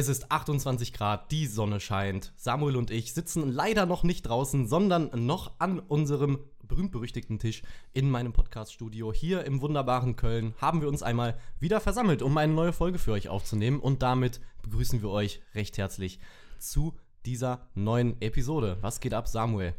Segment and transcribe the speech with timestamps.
[0.00, 2.32] Es ist 28 Grad, die Sonne scheint.
[2.34, 7.60] Samuel und ich sitzen leider noch nicht draußen, sondern noch an unserem berühmt-berüchtigten Tisch
[7.92, 10.54] in meinem Podcast-Studio hier im wunderbaren Köln.
[10.58, 13.78] Haben wir uns einmal wieder versammelt, um eine neue Folge für euch aufzunehmen.
[13.78, 16.18] Und damit begrüßen wir euch recht herzlich
[16.58, 16.94] zu
[17.26, 18.78] dieser neuen Episode.
[18.80, 19.74] Was geht ab, Samuel?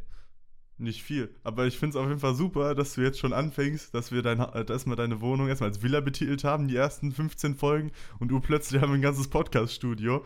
[0.82, 1.29] Nicht viel.
[1.43, 4.23] Aber ich finde es auf jeden Fall super, dass du jetzt schon anfängst, dass wir
[4.23, 8.29] dein, äh, erstmal deine Wohnung erstmal als Villa betitelt haben, die ersten 15 Folgen, und
[8.29, 10.25] du plötzlich haben ein ganzes Podcast-Studio.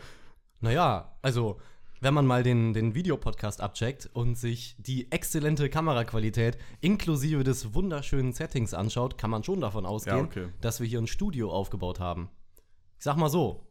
[0.62, 1.60] Naja, also,
[2.00, 8.32] wenn man mal den, den Videopodcast abcheckt und sich die exzellente Kameraqualität inklusive des wunderschönen
[8.32, 10.48] Settings anschaut, kann man schon davon ausgehen, Ja, okay.
[10.62, 12.30] dass wir hier ein Studio aufgebaut haben.
[12.98, 13.68] Ich sag mal so,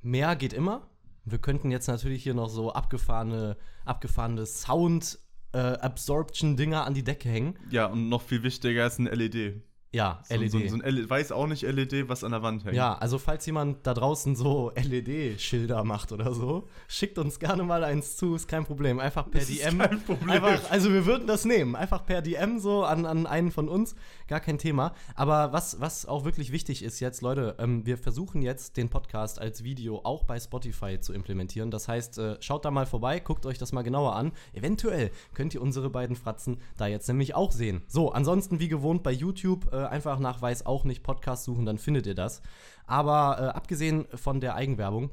[0.00, 0.88] mehr geht immer.
[1.26, 5.18] Wir könnten jetzt natürlich hier noch so abgefahrene, abgefahrene Sound
[5.52, 7.58] äh, Absorption-Dinger an die Decke hängen.
[7.70, 9.62] Ja, und noch viel wichtiger ist ein LED.
[9.90, 10.50] Ja, So, LED.
[10.50, 12.76] So, so ein LED, weiß auch nicht LED, was an der Wand hängt.
[12.76, 17.82] Ja, also falls jemand da draußen so LED-Schilder macht oder so, schickt uns gerne mal
[17.84, 18.98] eins zu, ist kein Problem.
[19.00, 19.78] Einfach per Das ist DM.
[19.78, 20.28] kein Problem.
[20.30, 21.74] Einfach, also wir würden das nehmen.
[21.74, 23.94] Einfach per DM so an, an einen von uns.
[24.26, 24.92] Gar kein Thema.
[25.14, 29.40] Aber was, was auch wirklich wichtig ist jetzt, Leute, ähm, wir versuchen jetzt den Podcast
[29.40, 31.70] als Video auch bei Spotify zu implementieren.
[31.70, 34.32] Das heißt, äh, schaut da mal vorbei, guckt euch das mal genauer an.
[34.52, 37.82] Eventuell könnt ihr unsere beiden Fratzen da jetzt nämlich auch sehen.
[37.88, 41.78] So, ansonsten wie gewohnt bei YouTube äh, einfach nach Weiß auch nicht Podcast suchen, dann
[41.78, 42.42] findet ihr das.
[42.86, 45.10] Aber äh, abgesehen von der Eigenwerbung,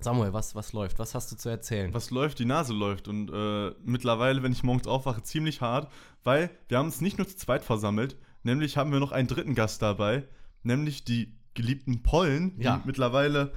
[0.00, 0.98] Samuel, was, was läuft?
[0.98, 1.94] Was hast du zu erzählen?
[1.94, 3.06] Was läuft, die Nase läuft.
[3.06, 5.90] Und äh, mittlerweile, wenn ich morgens aufwache, ziemlich hart,
[6.24, 9.54] weil wir haben uns nicht nur zu zweit versammelt, nämlich haben wir noch einen dritten
[9.54, 10.24] Gast dabei,
[10.64, 12.82] nämlich die geliebten Pollen, die Ja.
[12.84, 13.52] mittlerweile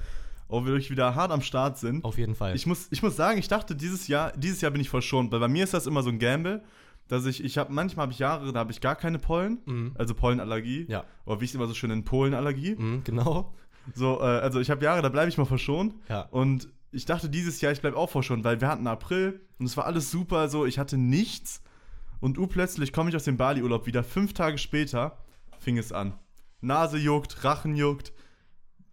[0.48, 2.04] auch wirklich wieder hart am Start sind.
[2.04, 2.54] Auf jeden Fall.
[2.54, 5.40] Ich muss, ich muss sagen, ich dachte, dieses Jahr, dieses Jahr bin ich verschont, weil
[5.40, 6.62] bei mir ist das immer so ein Gamble,
[7.08, 9.92] dass ich, ich habe, manchmal habe ich Jahre, da habe ich gar keine Pollen, Mhm.
[9.96, 10.86] also Pollenallergie.
[10.88, 11.04] Ja.
[11.24, 12.74] Oder wie ich es immer so schön in Polenallergie.
[12.76, 13.54] Mhm, genau.
[13.94, 15.94] So, äh, also ich habe Jahre, da bleibe ich mal verschont.
[16.08, 16.22] Ja.
[16.22, 19.76] Und ich dachte dieses Jahr, ich bleibe auch verschont, weil wir hatten April und es
[19.76, 21.62] war alles super, so, ich hatte nichts.
[22.20, 24.02] Und uh, plötzlich komme ich aus dem Bali-Urlaub wieder.
[24.02, 25.18] Fünf Tage später
[25.58, 26.14] fing es an.
[26.60, 28.12] Nase juckt, Rachen juckt.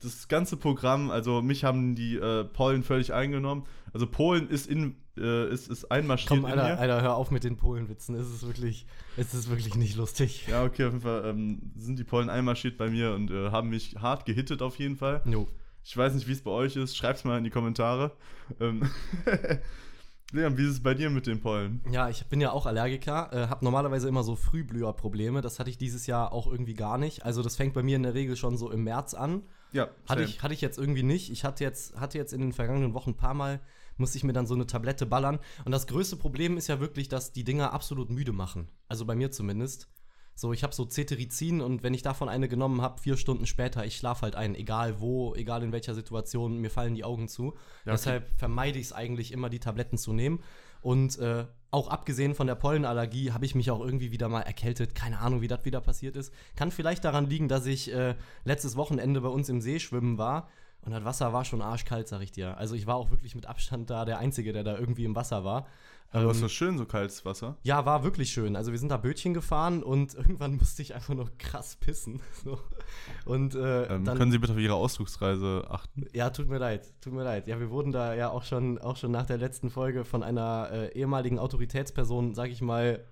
[0.02, 3.64] Das ganze Programm, also mich haben die äh, Pollen völlig eingenommen.
[3.94, 6.80] Also Polen ist in äh, ist, ist einmarschiert Komm, Alter.
[6.80, 8.16] Alter, hör auf mit den Polenwitzen.
[8.16, 8.86] Es ist wirklich,
[9.18, 10.48] es ist wirklich nicht lustig.
[10.48, 13.70] Ja, okay, auf jeden Fall ähm, sind die Pollen einmarschiert bei mir und äh, haben
[13.70, 15.22] mich hart gehittet auf jeden Fall.
[15.26, 15.48] Jo.
[15.84, 16.96] Ich weiß nicht, wie es bei euch ist.
[16.96, 18.12] Schreibt's mal in die Kommentare.
[18.60, 18.90] Ähm,
[20.34, 21.82] Leon, wie ist es bei dir mit den Pollen?
[21.92, 25.42] Ja, ich bin ja auch Allergiker, äh, habe normalerweise immer so Frühblüherprobleme.
[25.42, 27.24] Das hatte ich dieses Jahr auch irgendwie gar nicht.
[27.24, 29.44] Also das fängt bei mir in der Regel schon so im März an.
[29.74, 30.24] Ja, Hatte same.
[30.24, 31.32] ich, hatte ich jetzt irgendwie nicht.
[31.32, 33.60] Ich hatte jetzt, hatte jetzt in den vergangenen Wochen ein paar Mal,
[33.98, 35.40] musste ich mir dann so eine Tablette ballern.
[35.66, 38.70] Und das größte Problem ist ja wirklich, dass die Dinger absolut müde machen.
[38.88, 39.90] Also bei mir zumindest.
[40.36, 43.86] So, ich habe so Cetirizin und wenn ich davon eine genommen habe, vier Stunden später,
[43.86, 47.46] ich schlafe halt ein, egal wo, egal in welcher Situation, mir fallen die Augen zu.
[47.46, 47.92] Ja, okay.
[47.92, 50.40] Deshalb vermeide ich es eigentlich immer, die Tabletten zu nehmen.
[50.82, 54.96] Und äh, auch abgesehen von der Pollenallergie habe ich mich auch irgendwie wieder mal erkältet.
[54.96, 56.34] Keine Ahnung, wie das wieder passiert ist.
[56.56, 60.50] Kann vielleicht daran liegen, dass ich äh, letztes Wochenende bei uns im See schwimmen war.
[60.86, 62.58] Und das Wasser war schon arschkalt, sag ich dir.
[62.58, 65.44] Also ich war auch wirklich mit Abstand da der Einzige, der da irgendwie im Wasser
[65.44, 65.66] war.
[66.12, 67.58] Aber es Ähm, war schön, so kaltes Wasser.
[67.64, 68.56] ja, war wirklich schön.
[68.56, 72.22] Also wir sind da Bötchen gefahren und irgendwann musste ich einfach nur krass pissen.
[72.44, 72.60] So.
[73.26, 76.06] Und äh, Ähm, dann, können Sie bitte auf Ihre Ausflugsreise achten?
[76.14, 77.48] ja, tut mir leid, tut mir leid.
[77.48, 80.70] Ja, wir wurden da ja auch schon, auch schon nach der letzten Folge von einer
[80.72, 83.04] äh, ehemaligen Autoritätsperson, sag ich mal,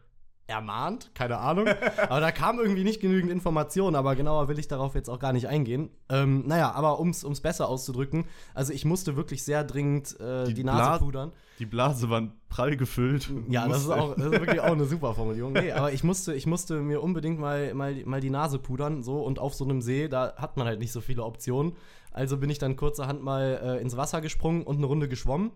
[0.51, 1.67] ermahnt, keine Ahnung.
[2.09, 5.34] aber da kam irgendwie nicht genügend Information, aber genauer will ich darauf jetzt auch gar
[5.34, 5.89] nicht eingehen.
[6.09, 10.53] Ähm, naja, aber ums ums besser auszudrücken, also ich musste wirklich sehr dringend äh, die,
[10.53, 11.31] Die Nase Bla- pudern.
[11.59, 13.29] Die Blase war prall gefüllt.
[13.47, 15.53] Ja, das ist, auch, das ist wirklich auch eine super Formulierung.
[15.53, 19.22] Nee, aber ich musste, ich musste mir unbedingt mal, mal, mal die Nase pudern, so
[19.22, 21.73] und auf so einem See, da hat man halt nicht so viele Optionen.
[22.11, 25.51] Also bin ich dann kurzerhand mal äh, ins Wasser gesprungen und eine Runde geschwommen.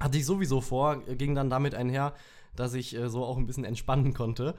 [0.00, 2.12] Hatte ich sowieso vor, ging dann damit einher,
[2.58, 4.54] dass ich äh, so auch ein bisschen entspannen konnte.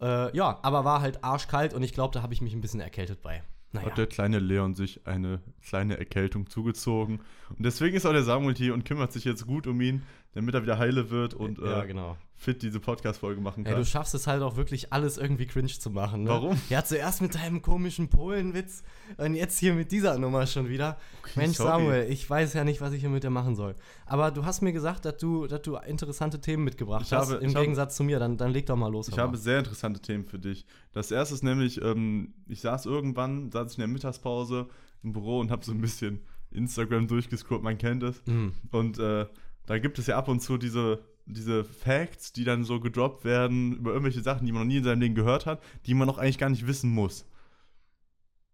[0.00, 2.80] Äh, ja, aber war halt arschkalt und ich glaube, da habe ich mich ein bisschen
[2.80, 3.42] erkältet bei.
[3.72, 3.86] Naja.
[3.86, 7.20] Hat der kleine Leon sich eine kleine Erkältung zugezogen.
[7.50, 10.54] Und deswegen ist auch der Samuel hier und kümmert sich jetzt gut um ihn, damit
[10.54, 12.16] er wieder heile wird und ja, äh, genau.
[12.36, 13.74] fit diese Podcast-Folge machen kann.
[13.76, 16.22] du schaffst es halt auch wirklich alles irgendwie cringe zu machen.
[16.22, 16.30] Ne?
[16.30, 16.60] Warum?
[16.70, 18.82] Ja, zuerst mit deinem komischen Polenwitz
[19.16, 20.98] und jetzt hier mit dieser Nummer schon wieder.
[21.34, 21.70] Mensch, sorry.
[21.70, 23.74] Samuel, ich weiß ja nicht, was ich hier mit dir machen soll.
[24.06, 27.40] Aber du hast mir gesagt, dass du, dass du interessante Themen mitgebracht Ich hast, habe-
[27.42, 28.18] im ich habe- Gegensatz zu mir.
[28.20, 29.08] Dann, dann leg doch mal los.
[29.08, 30.64] Ich hör habe sehr interessante Themen für dich.
[30.92, 34.68] Das erste ist nämlich, ähm, ich saß irgendwann, saß ich in der Mittagspause
[35.02, 36.20] im Büro und habe so ein bisschen
[36.52, 38.22] Instagram durchgescrollt, man kennt es.
[38.26, 38.52] Mhm.
[38.70, 39.26] Und äh,
[39.66, 43.76] da gibt es ja ab und zu diese, diese Facts, die dann so gedroppt werden
[43.76, 46.18] über irgendwelche Sachen, die man noch nie in seinem Leben gehört hat, die man auch
[46.18, 47.26] eigentlich gar nicht wissen muss.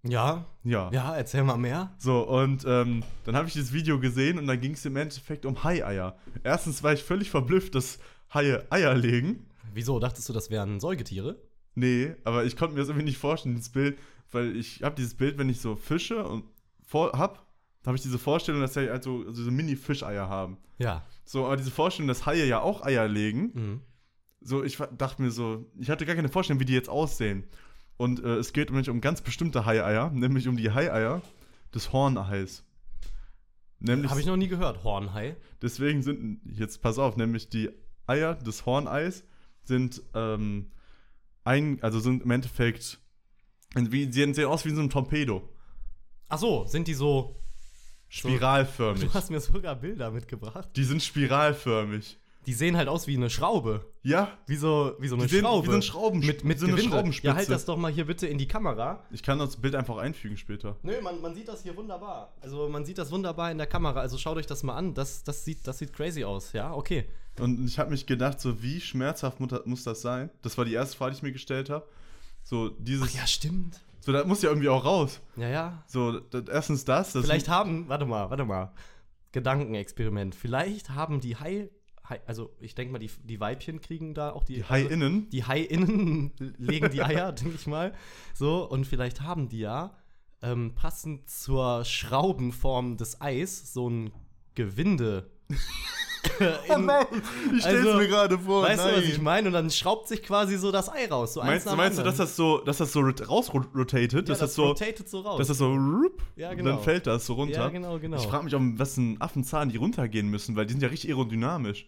[0.02, 0.90] Ja, Ja.
[0.92, 1.94] ja, erzähl mal mehr.
[1.98, 5.44] So, und ähm, dann habe ich dieses Video gesehen und dann ging es im Endeffekt
[5.46, 6.16] um Hai-Eier.
[6.44, 7.98] Erstens war ich völlig verblüfft, dass
[8.32, 9.46] Haie Eier legen.
[9.72, 9.98] Wieso?
[9.98, 11.36] Dachtest du, das wären Säugetiere?
[11.74, 13.98] Nee, aber ich konnte mir das irgendwie nicht vorstellen, dieses Bild,
[14.30, 16.44] weil ich habe dieses Bild, wenn ich so Fische und
[16.84, 17.45] vor, hab,
[17.86, 20.56] da habe ich diese Vorstellung, dass sie halt so, so diese Mini-Fischeier haben.
[20.78, 21.06] Ja.
[21.24, 23.80] So, aber diese Vorstellung, dass Haie ja auch Eier legen, Mhm.
[24.40, 27.44] so, ich dachte mir so, ich hatte gar keine Vorstellung, wie die jetzt aussehen.
[27.96, 31.22] Und äh, es geht nämlich um ganz bestimmte Haieier, nämlich um die Haieier
[31.72, 32.64] des Hornhais.
[33.78, 35.36] Nämlich, Habe ich noch nie gehört, Hornhai.
[35.62, 37.70] deswegen sind, jetzt pass auf, nämlich die
[38.08, 39.22] Eier des Horneis
[39.62, 40.72] sind, ähm,
[41.44, 42.98] ein, also sind im Endeffekt,
[43.76, 45.48] wie, sie sehen aus wie so ein Torpedo.
[46.28, 47.36] Ach so, sind die so.
[48.16, 49.02] Spiralförmig.
[49.04, 50.68] Du hast mir sogar Bilder mitgebracht.
[50.76, 52.18] Die sind spiralförmig.
[52.46, 53.84] Die sehen halt aus wie eine Schraube.
[54.04, 55.66] Ja, Wie so, wie so eine Die sehen Schraube.
[55.66, 56.78] wie so ein Schrauben- mit, mit so eine.
[56.78, 57.26] Schraubenspitze.
[57.26, 59.02] Ja, halt das doch mal hier bitte in die Kamera.
[59.10, 60.76] ich kann das Bild einfach einfügen später.
[60.84, 62.32] Nö, man, man sieht das hier wunderbar.
[62.40, 63.98] Also man sieht das wunderbar in der Kamera.
[63.98, 64.94] Also schaut euch das mal an.
[64.94, 66.52] Das, das, sieht, das sieht crazy aus.
[66.52, 67.06] Ja, okay.
[67.40, 70.30] Und ich habe mich gedacht, so wie schmerzhaft mu- muss das sein?
[70.42, 71.84] Das war die erste Frage, die ich mir gestellt habe.
[72.44, 73.80] So dieses, Ach ja, stimmt.
[74.06, 75.20] So das muss ja irgendwie auch raus.
[75.34, 75.82] Ja, ja.
[75.88, 78.72] So das, erstens das, das Vielleicht haben, warte mal, warte mal.
[79.32, 80.36] Gedankenexperiment.
[80.36, 81.70] Vielleicht haben die Hai,
[82.08, 85.28] Hai also ich denke mal, die, die Weibchen kriegen da auch die, die Haiinnen.
[85.30, 87.94] die Haiinnen legen die Eier, denke ich mal.
[88.32, 89.92] So, und vielleicht haben die ja
[90.40, 94.12] ähm, passend zur Schraubenform des Eis so ein
[94.54, 95.32] Gewinde.
[96.40, 96.90] in,
[97.56, 98.62] ich stell's Also, mir gerade vor.
[98.64, 99.24] weißt du, was ich nein.
[99.24, 99.46] meine?
[99.48, 101.34] Und dann schraubt sich quasi so das Ei raus.
[101.34, 104.12] So eins Meinst, nach du, meinst du, dass das so, dass das so rot- rausrotatet,
[104.12, 105.38] ja, dass das, so, rotatet so raus.
[105.38, 106.70] dass das so, rup, Ja, und genau.
[106.70, 107.60] dann fällt das so runter.
[107.60, 108.16] Ja, genau, genau.
[108.16, 111.86] Ich frage mich, um wessen Affenzahn die runtergehen müssen, weil die sind ja richtig aerodynamisch.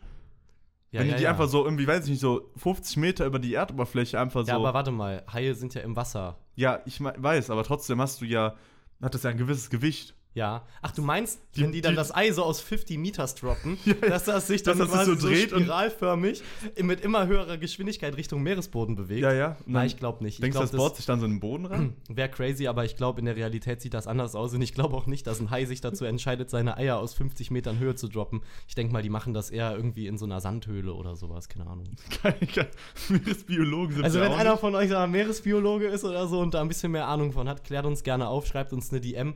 [0.91, 1.31] ja, Wenn ja, die ja.
[1.31, 4.49] einfach so irgendwie, weiß ich nicht, so 50 Meter über die Erdoberfläche einfach so.
[4.49, 6.39] Ja, aber warte mal, Haie sind ja im Wasser.
[6.55, 8.55] Ja, ich weiß, aber trotzdem hast du ja,
[9.03, 10.15] hat das ja ein gewisses Gewicht.
[10.35, 10.65] Ja.
[10.83, 13.77] Ach, du meinst, Die- wenn die dann die- das Ei so aus 50 Meters droppen,
[13.85, 16.43] Ja, dass das sich dann dass das so dreht und- spiralförmig
[16.81, 19.23] mit immer höherer Geschwindigkeit Richtung Meeresboden bewegt?
[19.23, 19.57] Ja, ja.
[19.67, 20.41] Nein, ich glaube nicht.
[20.43, 21.97] Denkst du, das baut sich dann so in den Boden rein?
[22.09, 24.55] Wäre crazy, aber ich glaube, in der Realität sieht das anders aus.
[24.55, 27.51] Und ich glaube auch nicht, dass ein Hai sich dazu entscheidet, seine Eier aus 50
[27.51, 28.43] Metern Höhe zu droppen.
[28.69, 31.67] Ich denke mal, die machen das eher irgendwie in so einer Sandhöhle oder sowas, keine
[31.67, 31.87] Ahnung.
[33.09, 34.61] Meeresbiologen sind Also, wenn einer nicht.
[34.61, 37.65] von euch da Meeresbiologe ist oder so und da ein bisschen mehr Ahnung von hat,
[37.65, 39.35] klärt uns gerne auf, schreibt uns eine DM.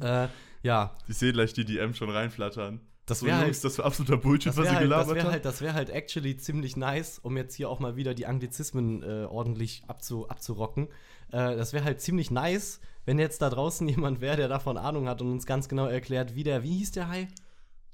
[0.00, 0.28] Äh,
[0.62, 2.80] ja, Ich sehe gleich die DM schon reinflattern.
[3.06, 4.96] Das so, wär halt- Jungs, das war absoluter Bullshit, Das was wäre ihr halt, das
[4.96, 5.32] gelabert wär habt.
[5.32, 9.02] halt, das wär halt actually ziemlich nice, um jetzt hier auch mal wieder die Anglizismen
[9.02, 10.88] äh, ordentlich abzu, abzurocken.
[11.30, 15.06] Äh, das wäre halt ziemlich nice, wenn jetzt da draußen jemand wäre, der davon Ahnung
[15.06, 17.28] hat und uns ganz genau erklärt, wie der, wie hieß der Hai?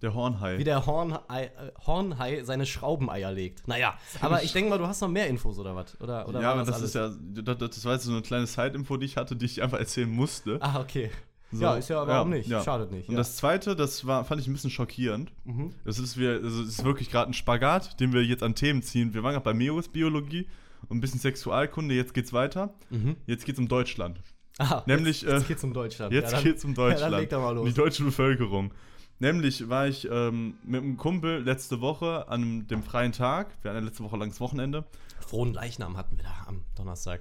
[0.01, 0.57] Der Hornhai.
[0.59, 1.51] Wie der Hornhai, äh,
[1.85, 3.67] Hornhai seine Schraubeneier legt.
[3.67, 6.01] Naja, aber ich denke mal, du hast noch mehr Infos oder was?
[6.01, 6.91] Oder, oder ja, aber das alles?
[6.91, 7.11] ist ja,
[7.43, 10.09] das, das war jetzt so eine kleine Side-Info, die ich hatte, die ich einfach erzählen
[10.09, 10.59] musste.
[10.63, 11.11] Ah, okay.
[11.53, 12.49] So, ja, ist ja, warum ja, nicht?
[12.49, 12.63] ja.
[12.63, 13.09] Schadet nicht.
[13.09, 13.19] Und ja.
[13.19, 15.33] das zweite, das war, fand ich ein bisschen schockierend.
[15.45, 15.73] Mhm.
[15.85, 18.83] Das ist, wir, also es ist wirklich gerade ein Spagat, den wir jetzt an Themen
[18.83, 19.15] ziehen.
[19.15, 20.47] Wir waren gerade bei Meeresbiologie
[20.89, 22.75] und ein bisschen Sexualkunde, jetzt geht's weiter.
[22.91, 23.17] Mhm.
[23.27, 24.23] Jetzt geht's um Deutschland.
[24.59, 26.13] Ah, Nämlich, jetzt, jetzt äh, geht's um Deutschland.
[26.13, 27.33] Jetzt ja, dann, geht's um Ja, Deutschland.
[27.33, 27.69] um los.
[27.69, 28.73] die deutsche Bevölkerung.
[29.19, 33.49] Nämlich war ich ähm, mit einem Kumpel letzte Woche an dem freien Tag.
[33.63, 34.85] Wir hatten ja letzte Woche langes Wochenende.
[35.21, 37.21] Frohen Leichnam hatten wir da am Donnerstag.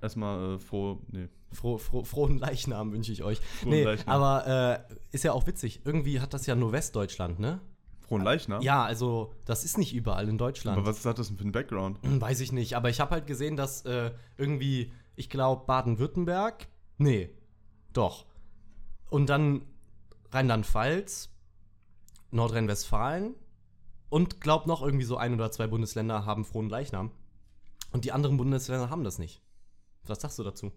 [0.00, 1.28] Erstmal äh, froh, nee.
[1.52, 3.40] Froh, froh, frohen Leichnam wünsche ich euch.
[3.40, 4.14] Frohen nee, Leichnam.
[4.22, 5.82] aber äh, ist ja auch witzig.
[5.84, 7.60] Irgendwie hat das ja nur Westdeutschland, ne?
[8.00, 8.62] Frohen Leichnam?
[8.62, 10.78] Ja, also das ist nicht überall in Deutschland.
[10.78, 11.98] Aber was hat das denn für ein Background?
[12.02, 16.68] Hm, Weiß ich nicht, aber ich habe halt gesehen, dass äh, irgendwie, ich glaube, Baden-Württemberg,
[16.98, 17.30] nee,
[17.92, 18.26] doch.
[19.10, 19.62] Und dann
[20.30, 21.30] Rheinland-Pfalz,
[22.30, 23.34] Nordrhein-Westfalen
[24.08, 27.10] und glaub noch irgendwie so ein oder zwei Bundesländer haben frohen Leichnam.
[27.92, 29.40] Und die anderen Bundesländer haben das nicht.
[30.04, 30.72] Was sagst du dazu?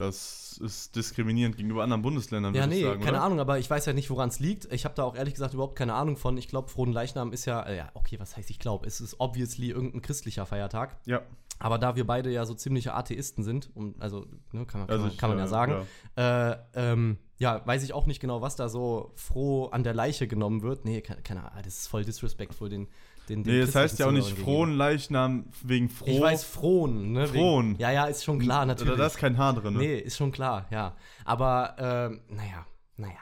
[0.00, 3.26] Das ist diskriminierend gegenüber anderen Bundesländern, Ja, nee, sagen, keine oder?
[3.26, 4.72] Ahnung, aber ich weiß ja nicht, woran es liegt.
[4.72, 6.36] Ich habe da auch ehrlich gesagt überhaupt keine Ahnung von.
[6.38, 8.86] Ich glaube, Frohen Leichnam ist ja, äh, ja, okay, was heißt ich glaube?
[8.86, 10.96] Es ist obviously irgendein christlicher Feiertag.
[11.04, 11.20] Ja,
[11.58, 14.96] Aber da wir beide ja so ziemliche Atheisten sind, um, also ne, kann, man, kann,
[14.96, 18.42] Also ich, kann man ja äh, sagen, Äh, ähm, ja, weiß ich auch nicht genau,
[18.42, 20.84] was da so froh an der Leiche genommen wird.
[20.84, 22.86] Nee, keine, keine Ahnung, das ist voll disrespectful den,
[23.30, 26.04] den, den nee, das heißt ja auch nicht frohen Leichnam wegen froh.
[26.06, 27.26] Ich weiß, frohen, ne?
[27.26, 27.70] Frohen.
[27.70, 28.92] Wegen, ja, ja, ist schon klar, natürlich.
[28.92, 29.72] Da, da ist kein Haar drin.
[29.72, 29.78] Ne?
[29.80, 30.94] Nee, ist schon klar, ja.
[31.24, 32.66] Aber, ähm, naja,
[32.98, 33.14] naja.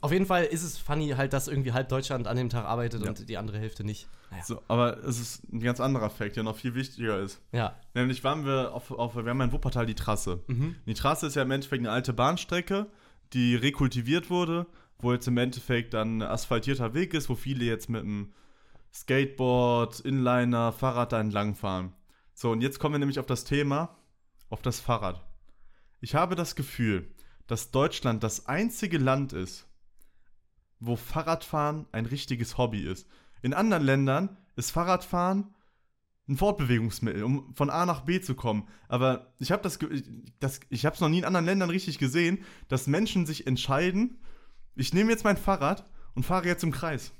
[0.00, 3.02] Auf jeden Fall ist es funny halt, dass irgendwie halb Deutschland an dem Tag arbeitet
[3.04, 3.10] Ja.
[3.10, 4.08] und die andere Hälfte nicht.
[4.32, 4.42] Naja.
[4.42, 7.40] So, aber es ist ein ganz anderer Fakt, der noch viel wichtiger ist.
[7.52, 7.76] Ja.
[7.94, 10.42] Nämlich waren wir auf, auf wir haben in Wuppertal die Trasse.
[10.48, 10.74] Mhm.
[10.86, 12.86] Die Trasse ist ja im Endeffekt eine alte Bahnstrecke,
[13.32, 14.66] die rekultiviert wurde,
[14.98, 18.32] wo jetzt im Endeffekt dann ein asphaltierter Weg ist, wo viele jetzt mit einem
[18.92, 21.92] Skateboard, Inliner, Fahrrad da entlang fahren.
[22.34, 23.96] So, und jetzt kommen wir nämlich auf das Thema,
[24.48, 25.24] auf das Fahrrad.
[26.00, 27.08] Ich habe das Gefühl,
[27.46, 29.66] dass Deutschland das einzige Land ist,
[30.78, 33.06] wo Fahrradfahren ein richtiges Hobby ist.
[33.42, 35.54] In anderen Ländern ist Fahrradfahren
[36.30, 38.68] ein Fortbewegungsmittel, um von A nach B zu kommen.
[38.88, 39.78] Aber ich habe das,
[40.38, 44.18] das, ich habe es noch nie in anderen Ländern richtig gesehen, dass Menschen sich entscheiden,
[44.76, 45.84] ich nehme jetzt mein Fahrrad
[46.14, 47.12] und fahre jetzt im Kreis.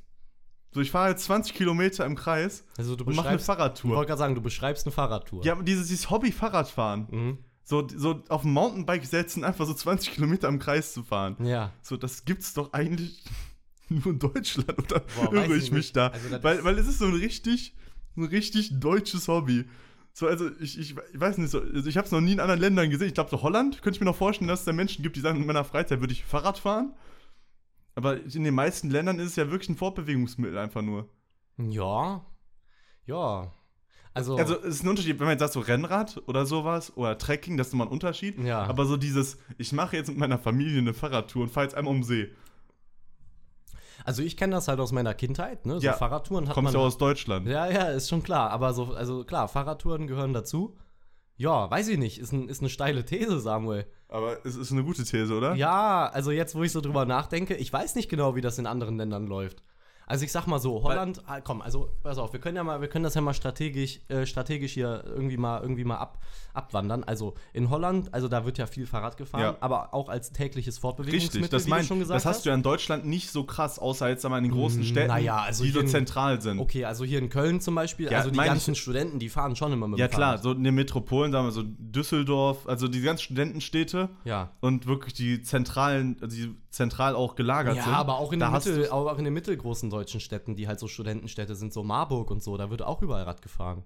[0.72, 3.46] So, ich fahre jetzt 20 Kilometer im Kreis Also du und mache eine beschreibst, ich
[3.46, 3.96] Fahrradtour.
[3.96, 5.44] wollte gerade sagen, du beschreibst eine Fahrradtour.
[5.44, 7.08] Ja, dieses, dieses Hobby Fahrradfahren.
[7.10, 7.38] Mhm.
[7.64, 11.36] So, so auf ein Mountainbike setzen, einfach so 20 Kilometer im Kreis zu fahren.
[11.44, 11.72] Ja.
[11.82, 13.24] So, das gibt's doch eigentlich
[13.88, 16.08] nur in Deutschland, oder Boah, irre ich ich mich da?
[16.08, 17.74] Also weil, weil es ist so ein richtig,
[18.16, 19.64] ein richtig deutsches Hobby.
[20.12, 22.40] So, also ich, ich, ich weiß nicht, so, also ich habe es noch nie in
[22.40, 23.08] anderen Ländern gesehen.
[23.08, 25.20] Ich glaube, so Holland könnte ich mir noch vorstellen, dass es da Menschen gibt, die
[25.20, 26.94] sagen, in meiner Freizeit würde ich Fahrrad fahren.
[27.94, 31.08] Aber in den meisten Ländern ist es ja wirklich ein Fortbewegungsmittel einfach nur.
[31.58, 32.24] Ja.
[33.06, 33.52] Ja.
[34.12, 37.16] Also, Also es ist ein Unterschied, wenn man jetzt sagt, so Rennrad oder sowas oder
[37.16, 38.38] Trekking, das ist nochmal ein Unterschied.
[38.40, 38.62] Ja.
[38.62, 41.94] Aber so dieses, ich mache jetzt mit meiner Familie eine Fahrradtour und fahre jetzt einmal
[41.94, 42.30] um See.
[44.04, 45.80] Also ich kenne das halt aus meiner Kindheit, ne?
[45.80, 45.92] So Ja.
[45.94, 46.80] Fahrradtouren hat Kommst man.
[46.80, 47.46] ja aus Deutschland.
[47.46, 48.50] Ja, ja, ist schon klar.
[48.50, 50.76] Aber so, also klar, Fahrradtouren gehören dazu.
[51.36, 52.18] Ja, weiß ich nicht.
[52.18, 53.86] Ist, ein, ist eine steile These, Samuel.
[54.08, 55.54] Aber es ist eine gute These, oder?
[55.54, 58.66] Ja, also jetzt, wo ich so drüber nachdenke, ich weiß nicht genau, wie das in
[58.66, 59.62] anderen Ländern läuft.
[60.10, 62.80] Also ich sag mal so, Holland, ah, komm, also pass auf, wir können ja mal,
[62.80, 66.18] wir können das ja mal strategisch, äh, strategisch hier irgendwie mal, irgendwie mal ab,
[66.52, 67.04] abwandern.
[67.04, 69.56] Also in Holland, also da wird ja viel Fahrrad gefahren, Ja.
[69.60, 72.48] aber auch als tägliches Fortbewegungsmittel, Richtig, das, wie mein, du schon gesagt das hast du
[72.48, 75.36] ja in Deutschland nicht so krass, außer jetzt einmal in den großen Mm, Städten, naja,
[75.42, 76.58] also die so in- zentral sind.
[76.58, 79.72] Okay, also hier in Köln zum Beispiel, Ja, also die ganzen Studenten, die fahren schon
[79.72, 83.22] immer mit Ja klar, so in den Metropolen, sagen wir so Düsseldorf, also die ganzen
[83.22, 84.50] Studentenstädte Ja.
[84.60, 87.94] und wirklich die zentralen, also die zentral auch gelagert Ja, sind.
[87.94, 91.54] aber auch in, den Mittel, auch in den mittelgroßen deutschen Städten, die halt so Studentenstädte
[91.54, 93.84] sind, so Marburg und so, da wird auch überall Rad gefahren.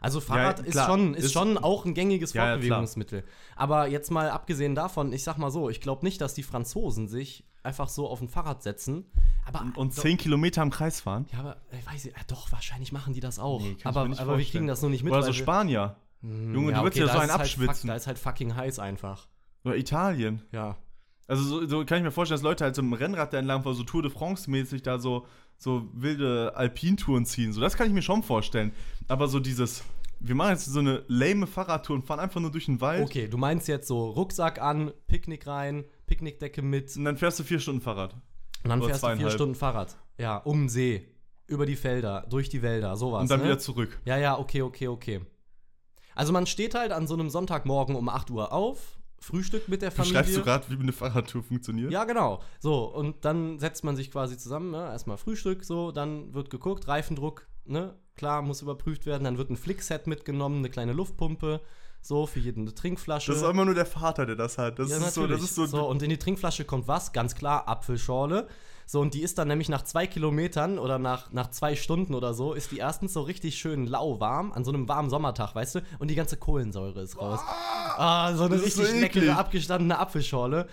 [0.00, 3.24] Also Fahrrad ist, klar, schon, ist, ist- schon auch ein gängiges Ja, ja, Fortbewegungsmittel.
[3.56, 7.08] Aber jetzt mal abgesehen davon, ich sag mal so, ich glaube nicht, dass die Franzosen
[7.08, 9.06] sich einfach so auf ein Fahrrad setzen.
[9.44, 11.26] Aber und doch- 10 Kilometer im Kreis fahren.
[11.32, 13.60] Ja, aber ich weiß ich, ja, doch, wahrscheinlich machen die das auch.
[13.60, 15.12] Nee, aber aber wir kriegen das nur nicht mit.
[15.12, 15.96] Oder so Spanier.
[16.20, 17.74] Hm, Junge, du würdest ja so einen ist halt abschwitzen.
[17.74, 19.26] Fuck, da ist halt fucking heiß einfach.
[19.64, 20.42] Oder Italien.
[20.52, 20.76] Ja.
[21.28, 23.62] Also so, so kann ich mir vorstellen, dass Leute halt so im Rennrad da entlang,
[23.62, 25.26] so Tour de France-mäßig da so,
[25.58, 27.52] so wilde Alpintouren ziehen.
[27.52, 28.72] So, das kann ich mir schon vorstellen.
[29.08, 29.84] Aber so dieses,
[30.20, 33.04] wir machen jetzt so eine lame Fahrradtour und fahren einfach nur durch den Wald.
[33.04, 37.44] Okay, du meinst jetzt so Rucksack an, Picknick rein, Picknickdecke mit Und dann fährst du
[37.44, 38.14] vier Stunden Fahrrad.
[38.64, 39.30] und dann oder fährst du vier.
[39.30, 39.96] Stunden Fahrrad.
[40.16, 41.08] Ja, um den See,
[41.46, 43.22] über die Felder, durch die Wälder, sowas.
[43.22, 43.46] und dann ne?
[43.46, 44.00] wieder zurück.
[44.06, 45.20] Ja, ja, okay, okay, okay.
[46.14, 49.90] Also man steht halt an so einem Sonntagmorgen um 8 Uhr auf, frühstückt mit der
[49.90, 50.14] Familie.
[50.14, 51.92] schreibst du gerade, wie eine Fahrradtour funktioniert?
[51.92, 52.40] Ja, genau.
[52.60, 54.78] So, und dann setzt man sich quasi zusammen, ne?
[54.78, 57.94] erstmal Frühstück, so, dann wird geguckt, Reifendruck, ne?
[58.14, 61.60] Klar, muss überprüft werden, dann wird ein Flickset mitgenommen, eine kleine Luftpumpe,
[62.00, 63.32] so, für jeden eine Trinkflasche.
[63.32, 64.78] Das ist immer nur der Vater, der das hat.
[64.78, 67.12] Das ja, ist so, das ist so, so, und in die Trinkflasche kommt was?
[67.12, 68.48] Ganz klar, Apfelschorle.
[68.90, 72.32] So, und die ist dann nämlich nach zwei Kilometern oder nach, nach zwei Stunden oder
[72.32, 75.80] so, ist die erstens so richtig schön lauwarm, an so einem warmen Sommertag, weißt du?
[75.98, 77.40] Und die ganze Kohlensäure ist raus.
[77.98, 80.68] Ah, so eine richtig leckere, abgestandene Apfelschorle.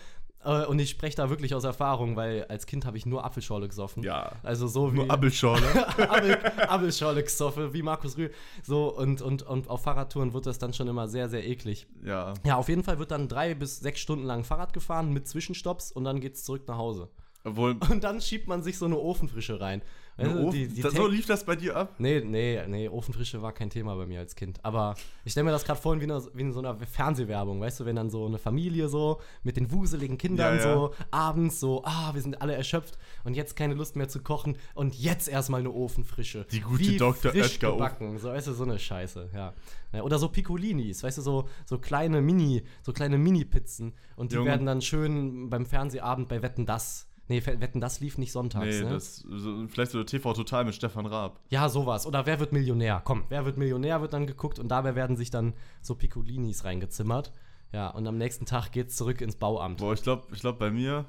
[0.45, 3.67] Äh, Und ich spreche da wirklich aus Erfahrung, weil als Kind habe ich nur Apfelschorle
[3.67, 4.01] gesoffen.
[4.03, 4.31] Ja.
[4.43, 4.97] Also so wie.
[4.99, 5.65] nur Abelschorle.
[5.97, 6.37] Apfel,
[6.69, 8.31] Apfelschorle gesoffen, wie Markus Rühl.
[8.63, 11.85] So, und, und, und auf Fahrradtouren wird das dann schon immer sehr, sehr eklig.
[12.01, 12.33] ja.
[12.45, 15.91] Ja, auf jeden Fall wird dann drei bis sechs Stunden lang Fahrrad gefahren mit Zwischenstopps
[15.91, 17.09] und dann geht's zurück nach Hause.
[17.45, 19.81] Obwohl, Und dann schiebt man sich so eine Ofenfrische rein.
[20.17, 21.95] Weißt du, Ofen- die, die so lief das bei dir ab?
[21.97, 24.59] nee, nee, nee, Ofenfrische war kein Thema bei mir als Kind.
[24.63, 27.59] Aber ich stelle mir das gerade vor wie, in einer- wie in so einer Fernsehwerbung,
[27.59, 30.73] weißt du, wenn dann so eine Familie so mit den wuseligen Kindern Ja, ja.
[30.73, 34.57] so abends so, ah, wir sind alle erschöpft und jetzt keine Lust mehr zu kochen
[34.73, 36.45] und jetzt erstmal eine Ofenfrische.
[36.49, 37.33] Die gute wie Dr.
[37.35, 39.53] Oetker Ofen- gebacken, so, weißt du, so eine Scheiße, ja.
[39.91, 44.35] Ja, Oder so Piccolinis, weißt du, so, so kleine Mini, so kleine Mini-Pizzen und die
[44.37, 44.49] Junge.
[44.49, 48.83] werden dann schön beim Fernsehabend bei Wetten, das Nee, Wetten, das lief nicht sonntags, Nee,
[48.83, 48.89] ne?
[48.91, 51.39] das, so, vielleicht so TV Total mit Stefan Raab.
[51.49, 52.05] Ja, sowas.
[52.05, 53.01] Oder wer wird Millionär?
[53.03, 57.31] Komm, wer wird Millionär wird dann geguckt und dabei werden sich dann so Piccolinis reingezimmert.
[57.71, 59.79] Ja, und am nächsten Tag geht's zurück ins Bauamt.
[59.79, 61.05] Boah, ich glaube, ich glaub, bei mir,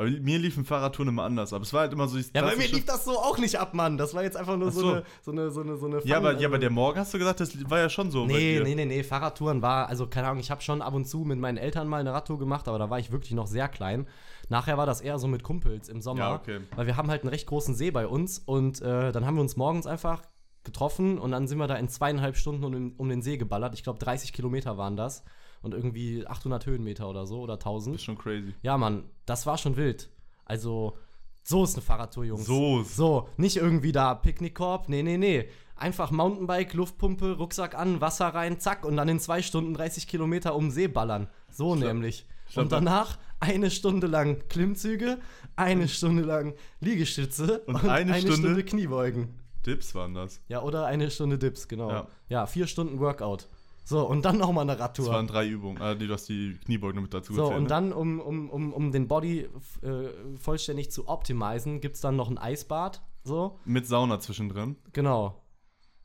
[0.00, 2.68] bei mir liefen Fahrradtouren immer anders, aber es war halt immer so Ja, bei mir
[2.68, 3.98] lief das so auch nicht ab, Mann.
[3.98, 4.90] Das war jetzt einfach nur so, so.
[4.92, 7.12] eine, so eine, so eine, so eine Ja, aber, Fun- ja, aber der Morgen hast
[7.12, 8.24] du gesagt, das war ja schon so.
[8.26, 11.18] Nee, nee, nee, nee, Fahrradtouren war, also keine Ahnung, ich habe schon ab und zu
[11.24, 14.06] mit meinen Eltern mal eine Radtour gemacht, aber da war ich wirklich noch sehr klein.
[14.48, 16.60] Nachher war das eher so mit Kumpels im Sommer, Ja, okay.
[16.74, 19.42] weil wir haben halt einen recht großen See bei uns und äh, dann haben wir
[19.42, 20.22] uns morgens einfach
[20.64, 23.74] getroffen und dann sind wir da in zweieinhalb Stunden um um den See geballert.
[23.74, 25.24] Ich glaube 30 Kilometer waren das
[25.62, 27.96] und irgendwie 800 Höhenmeter oder so oder 1000.
[27.96, 28.54] ist schon crazy.
[28.62, 30.10] Ja, Mann, das war schon wild.
[30.44, 30.96] Also,
[31.42, 32.44] So ist eine Fahrradtour, Jungs.
[32.46, 34.88] So So, nicht irgendwie da Picknickkorb.
[34.88, 35.48] Nee, nee, nee.
[35.76, 40.54] Einfach Mountainbike, Luftpumpe, Rucksack an, Wasser rein, zack, und dann in zwei Stunden 30 Kilometer
[40.54, 41.28] um den See ballern.
[41.50, 42.26] So glaub- nämlich.
[42.52, 45.18] glaub, und danach eine Stunde lang Klimmzüge,
[45.56, 49.38] eine Stunde lang Liegestütze Und eine Stunde- Kniebeugen.
[49.64, 50.40] Dips waren das.
[50.48, 51.90] Ja, oder eine Stunde Dips, genau.
[51.90, 52.06] Ja.
[52.28, 53.48] Ja, vier Stunden Workout.
[53.84, 55.06] So, und dann nochmal eine Radtour.
[55.06, 55.80] Das waren drei Übungen.
[55.82, 57.68] Ah, nee, du hast die Kniebeugen mit dazu So, gezählt, und ne?
[57.68, 59.48] dann, um, um, um, um den Body
[59.82, 63.02] äh, vollständig zu optimisen, gibt es dann noch ein Eisbad.
[63.24, 64.76] So, Mit Sauna zwischendrin.
[64.92, 65.42] genau.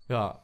[0.09, 0.41] Ja.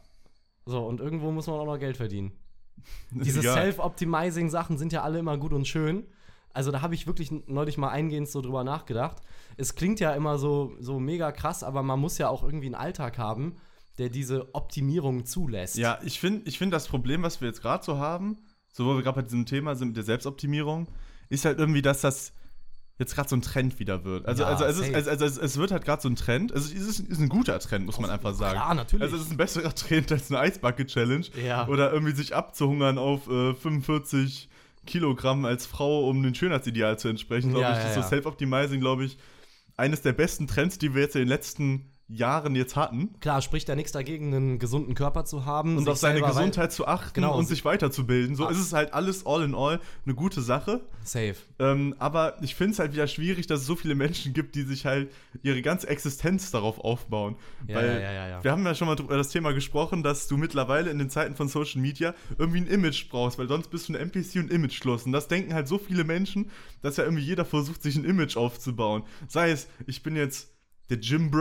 [0.65, 2.31] So, und irgendwo muss man auch noch Geld verdienen.
[3.11, 3.41] Diese.
[3.41, 6.07] Self-Optimizing-Sachen sind ja alle immer gut und schön.
[6.53, 9.17] Also da habe ich wirklich neulich mal eingehend so drüber nachgedacht.
[9.57, 12.75] Es klingt ja immer so, so mega krass, aber man muss ja auch irgendwie einen
[12.75, 13.55] Alltag haben,
[13.97, 15.77] der diese Optimierung zulässt.
[15.77, 18.37] Ja, ich finde, ich find das Problem, was wir jetzt gerade so haben,
[18.71, 20.87] so wo wir gerade bei diesem Thema sind mit der Selbstoptimierung,
[21.29, 22.33] ist halt irgendwie, dass das
[22.99, 24.25] jetzt gerade so ein Trend wieder wird.
[24.25, 26.53] Also, Ja, also, es, ist, also, also es, es wird halt gerade so ein Trend.
[26.53, 28.53] Also es ist, ist ein guter Trend, muss man einfach sagen.
[28.53, 29.03] klar, natürlich.
[29.03, 31.25] Also es ist ein besserer Trend als eine Eisbucket-Challenge.
[31.43, 31.67] Ja.
[31.67, 34.49] Oder irgendwie sich abzuhungern auf äh, 45
[34.85, 37.49] Kilogramm als Frau, um dem Schönheitsideal zu entsprechen.
[37.49, 38.07] Glaube Ja, ich, ja, ist so ja.
[38.07, 39.17] Self-Optimizing, glaube ich,
[39.77, 43.13] eines der besten Trends, die wir jetzt in den letzten Jahren jetzt hatten.
[43.19, 45.77] Klar, spricht ja nichts dagegen, einen gesunden Körper zu haben.
[45.77, 47.37] Und auf seine Gesundheit zu achten Genau.
[47.37, 48.35] und sich weiterzubilden.
[48.35, 48.51] So Ah.
[48.51, 50.81] ist es halt alles all in all eine gute Sache.
[51.03, 51.35] Safe.
[51.59, 54.63] Ähm, aber ich finde es halt wieder schwierig, dass es so viele Menschen gibt, die
[54.63, 55.11] sich halt
[55.43, 57.35] ihre ganze Existenz darauf aufbauen.
[57.67, 60.37] Ja, Weil ja, ja, wir haben ja schon mal über das Thema gesprochen, dass du
[60.37, 63.93] mittlerweile in den Zeiten von Social Media irgendwie ein Image brauchst, weil sonst bist du
[63.93, 65.05] ein NPC und Image-Schloss.
[65.05, 66.51] Und das denken halt so viele Menschen,
[66.81, 69.03] dass ja irgendwie jeder versucht, sich ein Image aufzubauen.
[69.27, 70.49] Sei es, ich bin jetzt
[70.89, 71.31] der Jim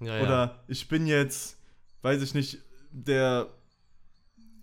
[0.00, 0.22] Ja, ja.
[0.22, 1.58] oder ich bin jetzt,
[2.02, 2.58] weiß ich nicht,
[2.90, 3.48] der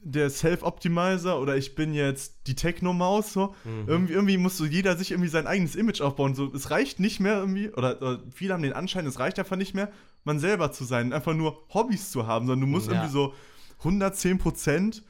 [0.08, 3.56] der Self-Optimizer oder ich bin jetzt die Techno-Maus, so.
[3.64, 3.86] Mhm.
[3.88, 6.36] Irgendwie, irgendwie muss so jeder sich irgendwie sein eigenes Image aufbauen.
[6.36, 9.56] So, es reicht nicht mehr irgendwie, oder, oder viele haben den Anschein, es reicht einfach
[9.56, 9.92] nicht mehr,
[10.24, 12.94] man selber zu sein, einfach nur Hobbys zu haben, sondern du musst Ja.
[12.94, 13.34] irgendwie so
[13.80, 15.02] 110 Prozent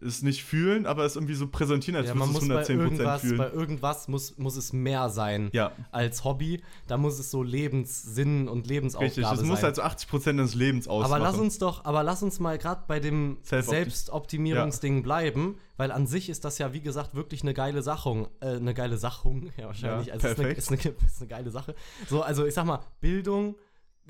[0.00, 2.78] es nicht fühlen, aber es irgendwie so präsentieren, als Ja, man muss es bei 110
[2.78, 3.38] Prozent irgendwas, fühlen.
[3.38, 5.72] bei irgendwas muss, muss es mehr sein Ja.
[5.92, 6.62] als Hobby.
[6.88, 9.48] Da muss es so Lebenssinn und Lebensaufgabe Richtig, es sein.
[9.48, 11.12] muss halt so 80 Prozent deines Lebens ausmachen.
[11.12, 16.06] aber lass uns doch, aber lass uns mal gerade bei dem Selbstoptimierungsding bleiben, weil an
[16.06, 19.66] sich ist das ja wie gesagt wirklich eine geile Sachung, äh, eine geile Sachung, ja
[19.66, 20.08] wahrscheinlich.
[20.08, 21.74] Ja, also es ist eine, ist, eine, ist eine geile Sache.
[22.08, 23.56] So, also ich sag mal Bildung,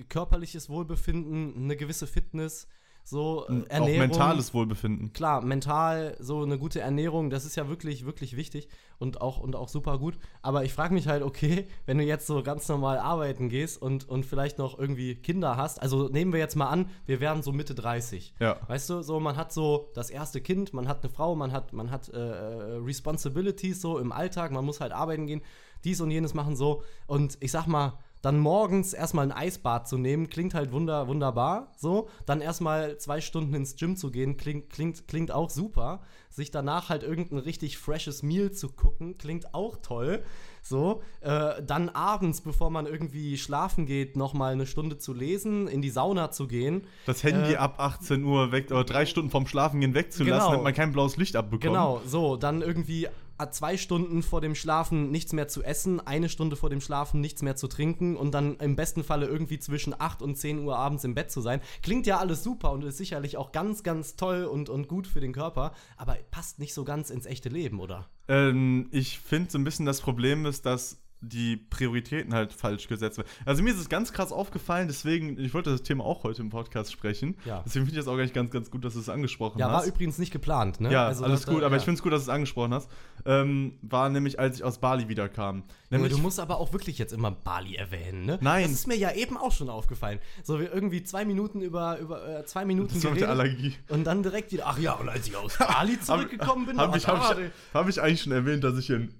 [0.08, 2.66] körperliches Wohlbefinden, eine gewisse Fitness,
[3.04, 3.98] so äh, auch Ernährung.
[3.98, 5.12] mentales Wohlbefinden.
[5.12, 9.54] klar, mental so eine gute Ernährung, das ist ja wirklich, wirklich wichtig und auch, und
[9.56, 10.18] auch super gut.
[10.40, 14.08] Aber ich frage mich halt, okay, wenn du jetzt so ganz normal arbeiten gehst und,
[14.08, 17.52] und vielleicht noch irgendwie Kinder hast, also nehmen wir jetzt mal an, wir wären so
[17.52, 18.34] Mitte 30.
[18.40, 18.58] Ja.
[18.68, 21.74] Weißt du, so man hat so das erste Kind, man hat eine Frau, man hat,
[21.74, 25.42] man hat äh, äh, Responsibilities so im Alltag, man muss halt arbeiten gehen,
[25.84, 26.82] dies und jenes machen so.
[27.06, 31.72] Und ich sag mal, dann morgens erstmal ein Eisbad zu nehmen, klingt halt wunder, wunderbar.
[31.76, 36.00] So, dann erstmal zwei Stunden ins Gym zu gehen, klingt, klingt, klingt auch super.
[36.30, 40.22] Sich danach halt irgendein richtig freshes Meal zu gucken, klingt auch toll.
[40.62, 45.82] So, äh, dann abends, bevor man irgendwie schlafen geht, nochmal eine Stunde zu lesen, in
[45.82, 46.86] die Sauna zu gehen.
[47.04, 50.50] Das Handy Äh, ab 18 Uhr weg, oder drei Stunden vorm Schlafengehen wegzulassen, Genau.
[50.52, 51.62] damit man kein blaues Licht abbekommt.
[51.62, 53.08] Genau, so, dann irgendwie
[53.50, 57.42] zwei Stunden vor dem Schlafen nichts mehr zu essen, eine Stunde vor dem Schlafen nichts
[57.42, 61.04] mehr zu trinken und dann im besten Falle irgendwie zwischen 8 und 10 Uhr abends
[61.04, 61.60] im Bett zu sein.
[61.82, 65.20] Klingt ja alles super und ist sicherlich auch ganz, ganz toll und, und gut für
[65.20, 68.08] den Körper, aber passt nicht so ganz ins echte Leben, oder?
[68.28, 73.18] Ähm, ich finde so ein bisschen das Problem ist, dass die Prioritäten halt falsch gesetzt
[73.18, 73.28] werden.
[73.44, 76.50] Also mir ist es ganz krass aufgefallen, deswegen, ich wollte das Thema auch heute im
[76.50, 77.36] Podcast sprechen.
[77.44, 77.62] Ja.
[77.64, 79.82] Deswegen finde ich das auch eigentlich ganz, ganz gut, dass du es angesprochen Ja, hast.
[79.82, 80.92] war übrigens nicht geplant, ne?
[80.92, 81.78] ja, Also, alles da- gut, aber ja.
[81.78, 82.90] ich finde es gut, dass du es angesprochen hast.
[83.26, 85.62] Ähm, war nämlich, als ich aus Bali wiederkam.
[85.90, 88.38] Nämlich, du musst aber auch wirklich jetzt immer Bali erwähnen, ne?
[88.40, 88.64] Nein.
[88.64, 90.18] Das ist mir ja eben auch schon aufgefallen.
[90.42, 93.74] So, wir irgendwie zwei Minuten über, über äh, zwei Minuten das der Allergie.
[93.88, 97.06] und dann direkt wieder, ach ja, und als ich aus Bali zurückgekommen bin, Habe ich,
[97.06, 99.14] hab ich, hab ich eigentlich schon erwähnt, dass ich in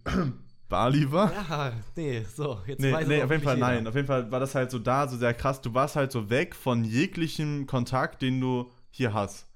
[0.69, 1.33] Bali war?
[1.33, 3.79] Ja, nee, so, jetzt Nee, weiß nee auf jeden Fall wirklich nein.
[3.79, 3.89] jeder.
[3.91, 5.61] Auf jeden Fall war das halt so da, so sehr krass.
[5.61, 9.47] Du warst halt so weg von jeglichem Kontakt, den du hier hast.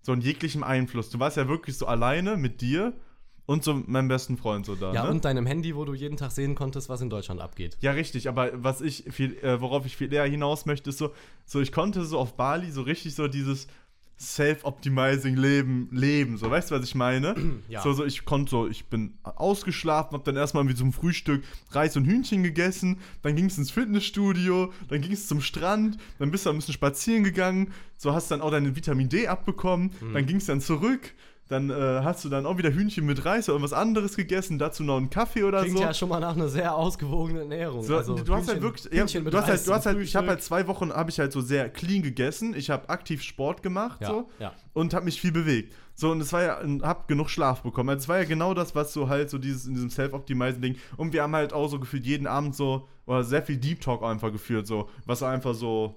[0.00, 1.10] So in jeglichem Einfluss.
[1.10, 2.94] Du warst ja wirklich so alleine mit dir
[3.46, 4.92] und so meinem besten Freund so da.
[4.92, 5.10] Ja, ne?
[5.10, 7.76] und deinem Handy, wo du jeden Tag sehen konntest, was in Deutschland abgeht.
[7.80, 11.12] ja, richtig, aber was ich viel, äh, worauf ich viel eher hinaus möchte, ist so,
[11.44, 13.66] so, ich konnte so auf Bali so richtig so dieses
[14.18, 16.36] Self-Optimizing Leben leben.
[16.36, 17.34] So, weißt du, was ich meine?
[17.68, 17.82] Ja.
[17.82, 21.96] So, so, ich konnte so, ich bin ausgeschlafen, hab dann erstmal wie zum Frühstück Reis
[21.96, 26.46] und Hühnchen gegessen, dann ging es ins Fitnessstudio, dann ging es zum Strand, dann bist
[26.46, 30.12] du ein bisschen spazieren gegangen, so hast dann auch deine Vitamin D abbekommen, Mhm.
[30.12, 31.14] dann ging es dann zurück,
[31.48, 34.82] dann äh, hast du dann auch wieder Hühnchen mit Reis oder irgendwas anderes gegessen, dazu
[34.82, 35.82] noch einen Kaffee oder Klingt so.
[35.84, 37.82] ja schon mal nach einer sehr ausgewogenen Ernährung.
[37.82, 39.74] So, also du hast halt Hühnchen- wirklich, ja, Hühnchen mit du hast halt, Reis du
[39.74, 42.54] hast halt, ich habe halt zwei Wochen, habe ich halt so sehr clean gegessen.
[42.56, 44.52] Ich habe aktiv Sport gemacht, Ja, so ja.
[44.72, 45.74] und habe mich viel bewegt.
[45.94, 47.90] So und es war ja, hab genug Schlaf bekommen.
[47.90, 50.76] Also es war ja genau das, was so halt so dieses in diesem Self-Optimizing Ding.
[50.96, 54.02] Und wir haben halt auch so gefühlt jeden Abend so oder sehr viel Deep Talk
[54.02, 55.94] einfach geführt, so was einfach so,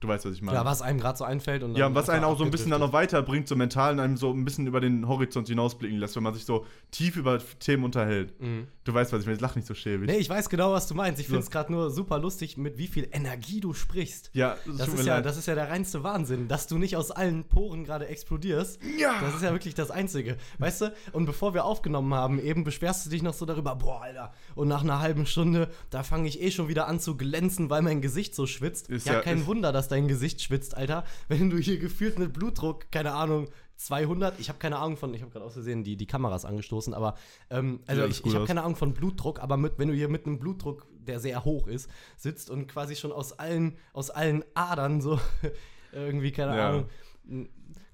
[0.00, 0.58] du weißt was ich meine.
[0.58, 1.62] Ja, was einem gerade so einfällt.
[1.62, 4.00] Und Ja, und was einen auch so ein bisschen dann noch weiterbringt, so mental und
[4.00, 7.38] einem so ein bisschen über den Horizont hinausblicken lässt, wenn man sich so tief über
[7.60, 8.40] Themen unterhält.
[8.40, 8.66] Mhm.
[8.84, 9.34] Du weißt, was ich meine.
[9.34, 10.06] Jetzt lach nicht so schäbig.
[10.08, 11.20] Nee, ich weiß genau, was du meinst.
[11.20, 11.32] Ich So.
[11.32, 14.30] finde es gerade nur super lustig, mit wie viel Energie du sprichst.
[14.32, 17.44] Ja, Das ist, ja, das ist ja der reinste Wahnsinn, dass du nicht aus allen
[17.44, 18.78] Poren gerade explodierst.
[18.98, 19.14] Ja.
[19.20, 20.36] Das ist ja wirklich das Einzige.
[20.58, 20.92] Weißt du?
[21.12, 24.32] Und bevor wir aufgenommen haben, eben beschwerst du dich noch so darüber, boah, Alter.
[24.54, 27.82] Und nach einer halben Stunde, da fange ich eh schon wieder an zu glänzen, weil
[27.82, 28.88] mein Gesicht so schwitzt.
[28.88, 31.04] Ist ja, ja- kein Wunder, dass dein Gesicht schwitzt, Alter.
[31.28, 35.20] Wenn du hier gefühlt mit Blutdruck, keine Ahnung, 200, ich habe keine Ahnung von, ich
[35.22, 37.16] habe gerade aus Versehen die, die Kameras angestoßen, aber
[37.50, 40.08] ähm, also Ja, ich, ich habe keine Ahnung von Blutdruck, aber mit, wenn du hier
[40.08, 44.44] mit einem Blutdruck, der sehr hoch ist, sitzt und quasi schon aus allen, aus allen
[44.54, 45.20] Adern so
[45.92, 46.68] irgendwie, keine Ja.
[46.70, 46.88] Ahnung,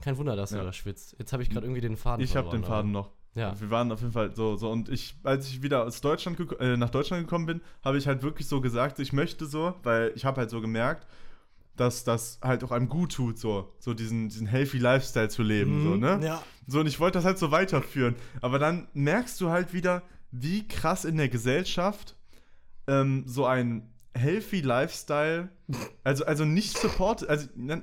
[0.01, 0.59] kein Wunder, dass Ja.
[0.59, 1.17] du da schwitzt.
[1.19, 3.11] Jetzt habe ich gerade irgendwie den Faden Ich habe den Faden noch.
[3.35, 3.59] Ja.
[3.59, 6.77] Wir waren auf jeden Fall so, so und ich, als ich wieder aus Deutschland äh,
[6.77, 10.25] nach Deutschland gekommen bin, habe ich halt wirklich so gesagt, ich möchte so, weil ich
[10.27, 11.07] habe halt so gemerkt,
[11.77, 15.79] dass das halt auch einem gut tut, so, so diesen, diesen healthy Lifestyle zu leben,
[15.79, 16.21] Mhm, so, ne?
[16.23, 16.43] Ja.
[16.67, 18.15] So, und ich wollte das halt so weiterführen.
[18.41, 22.17] Aber dann merkst du halt wieder, wie krass in der Gesellschaft
[22.87, 25.49] ähm, so ein healthy Lifestyle,
[26.05, 27.83] also, also nicht supported, also, nan-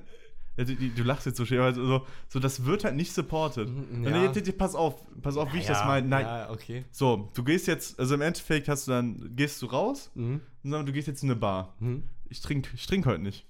[0.58, 3.70] also du, du lachst jetzt so schön, also so, so das wird halt nicht supported.
[3.70, 4.26] Mhm, ja.
[4.26, 6.08] jetzt, jetzt, pass auf, pass auf, wie ich das ja, meine.
[6.08, 6.84] Nein, Ja, okay.
[6.92, 10.42] so, du gehst jetzt, also im Endeffekt hast du dann, gehst du raus Mhm.
[10.64, 11.74] und dann, du gehst jetzt in eine Bar.
[11.80, 12.04] Mhm.
[12.30, 13.46] Ich trinke ich trink heute nicht.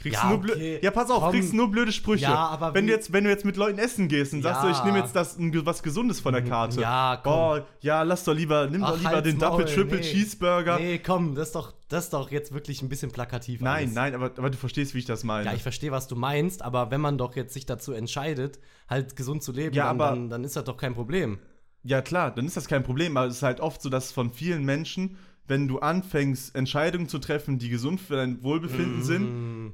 [0.00, 0.78] Kriegst Ja, du nur blö- okay.
[0.80, 1.32] ja, pass auf, Komm.
[1.32, 2.22] kriegst du nur blöde Sprüche.
[2.22, 4.72] Ja, aber wenn du jetzt, wenn du jetzt mit Leuten essen gehst und sagst Ja.
[4.72, 6.80] so, ich nehme jetzt das was Gesundes von der Karte.
[6.80, 7.32] Ja, komm.
[7.32, 10.04] Boah, ja, lass doch lieber, nimm Ach, doch lieber den Double Maul, Triple nee.
[10.04, 10.78] Cheeseburger.
[10.78, 13.60] Nee, komm, das ist doch, das ist doch jetzt wirklich ein bisschen plakativ.
[13.60, 13.94] Nein, alles.
[13.94, 15.46] nein, aber, aber du verstehst, wie ich das meine.
[15.46, 19.16] Ja, ich verstehe, was du meinst, aber wenn man doch jetzt sich dazu entscheidet, halt
[19.16, 21.40] gesund zu leben, Ja, dann, aber- dann, dann ist das doch kein Problem.
[21.82, 24.30] Ja, klar, dann ist das kein Problem, aber es ist halt oft so, dass von
[24.30, 29.72] vielen Menschen, wenn du anfängst, Entscheidungen zu treffen, die gesund für dein Wohlbefinden sind,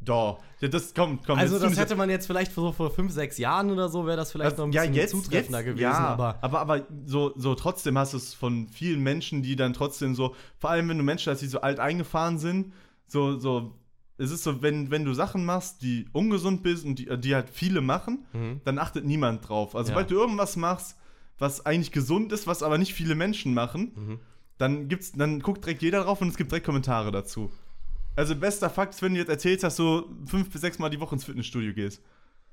[0.00, 0.40] doch.
[0.60, 1.38] Ja, das komm, komm.
[1.38, 4.32] Also das hätte man jetzt vielleicht so vor fünf, sechs Jahren oder so, wäre das
[4.32, 7.54] vielleicht noch ein ja, bisschen jetzt, zutreffender jetzt, gewesen, ja, aber aber, aber so, so
[7.54, 11.04] trotzdem hast du es von vielen Menschen, die dann trotzdem so, vor allem wenn du
[11.04, 12.72] Menschen hast, die so alt eingefahren sind,
[13.06, 13.74] so, so,
[14.18, 17.50] es ist so, wenn, wenn du Sachen machst, die ungesund bist und die, die halt
[17.50, 18.60] viele machen, Mhm.
[18.64, 19.76] dann achtet niemand drauf.
[19.76, 19.94] Also Ja.
[19.94, 20.96] sobald du irgendwas machst,
[21.38, 24.20] was eigentlich gesund ist, was aber nicht viele Menschen machen, Mhm.
[24.58, 27.50] dann gibt's, dann guckt direkt jeder drauf und es gibt direkt Kommentare dazu.
[28.16, 31.00] Also bester Fakt ist, wenn du jetzt erzählst, dass du fünf bis sechs Mal die
[31.00, 32.02] Woche ins Fitnessstudio gehst.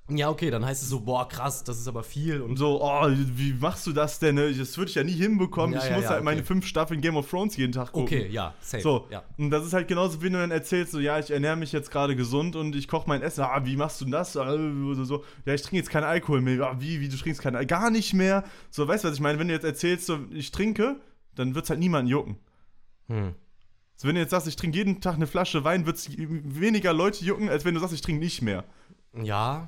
[0.07, 3.07] ja, okay, dann heißt es so, boah, krass, das ist aber viel und so, oh,
[3.09, 4.35] wie machst du das denn?
[4.35, 5.73] Das würde ich ja nie hinbekommen.
[5.73, 6.25] Ja, ich ja, muss ja, halt okay.
[6.25, 8.03] meine fünf Staffeln Game of Thrones jeden Tag gucken.
[8.03, 8.83] okay, ja, safe.
[8.83, 9.23] So, ja.
[9.39, 11.89] und das ist halt genauso, wie du dann erzählst, so, ja, ich ernähre mich jetzt
[11.89, 13.41] gerade gesund und ich koche mein Essen.
[13.41, 14.37] Ah, wie machst du denn das?
[14.37, 15.23] Ah, So, so.
[15.45, 16.55] Ja, ich trinke jetzt keinen Alkohol mehr.
[16.57, 17.79] Ja, wie, wie, du trinkst keinen Alkohol?
[17.79, 18.43] Gar nicht mehr.
[18.69, 19.39] So, weißt du, was ich meine?
[19.39, 20.97] Wenn du jetzt erzählst, so, ich trinke,
[21.33, 22.37] dann wird es halt niemanden jucken.
[23.07, 23.33] Hm.
[23.97, 26.91] So, wenn du jetzt sagst, ich trinke jeden Tag eine Flasche Wein, wird es weniger
[26.93, 28.63] Leute jucken, als wenn du sagst, ich trinke nicht mehr.
[29.13, 29.67] Ja,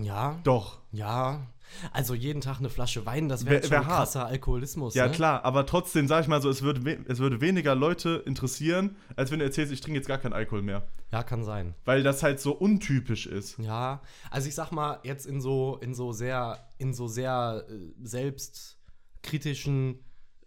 [0.00, 0.78] ja, Doch.
[0.92, 1.46] ja.
[1.92, 3.96] Also jeden Tag eine Flasche Wein, das Wär- wäre schon wär hart.
[3.98, 4.94] krasser Alkoholismus.
[4.94, 5.12] Ja, ne?
[5.12, 9.30] klar, aber trotzdem, sag ich mal so, es würde, es würde weniger Leute interessieren, als
[9.30, 10.88] wenn du erzählst, ich trinke jetzt gar keinen Alkohol mehr.
[11.12, 11.74] Ja, kann sein.
[11.84, 13.56] Weil das halt so untypisch ist.
[13.58, 14.02] Ja,
[14.32, 20.00] also ich sag mal, jetzt in so, in so sehr, in so sehr äh, selbstkritischen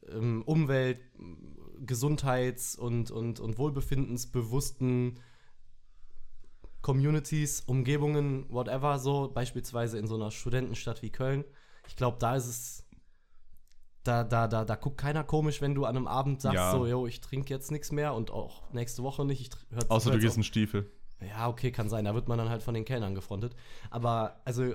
[0.09, 0.99] ähm, Umwelt-,
[1.85, 5.19] Gesundheits- und, und, und Wohlbefindensbewussten
[6.81, 11.45] Communities, Umgebungen, whatever, so, beispielsweise in so einer Studentenstadt wie Köln.
[11.87, 12.79] Ich glaube, da ist es.
[14.03, 16.71] Da, da, da, da guckt keiner komisch, wenn du an einem Abend sagst, Ja.
[16.73, 19.39] so, yo, ich trinke jetzt nichts mehr und auch nächste Woche nicht.
[19.71, 20.91] Ich hör, Außer du hör's gehst in Stiefel.
[21.25, 22.03] ja, okay, kann sein.
[22.03, 23.55] Da wird man dann halt von den Kellnern gefrontet.
[23.91, 24.73] Aber also,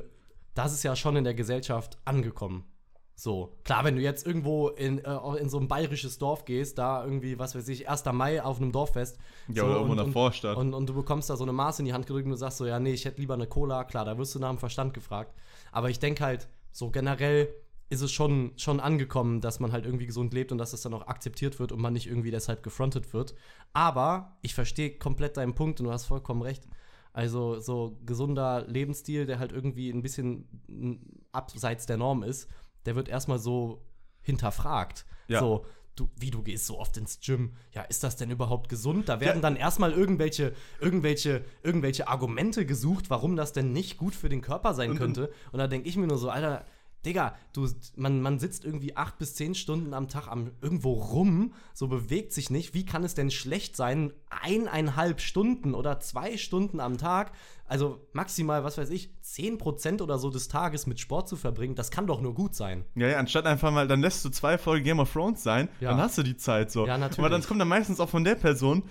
[0.55, 2.65] das ist ja schon in der Gesellschaft angekommen.
[3.21, 6.79] So, klar, wenn du jetzt irgendwo in, äh, auch in so ein bayerisches Dorf gehst,
[6.79, 8.05] da irgendwie, was weiß ich, 1.
[8.13, 9.19] Mai auf einem Dorffest.
[9.49, 10.57] Ja, so, oder irgendwo in und, der und, Vorstadt.
[10.57, 12.59] und, und du bekommst da so eine Maß in die Hand gedrückt und du sagst
[12.59, 13.83] so, ja, nee, ich hätte lieber eine Cola.
[13.83, 15.35] Klar, da wirst du nach dem Verstand gefragt.
[15.73, 17.49] Aber ich denke halt, so generell
[17.91, 20.95] ist es schon, schon angekommen, dass man halt irgendwie gesund lebt und dass es dann
[20.95, 23.35] auch akzeptiert wird und man nicht irgendwie deshalb gefrontet wird.
[23.73, 26.69] Aber ich verstehe komplett deinen Punkt und du hast vollkommen recht.
[27.13, 30.47] Also so gesunder Lebensstil, der halt irgendwie ein bisschen
[31.33, 32.49] abseits der Norm ist,
[32.89, 33.83] der wird erstmal so
[34.23, 35.05] hinterfragt.
[35.29, 35.41] Ja.
[35.41, 37.53] So, du, wie du gehst so oft ins Gym.
[37.75, 39.09] Ja, ist das denn überhaupt gesund?
[39.11, 44.29] Da werden dann erstmal irgendwelche, irgendwelche, irgendwelche Argumente gesucht, warum das denn nicht gut für
[44.31, 45.31] den Körper sein Und- könnte.
[45.53, 46.65] Und da denke ich mir nur so, Alter,
[47.07, 51.53] Digga, du, man, man sitzt irgendwie acht bis zehn Stunden am Tag am, irgendwo rum,
[51.73, 52.75] so bewegt sich nicht.
[52.75, 57.33] Wie kann es denn schlecht sein, eineinhalb Stunden oder zwei Stunden am Tag,
[57.67, 61.77] also maximal, was weiß ich, 10% oder so des Tages mit Sport zu verbringen?
[61.77, 62.85] Das kann doch nur gut sein.
[62.97, 65.91] Ja, ja, anstatt einfach mal, dann lässt du zwei Folgen Game of Thrones sein, Ja.
[65.91, 66.87] dann hast du die Zeit so.
[66.87, 67.21] Ja, natürlich.
[67.21, 68.83] Aber dann kommt dann meistens auch von der Person,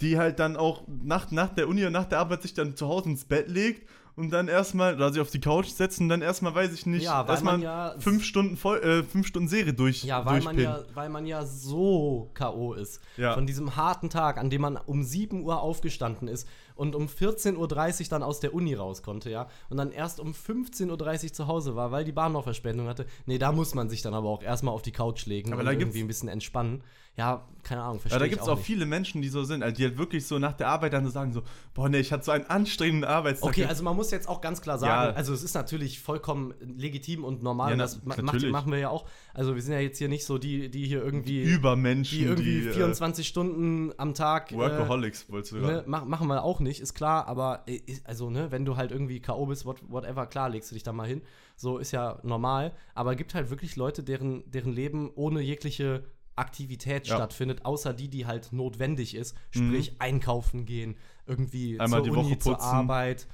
[0.00, 2.88] die halt dann auch nach, nach der Uni und nach der Arbeit sich dann zu
[2.88, 3.88] Hause ins Bett legt
[4.20, 7.02] und dann erstmal, oder sich auf die Couch setzt und dann erstmal, weiß ich nicht,
[7.04, 10.58] Ja, erstmal man ja- fünf Stunden voll, äh, fünf Stunden Serie durch Ja, weil man
[10.58, 12.74] ja, weil man ja so K.O.
[12.74, 13.00] ist.
[13.16, 13.34] Ja.
[13.34, 17.56] Von diesem harten Tag, an dem man um 7 Uhr aufgestanden ist und um 14.30
[18.04, 19.48] Uhr dann aus der Uni raus konnte, ja.
[19.68, 23.06] Und dann erst um 15.30 Uhr zu Hause war, weil die Bahn noch Verspätung hatte.
[23.26, 25.68] Nee, da muss man sich dann aber auch erstmal auf die Couch legen Aber und
[25.68, 26.82] irgendwie ein bisschen entspannen.
[27.20, 29.62] Ja, keine Ahnung, verstehe Ja, da gibt es auch auch viele Menschen, die so sind,
[29.62, 31.42] also die halt wirklich so nach der Arbeit dann so sagen so,
[31.74, 33.50] boah, nee, ich hatte so einen anstrengenden Arbeitstag.
[33.50, 35.14] Okay, also man muss jetzt auch ganz klar sagen, Ja.
[35.14, 38.78] also es ist natürlich vollkommen legitim und normal, Ja, na- das ma- macht, machen wir
[38.78, 39.04] ja auch.
[39.34, 42.68] Also wir sind ja jetzt hier nicht so die, die hier irgendwie, Übermenschen, die irgendwie
[42.68, 46.80] äh, 24 Stunden am Tag äh, Workaholics, wolltest du Ne, mach, machen wir auch nicht,
[46.80, 49.44] ist klar, aber äh, also, ne, wenn du halt irgendwie K.O.
[49.44, 51.20] bist, what, whatever, klar, legst du dich da mal hin.
[51.56, 52.72] So ist ja normal.
[52.94, 56.04] Aber es gibt halt wirklich Leute, deren, deren Leben ohne jegliche
[56.36, 57.16] Aktivität Ja.
[57.16, 59.36] stattfindet, außer die, die halt notwendig ist.
[59.50, 61.80] Sprich, einkaufen gehen, irgendwie Mhm.
[61.80, 62.60] Einmal zur die Uni, Woche zur.
[62.60, 63.26] Arbeit.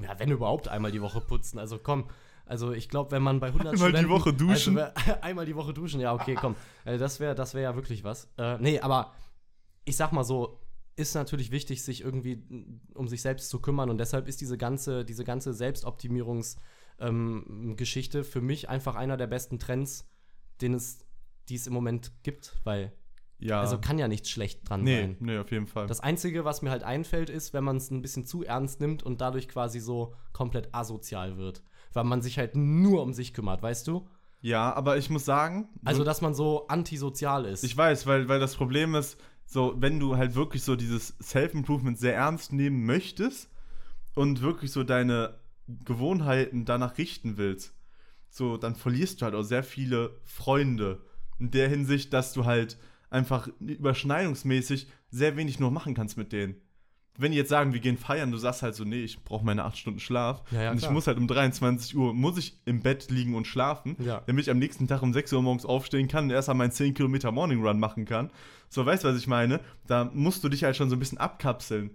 [0.00, 1.58] Ja, wenn überhaupt einmal die Woche putzen.
[1.58, 2.08] Also komm.
[2.46, 4.78] Also ich glaube, wenn man bei 100 Einmal die Studenten, Woche duschen.
[4.78, 6.56] Also, einmal die Woche duschen, ja, okay, komm.
[6.84, 8.28] Äh, das wäre das wär ja wirklich was.
[8.38, 9.12] Äh, nee, aber
[9.84, 10.60] ich sag mal so,
[10.96, 14.56] ist natürlich wichtig, sich irgendwie mm, um sich selbst zu kümmern und deshalb ist diese
[14.58, 15.52] ganze, diese ganze
[16.98, 20.06] Selbstoptimierungsgeschichte für mich einfach einer der besten Trends,
[20.60, 20.98] den es,
[21.48, 22.92] die es im Moment gibt, weil
[23.38, 23.60] Ja.
[23.60, 25.16] also kann ja nichts schlecht dran nee, sein.
[25.20, 25.86] nee, auf jeden Fall.
[25.86, 29.02] Das Einzige, was mir halt einfällt, ist, wenn man es ein bisschen zu ernst nimmt
[29.02, 31.62] und dadurch quasi so komplett asozial wird.
[31.92, 34.08] Weil man sich halt nur um sich kümmert, weißt du?
[34.40, 37.64] ja, aber ich muss sagen, Also, so, dass man so antisozial ist.
[37.64, 41.98] ich weiß, weil, weil das Problem ist, so, wenn du halt wirklich so dieses Self-Improvement
[41.98, 43.48] sehr ernst nehmen möchtest
[44.14, 45.38] und wirklich so deine
[45.84, 47.74] Gewohnheiten danach richten willst,
[48.28, 51.00] so, dann verlierst du halt auch sehr viele Freunde.
[51.38, 52.78] In der Hinsicht, dass du halt
[53.10, 56.56] einfach überschneidungsmäßig sehr wenig nur machen kannst mit denen.
[57.16, 59.62] Wenn die jetzt sagen, wir gehen feiern, du sagst halt so, nee, ich brauche meine
[59.64, 60.42] acht Stunden Schlaf.
[60.50, 60.92] Ja, ja, und ich klar.
[60.92, 64.22] muss halt um 23 Uhr, muss ich im Bett liegen und schlafen, Ja.
[64.26, 66.72] damit ich am nächsten Tag um 6 Uhr morgens aufstehen kann und erst einmal meinen
[66.72, 68.30] 10 Kilometer Morning Run machen kann.
[68.68, 69.60] So, weißt du, was ich meine?
[69.86, 71.90] Da musst du dich halt schon so ein bisschen abkapseln.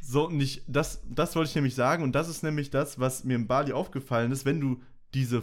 [0.00, 3.24] So, und ich, das, das wollte ich nämlich sagen, und das ist nämlich das, was
[3.24, 4.80] mir in Bali aufgefallen ist, wenn du
[5.14, 5.42] diese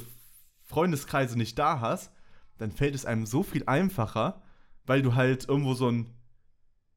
[0.64, 2.12] Freundeskreise nicht da hast,
[2.60, 4.42] dann fällt es einem so viel einfacher,
[4.86, 6.14] weil du halt irgendwo so ein,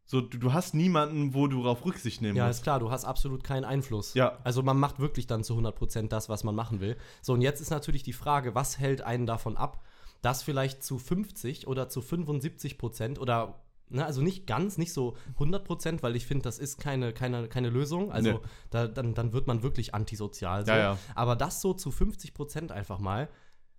[0.05, 2.59] so, du, du hast niemanden, wo du darauf Rücksicht nehmen Ja, musst.
[2.59, 4.15] ist klar, du hast absolut keinen Einfluss.
[4.15, 4.39] Ja.
[4.45, 6.97] Also man macht wirklich dann zu 100% das, was man machen will.
[7.23, 9.83] So, und jetzt ist natürlich die Frage, was hält einen davon ab,
[10.21, 16.03] das vielleicht zu 50 oder zu 75% oder, ne, also nicht ganz, nicht so 100%,
[16.03, 18.13] weil ich finde, das ist keine, keine, keine Lösung.
[18.13, 18.39] Also Nee.
[18.71, 20.65] da, dann, dann wird man wirklich antisozial.
[20.67, 20.73] So.
[20.73, 20.99] Ja, ja.
[21.15, 23.29] Aber das so zu 50% einfach mal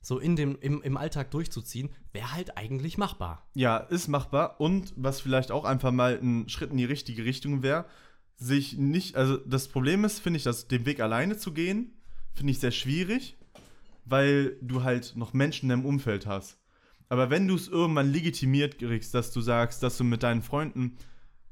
[0.04, 3.48] so in dem, im, im Alltag durchzuziehen, wäre halt eigentlich machbar.
[3.56, 4.60] Ja, ist machbar.
[4.60, 7.86] Und was vielleicht auch einfach mal ein Schritt in die richtige Richtung wäre,
[8.36, 11.94] sich nicht, also das Problem ist, finde ich, dass den Weg alleine zu gehen,
[12.34, 13.38] finde ich sehr schwierig,
[14.04, 16.60] weil du halt noch Menschen deinem Umfeld hast.
[17.08, 20.98] Aber wenn du es irgendwann legitimiert kriegst, dass du sagst, dass du mit deinen Freunden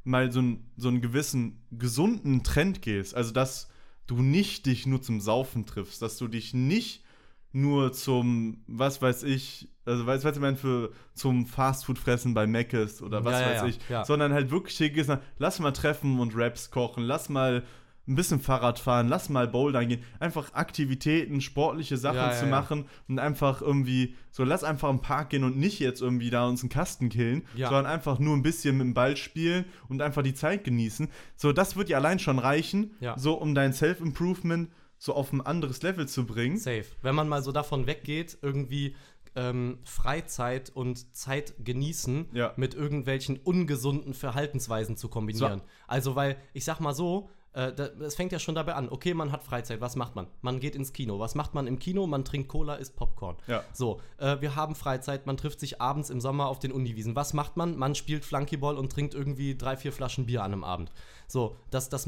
[0.03, 3.69] mal so, ein, so einen gewissen gesunden Trend gehst, also dass
[4.07, 7.05] du nicht dich nur zum Saufen triffst, dass du dich nicht
[7.51, 13.01] nur zum, was weiß ich, also weißt was ich meine, für zum Fastfood-Fressen bei Mc's
[13.01, 14.05] oder was Ja, weiß ja, ich, ja.
[14.05, 17.63] sondern halt wirklich hier gehst, lass mal treffen und Raps kochen, lass mal
[18.07, 23.19] ein bisschen Fahrrad fahren, lass mal Bouldern gehen, einfach Aktivitäten, sportliche Sachen zu machen und
[23.19, 26.69] einfach irgendwie, so lass einfach im Park gehen und nicht jetzt irgendwie da uns einen
[26.69, 30.63] Kasten killen, sondern einfach nur ein bisschen mit dem Ball spielen und einfach die Zeit
[30.63, 31.09] genießen.
[31.35, 34.69] So, das wird dir allein schon reichen, so um dein Self-Improvement
[35.01, 36.57] so auf ein anderes Level zu bringen.
[36.57, 36.85] Safe.
[37.01, 38.95] Wenn man mal so davon weggeht, irgendwie
[39.35, 42.53] ähm, Freizeit und Zeit genießen Ja.
[42.55, 45.63] mit irgendwelchen ungesunden Verhaltensweisen zu kombinieren.
[45.87, 48.89] Also, weil, ich sag mal so, äh, das fängt ja schon dabei an.
[48.89, 50.27] Okay, man hat Freizeit, was macht man?
[50.41, 51.17] Man geht ins Kino.
[51.17, 52.05] Was macht man im Kino?
[52.05, 53.37] Man trinkt Cola, isst Popcorn.
[53.47, 53.63] Ja.
[53.73, 57.15] So, äh, wir haben Freizeit, man trifft sich abends im Sommer auf den Uniwiesen.
[57.15, 57.75] Was macht man?
[57.75, 60.91] Man spielt Flunkyball und trinkt irgendwie drei, vier Flaschen Bier an einem Abend.
[61.27, 62.05] So, das, das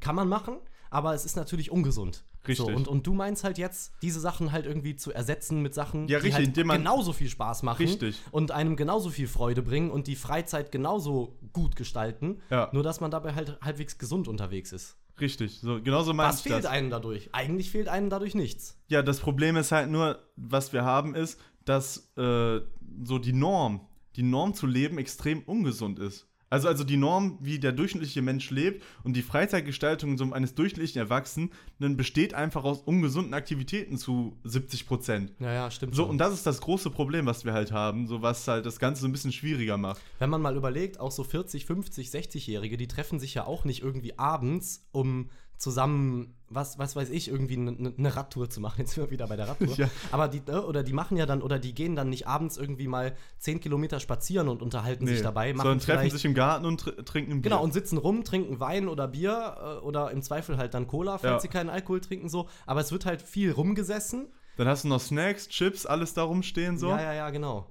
[0.00, 0.56] kann man machen,
[0.94, 2.24] aber es ist natürlich ungesund.
[2.46, 2.56] Richtig.
[2.66, 6.02] So, und, und du meinst halt jetzt, diese Sachen halt irgendwie zu ersetzen mit Sachen,
[6.08, 8.20] Ja, die richtig, halt indem man- genauso viel Spaß machen Richtig.
[8.30, 12.68] und einem genauso viel Freude bringen und die Freizeit genauso gut gestalten, Ja.
[12.72, 14.96] nur dass man dabei halt halbwegs gesund unterwegs ist.
[15.20, 16.70] Richtig, so, genauso meine Was ich fehlt das.
[16.70, 17.30] einem dadurch?
[17.32, 18.76] Eigentlich fehlt einem dadurch nichts.
[18.88, 22.60] Ja, das Problem ist halt nur, was wir haben, ist, dass äh,
[23.04, 26.26] so die Norm, die Norm zu leben extrem ungesund ist.
[26.54, 31.00] Also, also die Norm, wie der durchschnittliche Mensch lebt und die Freizeitgestaltung so eines durchschnittlichen
[31.00, 35.32] Erwachsenen besteht einfach aus ungesunden Aktivitäten zu 70 Prozent.
[35.40, 35.96] Ja, ja, stimmt.
[35.96, 36.12] So, schon.
[36.12, 39.02] und das ist das große Problem, was wir halt haben, so was halt das Ganze
[39.02, 40.00] so ein bisschen schwieriger macht.
[40.20, 43.82] Wenn man mal überlegt, auch so 40, 50, 60-Jährige, die treffen sich ja auch nicht
[43.82, 48.76] irgendwie abends, um zusammen, was, was weiß ich, irgendwie eine ne Radtour zu machen.
[48.78, 49.76] Jetzt sind wir wieder bei der Radtour.
[49.76, 49.88] Ja.
[50.12, 52.88] Aber die, äh, oder die machen ja dann, oder die gehen dann nicht abends irgendwie
[52.88, 55.52] mal 10 Kilometer spazieren und unterhalten sich dabei.
[55.54, 57.50] Sondern treffen sich im Garten und tr trinken ein Bier.
[57.50, 61.18] Genau, und sitzen rum, trinken Wein oder Bier äh, oder im Zweifel halt dann Cola,
[61.18, 61.40] falls Ja.
[61.40, 62.48] sie keinen Alkohol trinken, so.
[62.66, 64.28] Aber es wird halt viel rumgesessen.
[64.56, 66.88] Dann hast du noch Snacks, Chips, alles da rumstehen so.
[66.90, 67.70] Ja, ja, ja, genau.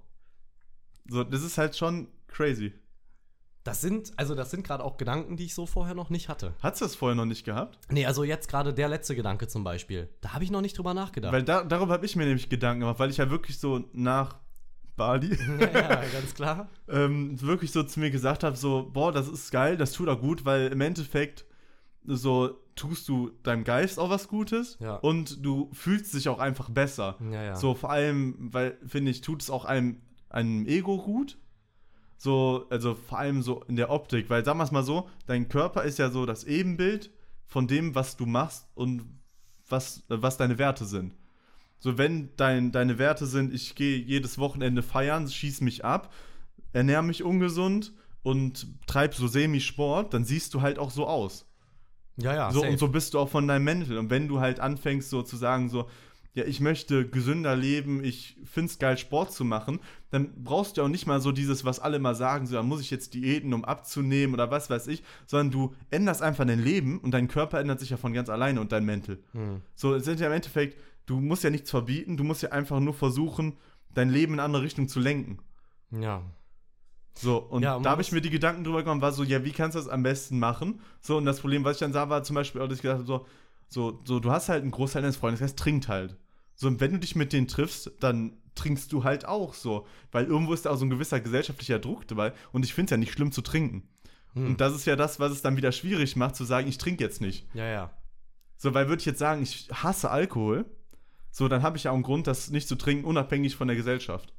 [1.08, 2.74] So, das ist halt schon crazy.
[3.64, 6.54] Das sind, also das sind gerade auch Gedanken, die ich so vorher noch nicht hatte.
[6.62, 7.80] Hast du das vorher noch nicht gehabt?
[7.90, 10.10] Nee, also jetzt gerade der letzte Gedanke zum Beispiel.
[10.20, 11.32] Da habe ich noch nicht drüber nachgedacht.
[11.32, 14.36] Weil da, darüber habe ich mir nämlich Gedanken gemacht, weil ich ja wirklich so nach
[14.98, 16.70] Bali ja, ja, ganz klar.
[16.90, 20.20] ähm, wirklich so zu mir gesagt habe, so, boah, das ist geil, das tut auch
[20.20, 21.46] gut, weil im Endeffekt
[22.06, 24.96] so tust du deinem Geist auch was Gutes Ja.
[24.98, 27.18] und du fühlst dich auch einfach besser.
[27.32, 27.56] Ja, ja.
[27.56, 31.38] So vor allem, weil, finde ich, tut es auch einem, einem Ego gut.
[32.24, 35.50] So, also vor allem so in der Optik, weil sagen wir es mal so, dein
[35.50, 37.12] Körper ist ja so das Ebenbild
[37.46, 39.04] von dem, was du machst und
[39.68, 41.16] was, äh, was deine Werte sind.
[41.80, 46.14] So, wenn dein, deine Werte sind, ich gehe jedes Wochenende feiern, schieß mich ab,
[46.72, 51.46] ernähre mich ungesund und treib so Semi-Sport, dann siehst du halt auch so aus.
[52.16, 52.52] Ja, ja.
[52.52, 52.72] So, safe.
[52.72, 53.98] und so bist du auch von deinem Mental.
[53.98, 55.90] Und wenn du halt anfängst, so zu sagen, so,
[56.36, 60.88] ja, ich möchte gesünder leben, ich find's geil, Sport zu machen, dann brauchst du auch
[60.88, 63.64] nicht mal so dieses, was alle mal sagen, so, da muss ich jetzt Diäten, um
[63.64, 67.80] abzunehmen oder was weiß ich, sondern du änderst einfach dein Leben und dein Körper ändert
[67.80, 69.20] sich ja von ganz alleine und dein Mental.
[69.34, 69.62] Hm.
[69.76, 72.80] So, es sind ja im Endeffekt, du musst ja nichts verbieten, du musst ja einfach
[72.80, 73.58] nur versuchen,
[73.94, 75.38] dein Leben in eine andere Richtung zu lenken.
[75.92, 76.24] Ja.
[77.16, 79.52] So, und Ja, da habe ich mir die Gedanken drüber gemacht, war so, ja, wie
[79.52, 80.82] kannst du das am besten machen?
[81.00, 82.98] So, und das Problem, was ich dann sah, war zum Beispiel auch, dass ich gedacht
[82.98, 83.28] habe, so,
[83.70, 86.18] so, so, du hast halt einen Großteil deines Freundeskreises, trinkt halt.
[86.56, 89.88] So, und wenn du dich mit denen triffst, dann trinkst du halt auch so.
[90.12, 92.34] Weil irgendwo ist da auch so ein gewisser gesellschaftlicher Druck dabei.
[92.52, 93.90] Und ich finde es ja nicht schlimm zu trinken.
[94.34, 94.48] Hm.
[94.48, 97.04] Und das ist ja das, was es dann wieder schwierig macht, zu sagen, ich trinke
[97.04, 97.48] jetzt nicht.
[97.54, 97.92] Ja, ja.
[98.58, 100.66] So, weil würde ich jetzt sagen, ich hasse Alkohol,
[101.32, 103.76] so, dann habe ich ja auch einen Grund, das nicht zu trinken, unabhängig von der
[103.76, 104.34] Gesellschaft.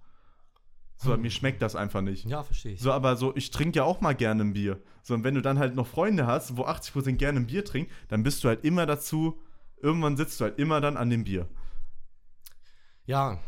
[0.96, 1.22] So, Hm.
[1.22, 2.24] mir schmeckt das einfach nicht.
[2.24, 2.80] Ja, verstehe ich.
[2.80, 4.80] So, aber so, ich trinke ja auch mal gerne ein Bier.
[5.02, 7.90] So, und wenn du dann halt noch Freunde hast, wo 80% gerne ein Bier trinken,
[8.08, 9.40] dann bist du halt immer dazu,
[9.82, 11.48] irgendwann sitzt du halt immer dann an dem Bier.
[13.06, 13.38] Ja.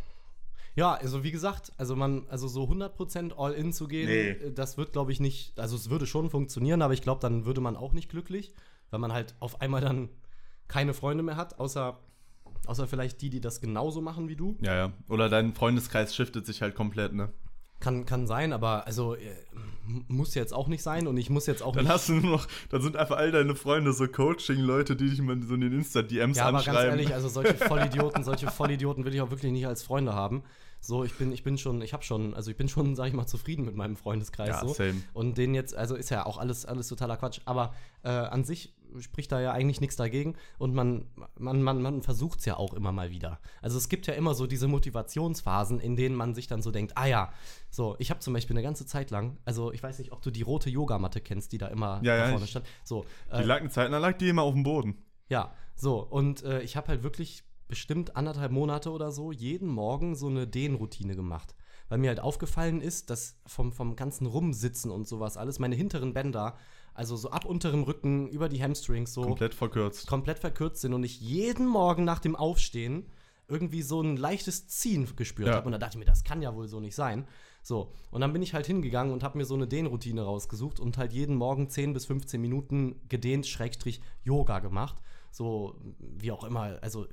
[0.74, 4.28] Ja, also wie gesagt, also man, also so 100% all in zu gehen, Nee.
[4.30, 7.46] äh, das wird, glaube ich, nicht, also es würde schon funktionieren, aber ich glaube, dann
[7.46, 8.52] würde man auch nicht glücklich,
[8.90, 10.10] weil man halt auf einmal dann
[10.68, 11.98] keine Freunde mehr hat, außer,
[12.66, 14.58] außer vielleicht die, die das genauso machen wie du.
[14.60, 14.92] Ja, ja.
[15.08, 17.32] Oder dein Freundeskreis shiftet sich halt komplett, ne?
[17.78, 19.18] Kann, kann sein, aber also äh,
[20.08, 21.92] muss jetzt auch nicht sein und ich muss jetzt auch Dann nicht.
[21.92, 25.40] hast du nur noch, dann sind einfach all deine Freunde so Coaching-Leute, die dich mal
[25.42, 26.80] so in den Insta-DMs Ja, aber anschreiben.
[26.80, 30.42] ganz ehrlich, also solche Vollidioten, solche Vollidioten will ich auch wirklich nicht als Freunde haben.
[30.80, 33.12] So, ich bin, ich bin schon, ich habe schon, also ich bin schon, sag ich
[33.14, 34.72] mal, zufrieden mit meinem Freundeskreis Ja, so.
[34.72, 35.02] same.
[35.12, 37.40] Und den jetzt, also ist ja auch alles, alles totaler Quatsch.
[37.44, 41.06] Aber äh, an sich spricht da ja eigentlich nichts dagegen und man,
[41.38, 43.40] man, man, man versucht es ja auch immer mal wieder.
[43.62, 46.92] Also es gibt ja immer so diese Motivationsphasen, in denen man sich dann so denkt,
[46.96, 47.32] ah ja,
[47.70, 50.30] so, ich habe zum Beispiel eine ganze Zeit lang, also ich weiß nicht, ob du
[50.30, 52.66] die rote Yogamatte kennst, die da immer Ja, da ja, vorne ich- stand.
[52.84, 54.96] So, Die äh, lag eine Zeit lang, lag die immer auf dem Boden.
[55.28, 60.14] ja, so, und äh, ich habe halt wirklich bestimmt anderthalb Monate oder so jeden Morgen
[60.14, 61.54] so eine Dehnroutine gemacht.
[61.88, 66.14] Weil mir halt aufgefallen ist, dass vom, vom ganzen Rumsitzen und sowas alles, meine hinteren
[66.14, 66.56] Bänder,
[66.96, 70.06] also so ab unterem Rücken, über die Hamstrings so Komplett verkürzt.
[70.06, 73.06] komplett verkürzt sind und ich jeden Morgen nach dem Aufstehen
[73.48, 75.54] irgendwie so ein leichtes Ziehen gespürt Ja.
[75.56, 75.66] habe.
[75.66, 77.26] Und da dachte ich mir, das kann ja wohl so nicht sein.
[77.62, 80.98] So, und dann bin ich halt hingegangen und habe mir so eine Dehnroutine rausgesucht und
[80.98, 84.96] halt jeden Morgen 10 bis 15 Minuten gedehnt, Schrägstrich Yoga gemacht.
[85.30, 87.06] So, wie auch immer, also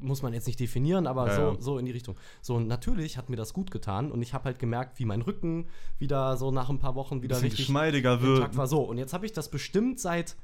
[0.00, 1.56] muss man jetzt nicht definieren, aber Ja, so, ja.
[1.60, 2.16] so in die Richtung.
[2.40, 5.22] So, und natürlich hat mir das gut getan und ich habe halt gemerkt, wie mein
[5.22, 8.56] Rücken wieder so nach ein paar Wochen wieder richtig geschmeidiger wird.
[8.56, 8.66] war.
[8.66, 10.36] So, und jetzt habe ich das bestimmt seit,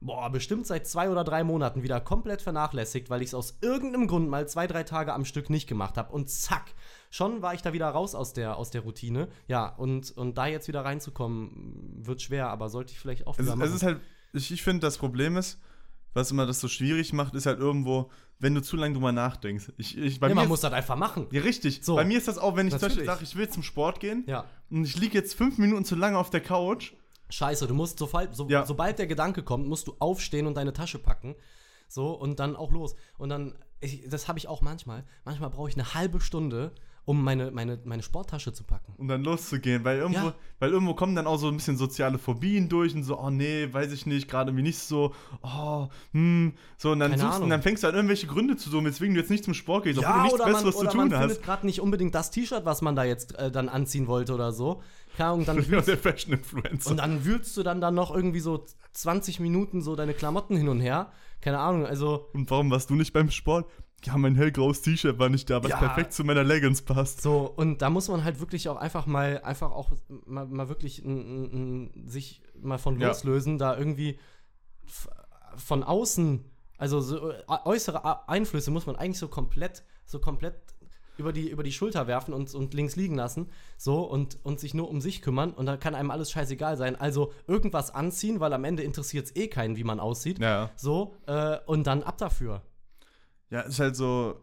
[0.00, 4.08] boah, bestimmt seit zwei oder drei Monaten wieder komplett vernachlässigt, weil ich es aus irgendeinem
[4.08, 6.12] Grund mal zwei, drei Tage am Stück nicht gemacht habe.
[6.12, 6.74] Und zack,
[7.10, 9.28] schon war ich da wieder raus aus der, aus der Routine.
[9.48, 13.46] Ja, und, und da jetzt wieder reinzukommen, wird schwer, aber sollte ich vielleicht auch Es,
[13.46, 14.00] wieder ist- es ist halt,
[14.32, 15.58] ich, ich finde, das Problem ist,
[16.12, 19.72] was immer das so schwierig macht, ist halt irgendwo, wenn du zu lange drüber nachdenkst.
[19.78, 21.26] Ich, ich, bei Ja, mir man ist, muss das einfach machen.
[21.30, 21.80] ja, richtig.
[21.82, 21.96] So.
[21.96, 23.06] Bei mir ist das auch, wenn ich zum Beispiel Natürlich.
[23.06, 24.44] sage, ich will zum Sport gehen Ja.
[24.70, 26.92] und ich liege jetzt fünf Minuten zu lange auf der Couch.
[27.30, 28.64] Scheiße, du musst, sobald, so, Ja.
[28.66, 31.34] sobald der Gedanke kommt, musst du aufstehen und deine Tasche packen.
[31.88, 32.94] So, und dann auch los.
[33.16, 35.04] Und dann, ich, das habe ich auch manchmal.
[35.24, 36.72] Manchmal brauche ich eine halbe Stunde,
[37.06, 38.92] um meine, meine, meine Sporttasche zu packen.
[38.98, 40.34] um dann loszugehen, weil irgendwo, Ja.
[40.58, 43.68] weil irgendwo kommen dann auch so ein bisschen soziale Phobien durch und so, oh nee,
[43.72, 47.44] weiß ich nicht, gerade irgendwie nicht so, oh, hm, so und dann Keine suchst Ahnung.
[47.44, 49.84] und dann fängst du an irgendwelche Gründe zu suchen, weswegen du jetzt nicht zum Sport
[49.84, 51.42] gehst, obwohl du nichts oder man, Besseres zu man tun findet hast.
[51.42, 54.82] gerade nicht unbedingt das T-Shirt, was man da jetzt äh, dann anziehen wollte oder so.
[55.16, 56.90] Keine Ahnung, dann Ja, wühlst, der Fashion Influencer.
[56.90, 60.68] und dann wühlst du dann, dann noch irgendwie so 20 Minuten so deine Klamotten hin
[60.68, 61.12] und her.
[61.40, 63.70] Keine Ahnung, also Und warum warst du nicht beim Sport?
[64.04, 65.78] Ja, mein hellgraues T-Shirt war nicht da, was Ja.
[65.78, 67.22] perfekt zu meiner Leggings passt.
[67.22, 69.90] So, und da muss man halt wirklich auch einfach mal, einfach auch
[70.26, 73.08] mal, mal wirklich n, n, sich mal von Ja.
[73.08, 74.18] loslösen, da irgendwie
[75.56, 76.44] von außen,
[76.78, 80.54] also so äh, äußere Einflüsse muss man eigentlich so komplett, so komplett
[81.16, 84.74] über die, über die Schulter werfen und, und links liegen lassen, so, und, und sich
[84.74, 86.94] nur um sich kümmern und dann kann einem alles scheißegal sein.
[86.94, 90.38] Also irgendwas anziehen, weil am Ende interessiert es eh keinen, wie man aussieht.
[90.38, 90.70] Ja.
[90.76, 92.62] So, äh, und dann ab dafür.
[93.50, 94.40] Ja, ist halt so,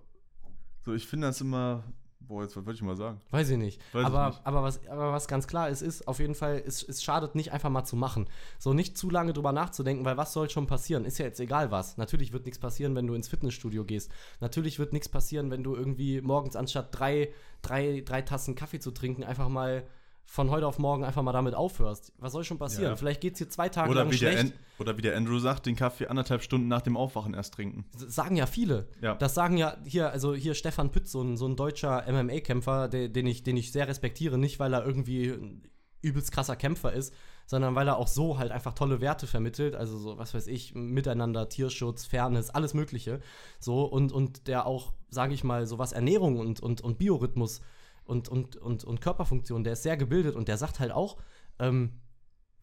[0.85, 1.83] so ich finde das immer,
[2.27, 3.21] boah, jetzt was wollte ich mal sagen?
[3.31, 3.79] Weiß ich nicht.
[3.93, 4.41] Weiß ich aber, nicht.
[4.43, 7.51] Aber, was, aber was ganz klar ist, ist auf jeden Fall, es, es schadet nicht
[7.51, 8.29] einfach mal zu machen.
[8.59, 11.05] So nicht zu lange drüber nachzudenken, weil was soll schon passieren?
[11.05, 11.97] Ist ja jetzt egal was.
[11.97, 14.11] Natürlich wird nichts passieren, wenn du ins Fitnessstudio gehst.
[14.39, 18.91] Natürlich wird nichts passieren, wenn du irgendwie morgens anstatt drei, drei, drei Tassen Kaffee zu
[18.91, 19.85] trinken, einfach mal
[20.25, 22.13] von heute auf morgen einfach mal damit aufhörst.
[22.17, 22.91] Was soll schon passieren?
[22.91, 22.95] Ja.
[22.95, 24.53] Vielleicht geht es dir zwei Tage Oder lang wie, der schlecht.
[24.53, 27.85] An oder wie der Andrew sagt, den Kaffee anderthalb Stunden nach dem Aufwachen erst trinken.
[27.93, 28.87] Das sagen ja viele.
[29.01, 29.15] Ja.
[29.15, 33.09] Das sagen ja hier, also hier Stefan Pütz, so ein, so ein deutscher MMA-Kämpfer, der,
[33.09, 35.63] den, ich, den ich sehr respektiere, nicht weil er irgendwie ein
[36.01, 37.13] übelst krasser Kämpfer ist,
[37.45, 40.75] sondern weil er auch so halt einfach tolle Werte vermittelt, also so, was weiß ich,
[40.75, 43.19] Miteinander, Tierschutz, Fairness, alles Mögliche.
[43.59, 47.61] So, und, und der auch, sage ich mal, so was Ernährung und, und, und Biorhythmus
[48.05, 51.17] und, und, und, und Körperfunktion, der ist sehr gebildet und der sagt halt auch,
[51.59, 52.01] ähm,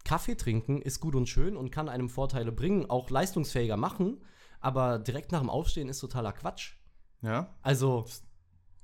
[0.05, 4.22] Kaffee trinken ist gut und schön und kann einem Vorteile bringen, auch leistungsfähiger machen,
[4.61, 6.74] aber direkt nach dem Aufstehen ist totaler Quatsch.
[7.22, 8.07] Ja, Also,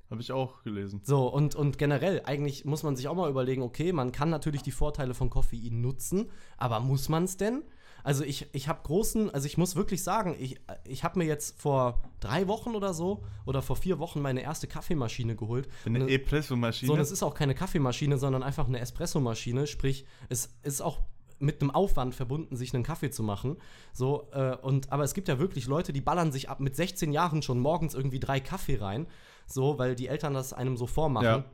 [0.09, 1.01] habe ich auch gelesen.
[1.03, 4.61] so, und, und generell, eigentlich muss man sich auch mal überlegen, okay, man kann natürlich
[4.61, 7.63] die Vorteile von Koffein nutzen, aber muss man es denn?
[8.07, 11.59] Also ich, ich habe großen, also ich muss wirklich sagen, ich, ich habe mir jetzt
[11.59, 15.67] vor drei Wochen oder so oder vor vier Wochen meine erste Kaffeemaschine geholt.
[15.85, 16.87] Eine Und- E-Presso-Maschine.
[16.89, 19.67] so, es ist auch keine Kaffeemaschine, sondern einfach eine Espressomaschine.
[19.67, 21.01] Sprich, es ist auch
[21.39, 23.57] mit einem Aufwand verbunden, sich einen Kaffee zu machen.
[23.91, 27.11] So, äh, und, aber es gibt ja wirklich Leute, die ballern sich ab mit 16
[27.11, 29.07] Jahren schon morgens irgendwie drei Kaffee rein.
[29.47, 31.25] So, weil die Eltern das einem so vormachen.
[31.25, 31.45] Ja.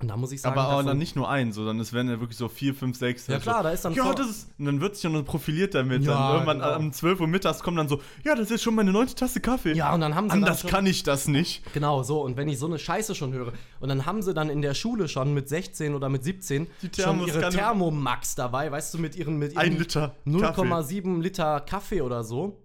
[0.00, 2.08] Und da muss ich sagen, aber auch davon- dann nicht nur ein, sondern es werden
[2.08, 3.26] ja wirklich so vier, fünf, sechs.
[3.26, 4.48] Ja halt klar, so, da ist dann Ja, das ist.
[4.58, 6.02] Und dann wird sich schon profiliert damit.
[6.04, 6.76] Ja, dann irgendwann genau.
[6.78, 9.74] um 12 Uhr mittags kommt dann so, ja, das ist schon meine neunte Tasse Kaffee.
[9.74, 11.62] Ja, und dann haben sie dann Anders schon- kann ich das nicht.
[11.74, 12.22] Genau, so.
[12.22, 14.72] Und wenn ich so eine Scheiße schon höre, und dann haben sie dann in der
[14.72, 19.16] Schule schon mit 16 oder mit 17 Die schon ihre Thermomax dabei, weißt du, mit
[19.16, 20.14] ihren, mit ihren Ein Liter.
[20.26, 22.58] 0,7 Liter Kaffee oder so.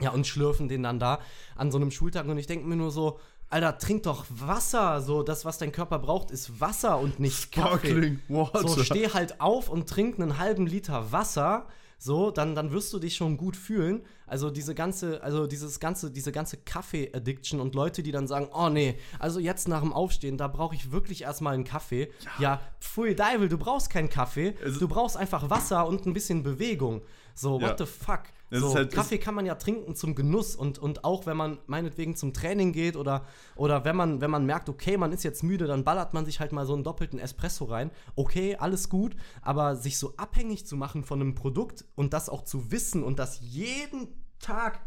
[0.00, 1.20] Ja, und schlürfen den dann da
[1.56, 2.26] an so einem Schultag.
[2.26, 3.18] Und ich denke mir nur so,
[3.48, 5.00] Alter, trink doch Wasser.
[5.00, 7.88] So, das, was dein Körper braucht, ist Wasser und nicht Kaffee.
[7.88, 8.66] Sparkling Water.
[8.68, 11.66] So, steh halt auf und trink einen halben Liter Wasser.
[11.98, 14.02] So, dann, dann wirst du dich schon gut fühlen.
[14.26, 18.68] Also diese ganze, also dieses ganze, diese ganze Kaffee-Addiction und Leute, die dann sagen, oh
[18.68, 22.12] nee, also jetzt nach dem Aufstehen, da brauche ich wirklich erstmal einen Kaffee.
[22.38, 24.54] Ja, pfui Deivel, du brauchst keinen Kaffee.
[24.62, 27.00] Es- du brauchst einfach Wasser und ein bisschen Bewegung.
[27.34, 27.68] So, Ja.
[27.68, 28.24] what the fuck?
[28.50, 32.14] So, halt- Kaffee kann man ja trinken zum Genuss und, und auch wenn man meinetwegen
[32.14, 33.26] zum Training geht oder,
[33.56, 36.38] oder wenn, man, wenn man merkt, okay, man ist jetzt müde, dann ballert man sich
[36.38, 37.90] halt mal so einen doppelten Espresso rein.
[38.14, 42.42] Okay, alles gut, aber sich so abhängig zu machen von einem Produkt und das auch
[42.42, 44.80] zu wissen und das jeden Tag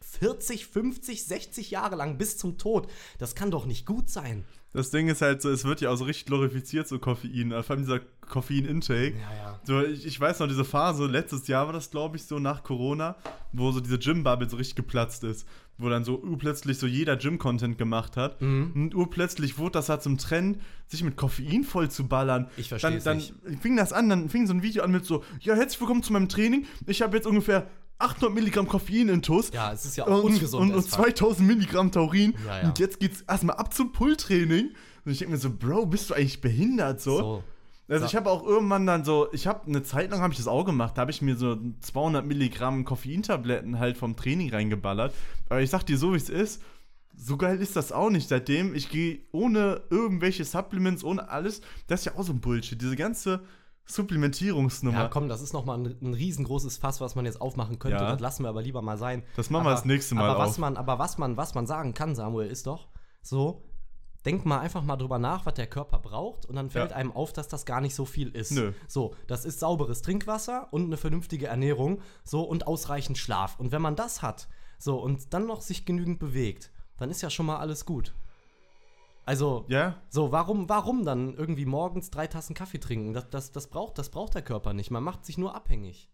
[0.00, 2.86] 40, 50, 60 Jahre lang bis zum Tod,
[3.18, 4.44] das kann doch nicht gut sein.
[4.76, 7.50] Das Ding ist halt so, es wird ja auch so richtig glorifiziert, so Koffein.
[7.50, 9.14] Vor allem dieser Koffein-Intake.
[9.16, 9.60] Ja, ja.
[9.64, 12.62] So, ich, ich weiß noch, diese Phase, letztes Jahr war das, glaube ich, so nach
[12.62, 13.16] Corona,
[13.52, 15.48] wo so diese Gym-Bubble so richtig geplatzt ist.
[15.78, 18.42] Wo dann so urplötzlich so jeder Gym-Content gemacht hat.
[18.42, 18.72] Mhm.
[18.74, 20.58] Und urplötzlich wurde das halt zum Trend,
[20.88, 22.50] sich mit Koffein voll zu ballern.
[22.58, 23.32] Ich versteh's dann, nicht.
[23.44, 26.02] Dann fing das an, dann fing so ein Video an mit so, ja, herzlich willkommen
[26.02, 26.66] zu meinem Training.
[26.86, 27.66] Ich habe jetzt ungefähr
[27.98, 29.50] 800 Milligramm Koffein in Tuss.
[29.52, 30.62] Ja, es ist ja auch und, ungesund.
[30.62, 31.04] und, und as fuck.
[31.06, 32.34] 2000 Milligramm Taurin.
[32.46, 32.68] Ja, ja.
[32.68, 34.70] Und jetzt geht's erstmal ab zum Pull-Training.
[35.04, 37.18] Und ich denke mir so, Bro, bist du eigentlich behindert so?
[37.18, 37.44] so.
[37.88, 38.08] Also Ja.
[38.08, 40.64] ich habe auch irgendwann dann so, ich habe eine Zeit lang habe ich das auch
[40.64, 45.14] gemacht, da habe ich mir so 200 Milligramm Koffeintabletten halt vom Training reingeballert.
[45.48, 46.60] Aber ich sag dir so, wie es ist,
[47.16, 48.28] so geil ist das auch nicht.
[48.28, 52.80] Seitdem ich gehe ohne irgendwelche Supplements, ohne alles, das ist ja auch so ein Bullshit.
[52.82, 53.40] Diese ganze
[53.86, 54.98] Supplementierungsnummer.
[54.98, 58.02] Ja, komm, das ist nochmal ein, ein riesengroßes Fass, was man jetzt aufmachen könnte.
[58.02, 58.12] Ja.
[58.12, 59.22] Das lassen wir aber lieber mal sein.
[59.36, 60.58] Das machen wir aber, das nächste Mal aber was auf.
[60.58, 62.88] Man, aber was man, was man sagen kann, Samuel, ist doch
[63.22, 63.62] so,
[64.24, 66.96] denk mal einfach mal drüber nach, was der Körper braucht und dann fällt Ja.
[66.96, 68.52] einem auf, dass das gar nicht so viel ist.
[68.52, 68.72] Nö.
[68.88, 73.58] So, das ist sauberes Trinkwasser und eine vernünftige Ernährung, so und ausreichend Schlaf.
[73.60, 77.30] Und wenn man das hat, so und dann noch sich genügend bewegt, dann ist ja
[77.30, 78.14] schon mal alles gut.
[79.26, 83.12] Also, Ja, so, warum, warum dann irgendwie morgens drei Tassen Kaffee trinken?
[83.12, 84.90] Das, das, das, braucht, das braucht der Körper nicht.
[84.90, 86.08] Man macht sich nur abhängig.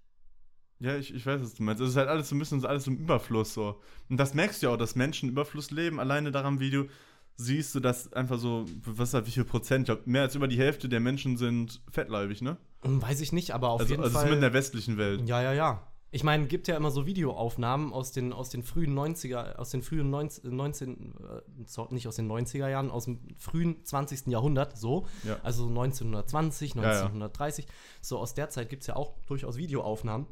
[0.81, 1.81] ja, ich, ich weiß, was du meinst.
[1.81, 3.81] Es ist halt alles so ein bisschen alles im Überfluss so.
[4.09, 6.01] Und das merkst du ja auch, dass Menschen im Überfluss leben.
[6.01, 6.89] Alleine daran, wie du
[7.37, 10.49] siehst du, dass einfach so, was halt wie viel Prozent, ich glaube, mehr als über
[10.49, 12.57] die Hälfte der Menschen sind fettleibig, ne?
[12.83, 14.23] Weiß ich nicht, aber auf also jeden also Fall.
[14.23, 15.29] zumindest in der westlichen Welt.
[15.29, 15.92] Ja, ja, ja.
[16.15, 19.83] Ich meine, gibt ja immer so Videoaufnahmen aus den, aus den frühen 90er, aus den
[19.83, 24.27] frühen 19, 19 äh, nicht aus den 90er Jahren, aus dem frühen 20.
[24.27, 25.07] Jahrhundert, so.
[25.25, 25.39] Ja.
[25.43, 26.89] Also 1920, Ja, ja.
[27.05, 27.67] 1930.
[28.03, 30.27] So aus der Zeit gibt es ja auch durchaus Videoaufnahmen.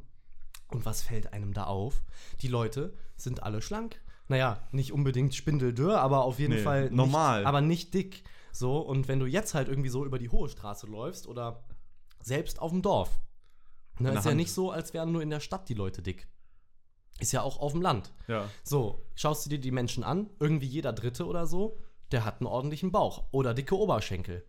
[0.69, 2.03] Und was fällt einem da auf?
[2.43, 4.01] Die Leute sind alle schlank.
[4.29, 7.47] Naja, nicht unbedingt spindeldürr, aber auf jeden Nee, Fall nicht, normal.
[7.47, 8.23] aber nicht dick.
[8.53, 11.65] So, und wenn du jetzt halt irgendwie so über die hohe Straße läufst oder
[12.23, 13.19] selbst auf dem Dorf,
[14.05, 16.27] der ist ja nicht so, als wären nur in der Stadt die Leute dick.
[17.19, 18.13] Ist ja auch auf dem Land.
[18.29, 18.49] Ja.
[18.63, 21.79] So, schaust du dir die Menschen an, irgendwie jeder Dritte oder so,
[22.13, 24.45] der hat einen ordentlichen Bauch oder dicke Oberschenkel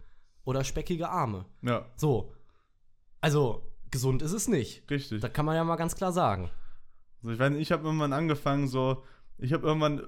[0.45, 1.45] oder speckige Arme.
[1.61, 2.33] Ja, So,
[3.19, 4.89] also gesund ist es nicht.
[4.89, 5.21] richtig.
[5.21, 6.49] Da kann man ja mal ganz klar sagen.
[7.21, 9.03] Also ich weiß nicht, ich habe irgendwann angefangen, so,
[9.37, 9.99] ich habe irgendwann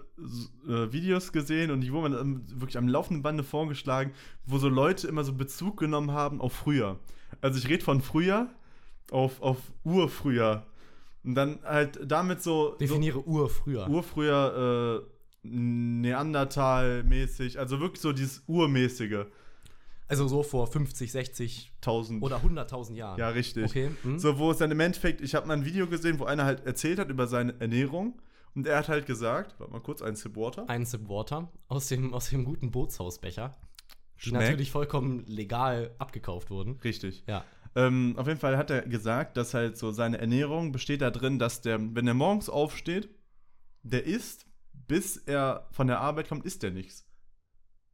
[0.67, 4.13] äh, Videos gesehen und die wurden ähm, wirklich am laufenden Bande vorgeschlagen,
[4.45, 6.99] wo so Leute immer so Bezug genommen haben auf früher.
[7.41, 8.49] Also ich rede von früher
[9.12, 10.66] auf, auf Urfrüher.
[11.24, 13.26] Und dann halt damit so, Definiere so
[13.88, 15.04] Urfrüher äh,
[15.47, 19.26] Neandertal-mäßig, also wirklich so dieses Urmäßige.
[20.08, 22.24] Also so vor 50, 60 1000.
[22.24, 23.20] oder 100.000 Jahren.
[23.20, 23.66] Ja, richtig.
[23.66, 23.91] Okay.
[24.04, 24.20] hm?
[24.20, 26.66] So, wo es dann im Endeffekt, ich habe mal ein Video gesehen, wo einer halt
[26.66, 28.20] erzählt hat über seine Ernährung.
[28.56, 30.70] Und er hat halt gesagt, warte mal kurz, ein Sip Water.
[30.70, 33.56] Ein Sip Water aus dem, aus dem guten Bootshausbecher,
[34.18, 34.43] die Schmeckt.
[34.43, 36.80] natürlich vollkommen legal abgekauft wurden.
[36.84, 37.24] Richtig.
[37.28, 37.43] Ja.
[37.76, 41.39] Ähm, auf jeden Fall hat er gesagt, dass halt so seine Ernährung besteht da drin,
[41.39, 43.09] dass der, wenn er morgens aufsteht,
[43.82, 44.45] der isst,
[44.88, 47.05] bis er von der Arbeit kommt, isst er nichts.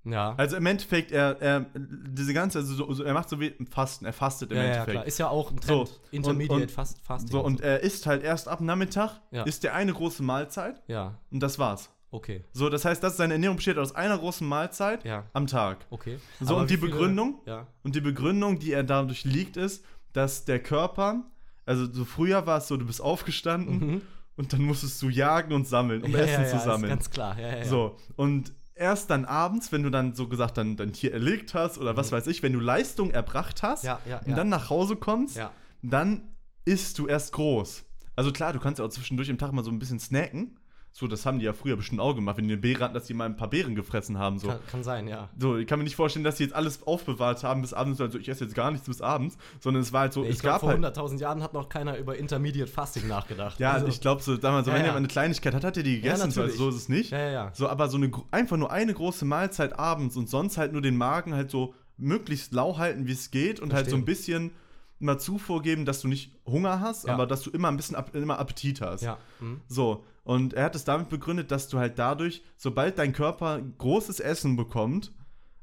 [0.05, 0.33] Ja.
[0.37, 4.05] Also im Endeffekt, er, er diese ganze, also so, so, er macht so wie Fasten,
[4.05, 4.91] er fastet im ja, ja, Endeffekt.
[4.91, 5.05] klar.
[5.05, 5.87] Ist ja auch ein Trend.
[5.87, 7.31] So, und- Intermediate und- Fast, Fasting.
[7.31, 9.43] So, und er isst halt erst ab Nachmittag, Ja.
[9.43, 11.89] isst er eine große Mahlzeit Ja, und das war's.
[12.11, 12.43] Okay.
[12.53, 15.85] So, das heißt, dass seine Ernährung besteht aus einer großen Mahlzeit Ja, am Tag.
[15.89, 16.17] okay.
[16.39, 17.41] So, Aber und die viele- Begründung?
[17.45, 17.67] Ja.
[17.83, 19.83] Und die Begründung, die er dadurch liegt, ist,
[20.13, 21.23] dass der Körper,
[21.65, 24.01] also so früher war es so, du bist aufgestanden Mhm.
[24.37, 26.85] und dann musstest du jagen und sammeln, um ja, Essen zu sammeln.
[26.85, 27.39] Ist ganz klar.
[27.39, 27.65] Ja, ja.
[27.65, 31.77] So, und erst dann abends, wenn du dann so gesagt dann dein Tier erlegt hast
[31.77, 33.87] oder was weiß ich, wenn du Leistung erbracht hast Mhm.
[33.87, 35.51] Ja, ja, und dann nach Hause kommst, Ja.
[35.81, 36.23] dann
[36.65, 37.83] isst du erst groß.
[38.15, 40.58] Also klar, du kannst ja auch zwischendurch im Tag mal so ein bisschen snacken.
[40.91, 43.05] So, das haben die ja früher bestimmt auch gemacht, wenn die eine Beere hatten, dass
[43.05, 44.39] die mal ein paar Beeren gefressen haben.
[44.39, 44.47] So.
[44.49, 45.29] Kann, kann sein, ja.
[45.39, 48.17] So, ich kann mir nicht vorstellen, dass sie jetzt alles aufbewahrt haben bis abends, also
[48.17, 50.41] ich esse jetzt gar nichts bis abends, sondern es war halt so, Nee, es ich
[50.41, 50.97] glaube, gab vor halt.
[50.97, 53.59] 100.000 Jahren hat noch keiner über Intermediate Fasting nachgedacht.
[53.59, 54.87] Ja, Also- ich glaube so, damals, so, Ja, wenn ja.
[54.87, 57.11] jemand eine Kleinigkeit hat, hat er die gegessen, so, also so ist es nicht.
[57.11, 57.51] Ja, ja, ja.
[57.53, 60.97] So, aber so eine einfach nur eine große Mahlzeit abends und sonst halt nur den
[60.97, 64.51] Magen halt so möglichst lau halten, wie es geht und halt so ein bisschen
[64.99, 67.13] mal Zufuhr geben, dass du nicht Hunger hast, Ja.
[67.13, 69.01] aber dass du immer ein bisschen immer Appetit hast.
[69.01, 69.17] Ja.
[69.39, 69.61] Hm.
[69.67, 74.19] So, und er hat es damit begründet, dass du halt dadurch, sobald dein Körper großes
[74.19, 75.11] Essen bekommt,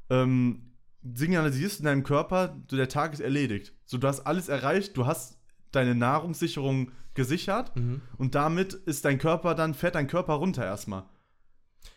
[0.09, 0.71] ähm,
[1.03, 3.73] signalisierst in deinem Körper, du, der Tag ist erledigt.
[3.85, 5.37] So, du hast alles erreicht, du hast
[5.71, 8.01] deine Nahrungssicherung gesichert Mhm.
[8.17, 11.03] und damit ist dein Körper dann, fährt dein Körper runter erstmal.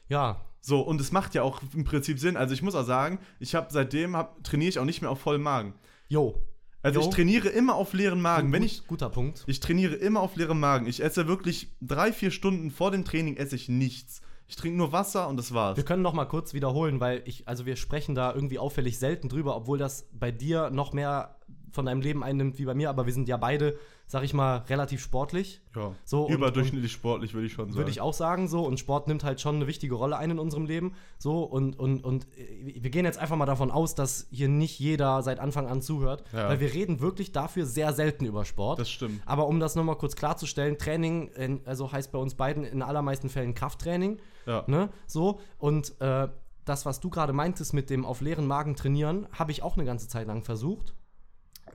[0.08, 0.40] Ja.
[0.62, 2.36] So, und es macht ja auch im Prinzip Sinn.
[2.36, 5.20] Also ich muss auch sagen, ich habe seitdem hab, trainiere ich auch nicht mehr auf
[5.20, 5.74] vollem Magen.
[6.08, 6.34] Jo.
[6.82, 7.06] Also Jo.
[7.08, 8.48] ich trainiere immer auf leeren Magen.
[8.48, 9.44] Gut, Wenn ich, guter Punkt.
[9.46, 10.86] ich trainiere immer auf leerem Magen.
[10.86, 14.22] Ich esse wirklich drei, vier Stunden vor dem Training esse ich nichts.
[14.48, 15.76] Ich trinke nur Wasser und das war's.
[15.76, 19.28] Wir können noch mal kurz wiederholen, weil ich, also wir sprechen da irgendwie auffällig selten
[19.28, 21.36] drüber, obwohl das bei dir noch mehr
[21.70, 23.78] von deinem Leben einnimmt wie bei mir, aber wir sind ja beide,
[24.10, 25.60] sag ich mal, relativ sportlich.
[25.76, 25.92] Ja.
[26.04, 27.76] So, und- Überdurchschnittlich sportlich, würde ich schon sagen.
[27.78, 28.66] Würde ich auch sagen, so.
[28.66, 30.94] Und Sport nimmt halt schon eine wichtige Rolle ein in unserem Leben.
[31.18, 34.80] So, und, und, und äh, wir gehen jetzt einfach mal davon aus, dass hier nicht
[34.80, 36.24] jeder seit Anfang an zuhört.
[36.32, 36.48] Ja.
[36.48, 38.80] Weil wir reden wirklich dafür sehr selten über Sport.
[38.80, 39.22] Das stimmt.
[39.26, 43.28] Aber um das nochmal kurz klarzustellen, Training, in, also heißt bei uns beiden in allermeisten
[43.28, 44.18] Fällen Krafttraining.
[44.44, 44.64] Ja.
[44.66, 44.88] Ne?
[45.06, 45.38] So.
[45.58, 46.26] Und äh,
[46.64, 49.84] das, was du gerade meintest mit dem auf leeren Magen trainieren, habe ich auch eine
[49.84, 50.94] ganze Zeit lang versucht.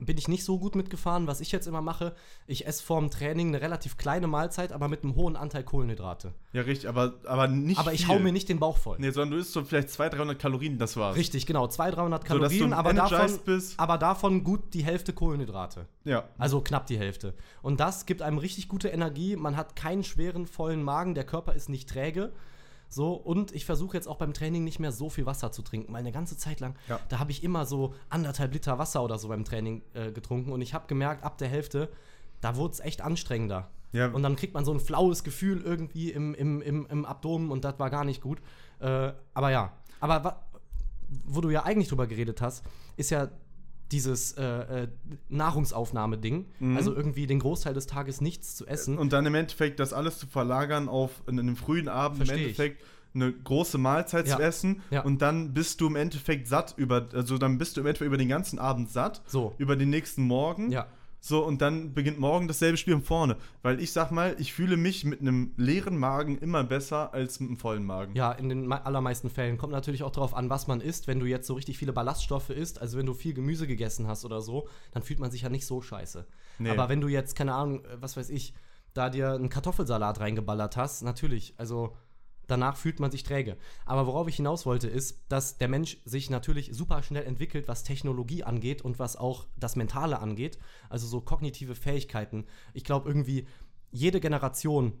[0.00, 1.26] Bin ich nicht so gut mitgefahren.
[1.26, 2.14] Was ich jetzt immer mache,
[2.46, 6.34] ich esse vorm Training eine relativ kleine Mahlzeit, aber mit einem hohen Anteil Kohlenhydrate.
[6.52, 8.14] Ja, richtig, aber, aber nicht Aber ich viel.
[8.14, 8.96] hau mir nicht den Bauch voll.
[8.98, 11.16] Nee, sondern du isst so vielleicht 200, 300 Kalorien, das war's.
[11.16, 11.66] Richtig, genau.
[11.66, 13.78] 200, 300 So, dass du Kalorien, aber, davon, bist.
[13.78, 15.86] aber davon gut die Hälfte Kohlenhydrate.
[16.04, 16.24] Ja.
[16.38, 17.34] Also knapp die Hälfte.
[17.62, 19.36] Und das gibt einem richtig gute Energie.
[19.36, 21.14] Man hat keinen schweren, vollen Magen.
[21.14, 22.32] Der Körper ist nicht träge.
[22.88, 25.92] So, und ich versuche jetzt auch beim Training nicht mehr so viel Wasser zu trinken,
[25.92, 27.00] weil eine ganze Zeit lang, Ja.
[27.08, 30.60] da habe ich immer so anderthalb Liter Wasser oder so beim Training äh, getrunken und
[30.60, 31.88] ich habe gemerkt, ab der Hälfte,
[32.40, 33.70] da wurde es echt anstrengender.
[33.92, 34.08] Ja.
[34.08, 37.64] Und dann kriegt man so ein flaues Gefühl irgendwie im, im, im, im Abdomen und
[37.64, 38.40] das war gar nicht gut.
[38.78, 40.42] Äh, aber ja, aber
[41.24, 42.64] wo du ja eigentlich drüber geredet hast,
[42.96, 43.28] ist ja
[43.92, 44.88] dieses äh, äh,
[45.28, 46.46] Nahrungsaufnahme-Ding.
[46.76, 48.94] Also irgendwie den Großteil des Tages nichts zu essen.
[48.94, 49.00] Mhm.
[49.00, 52.40] Und dann im Endeffekt das alles zu verlagern auf in einem frühen Abend Versteh im
[52.40, 52.58] ich.
[52.58, 52.82] Endeffekt
[53.14, 54.36] eine große Mahlzeit Ja.
[54.36, 55.00] zu essen Ja.
[55.02, 58.18] und dann bist du im Endeffekt satt über also dann bist du im Endeffekt über
[58.18, 59.54] den ganzen Abend satt So.
[59.56, 60.86] über den nächsten Morgen Ja.
[61.20, 64.76] So und dann beginnt morgen dasselbe Spiel von vorne weil ich sag mal ich fühle
[64.76, 68.66] mich mit einem leeren Magen immer besser als mit einem vollen Magen Ja, in den
[68.66, 69.58] mei- allermeisten Fällen.
[69.58, 71.06] Kommt natürlich auch darauf an, was man isst.
[71.06, 74.24] Wenn du jetzt so richtig viele Ballaststoffe isst, also wenn du viel Gemüse gegessen hast
[74.24, 76.26] oder so, dann fühlt man sich ja nicht so scheiße.
[76.58, 76.70] Nee.
[76.70, 78.54] Aber wenn du jetzt, keine Ahnung, äh, was weiß ich,
[78.94, 81.96] da dir einen Kartoffelsalat reingeballert hast, natürlich, also
[82.46, 83.56] danach fühlt man sich träge.
[83.84, 87.84] Aber worauf ich hinaus wollte, ist, dass der Mensch sich natürlich super schnell entwickelt, was
[87.84, 90.58] Technologie angeht und was auch das Mentale angeht.
[90.88, 92.46] Also so kognitive Fähigkeiten.
[92.74, 93.46] Ich glaube irgendwie,
[93.90, 94.92] jede Generation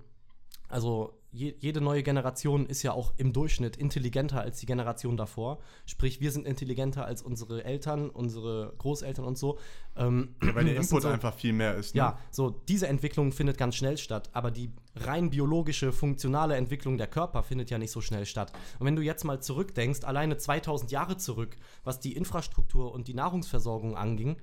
[0.68, 5.58] also je, jede neue Generation ist ja auch im Durchschnitt intelligenter als die Generation davor.
[5.84, 9.58] Sprich, wir sind intelligenter als unsere Eltern, unsere Großeltern und so.
[9.96, 11.98] Ähm, weil der Input so, einfach viel mehr ist ne?
[11.98, 17.06] Ja, so diese Entwicklung findet ganz schnell statt, aber die rein biologische, funktionale Entwicklung der
[17.06, 18.52] Körper findet ja nicht so schnell statt.
[18.78, 23.14] Und wenn du jetzt mal zurückdenkst, alleine 2000 Jahre zurück, was die Infrastruktur und die
[23.14, 24.36] Nahrungsversorgung anging,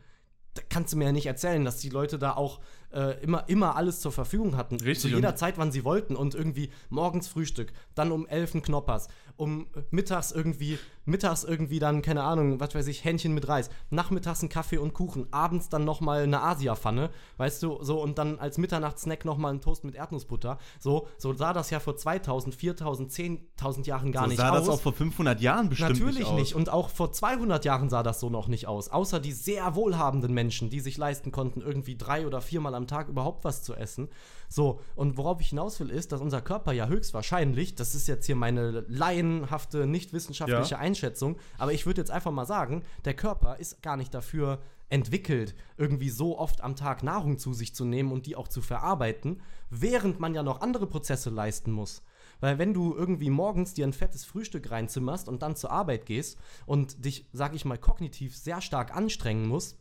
[0.53, 2.59] da kannst du mir ja nicht erzählen, dass die Leute da auch
[2.93, 4.75] äh, immer, immer alles zur Verfügung hatten.
[4.75, 6.15] Richtig, Zu jeder Zeit, wann sie wollten.
[6.15, 11.79] Und irgendwie morgens Frühstück, dann um 11 ein Knoppers, um äh, mittags irgendwie, mittags irgendwie
[11.79, 15.69] dann, keine Ahnung, was weiß ich, Hähnchen mit Reis, nachmittags ein Kaffee und Kuchen, abends
[15.69, 19.95] dann nochmal eine Asia-Pfanne, weißt du, so und dann als Mitternachtssnack nochmal ein Toast mit
[19.95, 20.57] Erdnussbutter.
[20.79, 24.59] So, so sah das ja vor 2000, 4000, 10.000 Jahren gar so nicht sah aus.
[24.59, 26.39] das auch vor 500 Jahren bestimmt Natürlich nicht, aus.
[26.39, 26.55] nicht.
[26.55, 28.89] Und auch vor 200 Jahren sah das so noch nicht aus.
[28.89, 33.07] Außer die sehr wohlhabenden Menschen, die sich leisten konnten, irgendwie drei oder viermal am Tag
[33.09, 34.09] überhaupt was zu essen.
[34.49, 38.25] So, und worauf ich hinaus will, ist, dass unser Körper ja höchstwahrscheinlich, das ist jetzt
[38.25, 40.79] hier meine laienhafte, nicht wissenschaftliche Ja.
[40.79, 44.59] Einschätzung, aber ich würde jetzt einfach mal sagen, der Körper ist gar nicht dafür
[44.89, 48.61] entwickelt, irgendwie so oft am Tag Nahrung zu sich zu nehmen und die auch zu
[48.61, 52.03] verarbeiten, während man ja noch andere Prozesse leisten muss.
[52.39, 56.37] Weil wenn du irgendwie morgens dir ein fettes Frühstück reinzimmerst und dann zur Arbeit gehst
[56.65, 59.79] und dich, sag ich mal, kognitiv sehr stark anstrengen musst,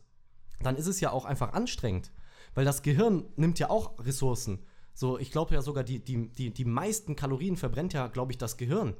[0.61, 2.11] dann ist es ja auch einfach anstrengend.
[2.55, 4.59] Weil das Gehirn nimmt ja auch Ressourcen.
[4.93, 8.37] So, ich glaube ja sogar, die, die, die, die meisten Kalorien verbrennt ja, glaube ich,
[8.37, 8.95] das Gehirn.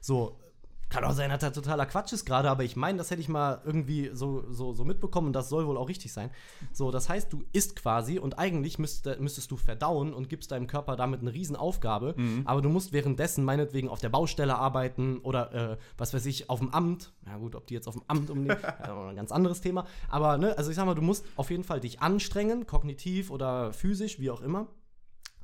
[0.00, 0.38] So,
[0.88, 3.28] kann auch sein, dass das totaler Quatsch ist gerade, aber ich meine, das hätte ich
[3.28, 6.30] mal irgendwie so, so, so mitbekommen und das soll wohl auch richtig sein.
[6.72, 10.66] So, das heißt, du isst quasi und eigentlich müsste, müsstest du verdauen und gibst deinem
[10.66, 12.14] Körper damit eine Riesenaufgabe,
[12.44, 16.60] aber du musst währenddessen meinetwegen auf der Baustelle arbeiten oder äh, was weiß ich, auf
[16.60, 17.12] dem Amt.
[17.26, 19.86] Ja gut, ob die jetzt auf dem Amt umnehmen, ja, ein ganz anderes Thema.
[20.08, 23.72] Aber ne, also ich sag mal, du musst auf jeden Fall dich anstrengen, kognitiv oder
[23.72, 24.68] physisch, wie auch immer.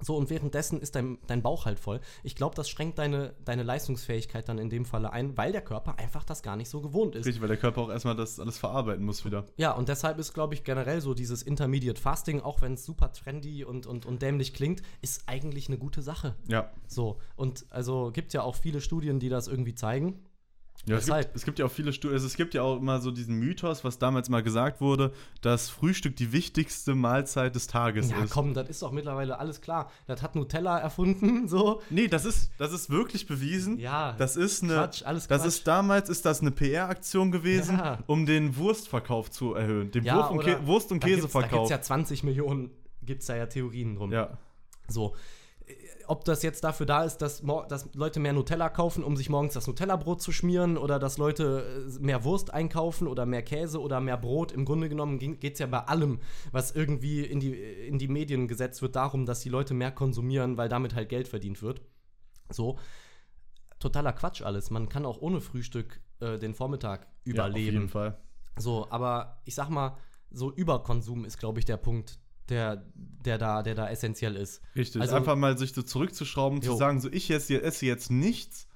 [0.03, 2.01] So, und währenddessen ist dein, dein Bauch halt voll.
[2.23, 5.99] Ich glaube, das schränkt deine, deine Leistungsfähigkeit dann in dem Falle ein, weil der Körper
[5.99, 7.27] einfach das gar nicht so gewohnt ist.
[7.27, 9.45] Richtig, weil der Körper auch erstmal das alles verarbeiten muss wieder.
[9.57, 13.13] Ja, und deshalb ist, glaube ich, generell so dieses Intermediate Fasting, auch wenn es super
[13.13, 16.35] trendy und, und, und dämlich klingt, ist eigentlich eine gute Sache.
[16.49, 16.71] Ja.
[16.87, 20.21] So, und also gibt ja auch viele Studien, die das irgendwie zeigen.
[20.85, 23.01] Ja, es gibt, es gibt ja auch viele Studien, also es gibt ja auch immer
[23.01, 28.11] so diesen Mythos, was damals mal gesagt wurde, dass Frühstück die wichtigste Mahlzeit des Tages
[28.11, 28.31] Ja, ist.
[28.33, 29.93] komm, das ist doch mittlerweile alles klar.
[30.09, 31.81] Das hat Nutella erfunden, so.
[31.89, 33.79] Nee, das ist, das ist wirklich bewiesen.
[33.79, 34.75] Ja, Das ist eine.
[34.75, 35.49] Quatsch, alles das Quatsch.
[35.49, 37.99] ist damals ist das eine PR-Aktion gewesen, Ja.
[38.09, 39.93] um den Wurstverkauf zu erhöhen.
[39.93, 41.65] Den Ja, Wurst- und, oder- Kä Wurst- und da gibt Käseverkauf.
[41.67, 42.71] es ja 20 Millionen,
[43.05, 44.11] gibt es da ja Theorien drum.
[44.11, 44.37] ja.
[44.89, 45.15] So.
[46.13, 49.55] Ob das jetzt dafür da ist, dass, dass Leute mehr Nutella kaufen, um sich morgens
[49.55, 53.99] das Nutella-Brot zu schmieren, oder dass Leute äh, mehr Wurst einkaufen oder mehr Käse oder
[53.99, 54.53] mehr Brot.
[54.53, 58.47] Im Grunde genommen geht es ja bei allem, was irgendwie in die, in die Medien
[58.47, 61.81] gesetzt wird, darum, dass die Leute mehr konsumieren, weil damit halt Geld verdient wird.
[62.51, 62.79] So.
[63.79, 64.71] Totaler Quatsch alles.
[64.71, 67.75] Man kann auch ohne Frühstück äh, den Vormittag Ja, auf überleben.
[67.77, 68.19] jeden Fall.
[68.59, 69.97] So, aber ich sag mal,
[70.31, 72.19] so Überkonsum ist, glaube ich, der Punkt,
[72.53, 72.85] der,
[73.25, 74.61] der, da, der da essentiell ist.
[74.77, 75.01] Richtig.
[75.03, 76.77] Also- einfach mal sich so zurückzuschrauben, zu Jo.
[76.77, 78.69] sagen, so ich esse, esse jetzt nichts.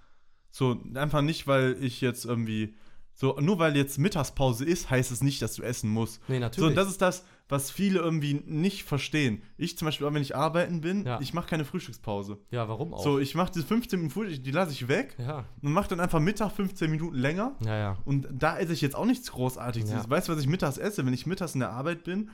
[0.50, 2.74] So, einfach nicht, weil ich jetzt irgendwie
[3.18, 6.20] So, nur weil jetzt Mittagspause ist, heißt es nicht, dass du essen musst.
[6.28, 6.68] Nee, So, natürlich.
[6.70, 9.40] und das ist das, was viele irgendwie nicht verstehen.
[9.56, 11.18] Ich zum Beispiel, auch wenn ich arbeiten bin, Ja.
[11.22, 12.38] ich mache keine Frühstückspause.
[12.50, 13.02] ja, warum auch?
[13.02, 16.00] So, ich mache diese 15 Minuten Frühstück, die lasse ich weg ja, und mache dann
[16.00, 17.56] einfach Mittag 15 Minuten länger.
[17.64, 17.98] ja, ja.
[18.04, 19.90] Und da esse ich jetzt auch nichts Großartiges.
[19.90, 20.04] Ja.
[20.10, 21.06] Weißt du, was ich mittags esse?
[21.06, 22.28] Wenn ich mittags in der Arbeit bin,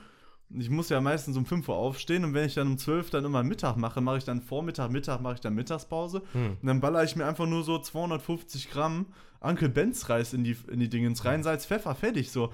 [0.57, 3.25] ich muss ja meistens um 5 Uhr aufstehen und wenn ich dann um 12 dann
[3.25, 6.21] immer Mittag mache, mache ich dann Vormittag, Mittag, mache ich dann Mittagspause.
[6.33, 6.57] Hm.
[6.61, 9.07] Und dann baller ich mir einfach nur so 250 Gramm
[9.39, 12.51] Uncle Benz Reis in die, in die Dingens rein, Salz, Pfeffer, fertig so.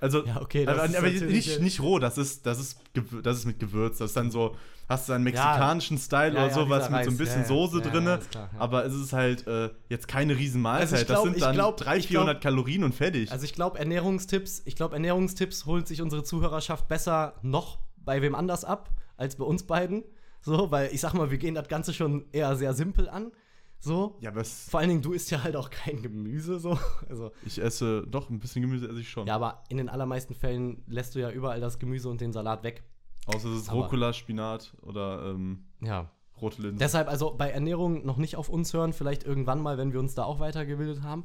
[0.00, 2.80] Also, Ja, okay, das aber, ist aber nicht, nicht roh, das ist, das, ist,
[3.22, 3.98] das ist mit Gewürz.
[3.98, 4.56] Das ist dann so,
[4.88, 7.48] hast du einen mexikanischen Style Ja, oder ja, sowas mit so ein bisschen Ja, ja.
[7.48, 8.50] Soße Ja, ja, ja.
[8.58, 10.92] Aber es ist halt äh, jetzt keine riesen Mahlzeit.
[10.92, 13.32] Also glaub- das sind ich dann glaub- 300, ich 400 glaub- Kalorien und fertig.
[13.32, 18.34] Also ich glaube, Ernährungstipps, ich glaube, Ernährungstipps holt sich unsere Zuhörerschaft besser noch bei wem
[18.34, 20.04] anders ab, als bei uns beiden.
[20.40, 23.32] So, weil ich sag mal, wir gehen das Ganze schon eher sehr simpel an.
[23.80, 24.16] So.
[24.20, 26.78] ja, es, Vor allen Dingen, du isst ja halt auch kein Gemüse, so.
[27.08, 29.26] Also, ich esse doch ein bisschen Gemüse esse ich schon.
[29.26, 32.62] ja, aber in den allermeisten Fällen lässt du ja überall das Gemüse und den Salat
[32.62, 32.82] weg.
[33.26, 36.10] Außer es ist Aber- Rucola, Spinat oder ähm, Ja.
[36.40, 36.78] rote Linsen.
[36.78, 40.14] Deshalb also bei Ernährung noch nicht auf uns hören, vielleicht irgendwann mal, wenn wir uns
[40.14, 41.24] da auch weitergebildet haben.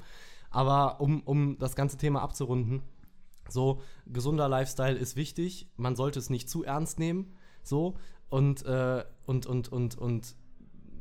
[0.49, 2.81] Aber um, um das ganze Thema abzurunden,
[3.49, 5.67] so gesunder Lifestyle ist wichtig.
[5.75, 7.33] Man sollte es nicht zu ernst nehmen.
[7.63, 7.95] So
[8.29, 10.35] und, äh, und, und, und, und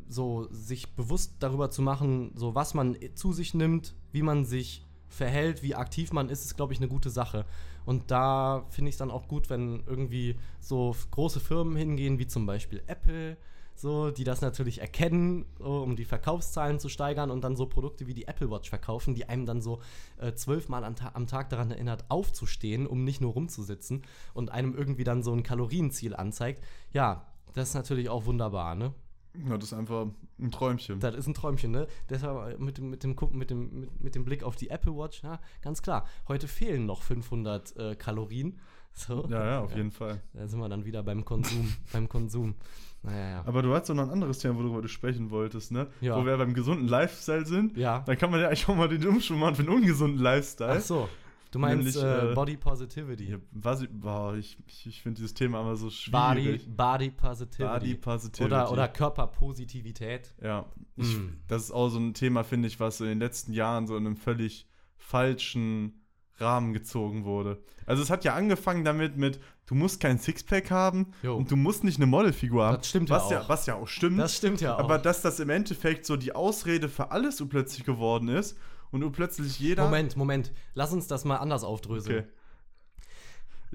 [0.08, 4.86] so sich bewusst darüber zu machen, so was man zu sich nimmt, wie man sich
[5.08, 7.44] verhält, wie aktiv man ist, ist, glaube ich, eine gute Sache.
[7.88, 12.26] Und da finde ich es dann auch gut, wenn irgendwie so große Firmen hingehen, wie
[12.26, 13.38] zum Beispiel Apple,
[13.74, 18.06] so, die das natürlich erkennen, so, um die Verkaufszahlen zu steigern und dann so Produkte
[18.06, 19.80] wie die Apple Watch verkaufen, die einem dann so
[20.18, 24.02] äh, zwölfmal am, Ta am Tag daran erinnert, aufzustehen, um nicht nur rumzusitzen
[24.34, 26.62] und einem irgendwie dann so ein Kalorienziel anzeigt.
[26.92, 28.92] Ja, das ist natürlich auch wunderbar, ne?
[29.34, 30.06] Ja, das ist einfach
[30.38, 31.00] ein Träumchen.
[31.00, 31.86] Das ist ein Träumchen, ne?
[32.08, 35.22] Deshalb mit dem, mit dem, mit dem, mit, mit dem Blick auf die Apple Watch,
[35.22, 36.06] ja, ganz klar.
[36.26, 38.58] Heute fehlen noch 500 äh, Kalorien.
[38.94, 39.28] So.
[39.30, 40.20] Ja, ja, auf jeden Fall.
[40.32, 41.72] Da sind wir dann wieder beim Konsum.
[41.92, 42.56] beim Konsum.
[43.04, 43.44] Naja, ja.
[43.46, 45.86] Aber du hast doch noch ein anderes Thema, worüber du sprechen wolltest, ne?
[46.00, 46.20] Ja.
[46.20, 47.76] Wo wir beim gesunden Lifestyle sind.
[47.76, 48.00] Ja.
[48.00, 50.78] Dann kann man ja eigentlich auch mal den Umschwung machen für einen ungesunden Lifestyle.
[50.78, 51.08] Ach so.
[51.50, 53.30] Du meinst Nämlich, äh, äh, Body Positivity.
[53.30, 56.68] Ja, was ich, boah, ich, ich, ich finde dieses Thema immer so Body, schwierig.
[56.76, 57.64] Body Positivity.
[57.78, 58.44] Body Positivity.
[58.44, 60.34] Oder, oder Körperpositivität.
[60.42, 61.38] Ja, ich, Mm.
[61.46, 63.96] das ist auch so ein Thema, finde ich, was so in den letzten Jahren so
[63.96, 66.02] in einem völlig falschen
[66.38, 67.62] Rahmen gezogen wurde.
[67.86, 71.34] Also es hat ja angefangen damit mit, du musst kein Sixpack haben Jo.
[71.36, 72.76] und du musst nicht eine Modelfigur haben.
[72.76, 73.48] Das stimmt ja was ja auch.
[73.48, 74.18] Was ja auch stimmt.
[74.18, 74.80] Das stimmt ja auch.
[74.80, 78.56] aber dass das im Endeffekt so die Ausrede für alles plötzlich geworden ist
[78.90, 79.84] und du plötzlich jeder...
[79.84, 80.52] Moment, Moment.
[80.74, 82.20] Lass uns das mal anders aufdröseln.
[82.20, 82.28] Okay.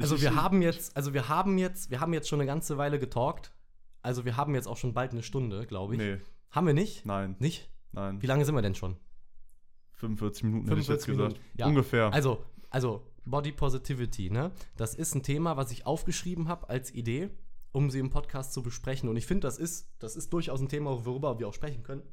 [0.01, 2.99] Also wir haben jetzt, also wir haben jetzt, wir haben jetzt schon eine ganze Weile
[2.99, 3.53] getalkt.
[4.01, 5.99] Also wir haben jetzt auch schon bald eine Stunde, glaube ich.
[5.99, 6.17] Nee,
[6.51, 7.05] Haben wir nicht?
[7.05, 7.69] nein, Nicht?
[7.91, 8.21] nein.
[8.21, 8.97] Wie lange sind wir denn schon?
[9.93, 11.33] 45 Minuten hätte ich jetzt 45 gesagt.
[11.33, 11.59] Minuten.
[11.59, 11.67] Ja.
[11.67, 12.11] Ungefähr.
[12.11, 14.51] Also, also Body Positivity, ne?
[14.75, 17.29] Das ist ein Thema, was ich aufgeschrieben habe als Idee,
[17.71, 19.07] um sie im Podcast zu besprechen.
[19.07, 22.03] Und ich finde, das ist, das ist durchaus ein Thema, worüber wir auch sprechen können.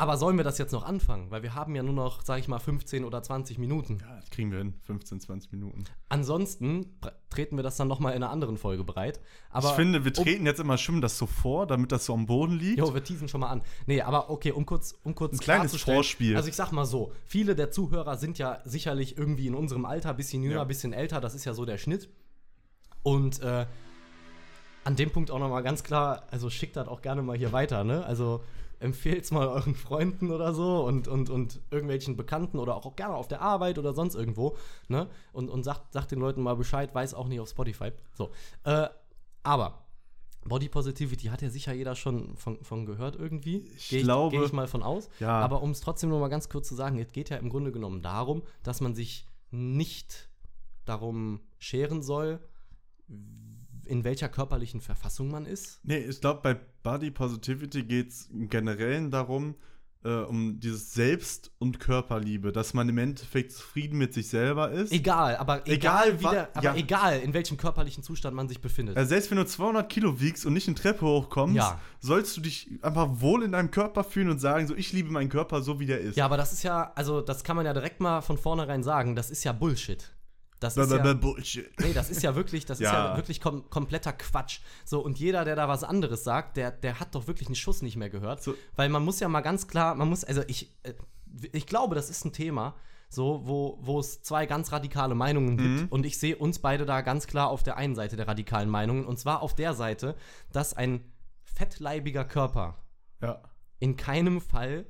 [0.00, 1.30] Aber sollen wir das jetzt noch anfangen?
[1.30, 3.98] Weil wir haben ja nur noch, sag ich mal, 15 oder 20 Minuten.
[4.00, 4.74] ja, das kriegen wir hin.
[4.86, 5.84] 15, 20 Minuten.
[6.08, 6.86] Ansonsten
[7.28, 9.20] treten wir das dann noch mal in einer anderen Folge bereit.
[9.50, 12.14] Aber ich finde, wir um- treten jetzt immer schön das so vor, damit das so
[12.14, 12.78] am Boden liegt.
[12.78, 13.60] Jo, wir teasen schon mal an.
[13.86, 16.34] Nee, aber okay, um kurz, um kurz Ein kleines Vorspiel.
[16.34, 20.14] Also ich sag mal so, viele der Zuhörer sind ja sicherlich irgendwie in unserem Alter,
[20.14, 20.64] bisschen jünger, Ja.
[20.64, 22.08] bisschen älter, das ist ja so der Schnitt.
[23.02, 23.66] Und äh,
[24.84, 27.52] an dem Punkt auch noch mal ganz klar, also schickt das auch gerne mal hier
[27.52, 28.02] weiter, ne?
[28.06, 28.42] Also
[28.80, 33.28] empfehlt's mal euren Freunden oder so und, und, und irgendwelchen Bekannten oder auch gerne auf
[33.28, 34.56] der Arbeit oder sonst irgendwo,
[34.88, 35.08] ne?
[35.32, 37.92] Und, und sagt, sagt den Leuten mal Bescheid, weiß auch nicht auf Spotify.
[38.14, 38.30] So.
[38.64, 38.88] Äh,
[39.42, 39.84] aber
[40.44, 43.58] Body Positivity hat ja sicher jeder schon von, von gehört irgendwie.
[43.76, 45.08] Ich Geh glaube- Gehe ich mal von aus.
[45.20, 45.38] Ja.
[45.40, 47.72] Aber um es trotzdem noch mal ganz kurz zu sagen, es geht ja im Grunde
[47.72, 50.30] genommen darum, dass man sich nicht
[50.86, 52.40] darum scheren soll,
[53.84, 55.80] in welcher körperlichen Verfassung man ist.
[55.84, 59.54] Nee, ich glaube, bei Body Positivity geht es im Generellen darum,
[60.02, 64.92] äh, um dieses Selbst- und Körperliebe, dass man im Endeffekt zufrieden mit sich selber ist.
[64.92, 66.74] Egal, aber egal, Egal, wie der, aber ja.
[66.74, 68.96] egal, in welchem körperlichen Zustand man sich befindet.
[68.96, 71.78] Also selbst wenn du 200 Kilo wiegst und nicht eine Treppe hochkommst, Ja.
[72.00, 75.28] sollst du dich einfach wohl in deinem Körper fühlen und sagen, so, ich liebe meinen
[75.28, 76.16] Körper so, wie der ist.
[76.16, 79.14] ja, aber das ist ja, also das kann man ja direkt mal von vornherein sagen,
[79.14, 80.10] das ist ja Bullshit.
[80.60, 81.70] Das ist ja, Bullshit.
[81.80, 83.16] Nee, das ist ja wirklich, das ist ja, Ja.
[83.16, 84.60] wirklich kom kompletter Quatsch.
[84.84, 87.80] So, und jeder, der da was anderes sagt, der, der hat doch wirklich einen Schuss
[87.82, 88.42] nicht mehr gehört.
[88.42, 88.54] So.
[88.76, 90.92] Weil man muss ja mal ganz klar, man muss, also ich, äh,
[91.52, 92.74] ich glaube, das ist ein Thema,
[93.08, 95.80] so, wo, wo es zwei ganz radikale Meinungen gibt.
[95.82, 95.86] Mhm.
[95.88, 99.04] Und ich sehe uns beide da ganz klar auf der einen Seite der radikalen Meinungen.
[99.06, 100.14] Und zwar auf der Seite,
[100.52, 101.10] dass ein
[101.42, 102.76] fettleibiger Körper
[103.22, 103.42] Ja.
[103.78, 104.86] in keinem Fall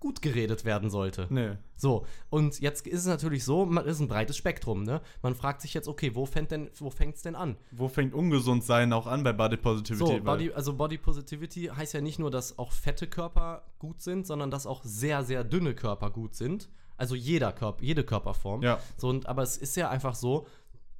[0.00, 1.26] gut geredet werden sollte.
[1.28, 1.52] Nee.
[1.76, 5.02] So, und jetzt ist es natürlich so, man ist ein breites Spektrum, ne?
[5.22, 7.56] Man fragt sich jetzt, okay, wo fängt denn, wo fängt's denn an?
[7.70, 10.16] Wo fängt ungesund sein auch an bei Body Positivity?
[10.16, 14.26] So, Body, also Body Positivity heißt ja nicht nur, dass auch fette Körper gut sind,
[14.26, 16.70] sondern dass auch sehr, sehr dünne Körper gut sind.
[16.96, 18.62] Also jeder Körper, jede Körperform.
[18.62, 18.78] Ja.
[18.96, 20.46] So, und, aber es ist ja einfach so,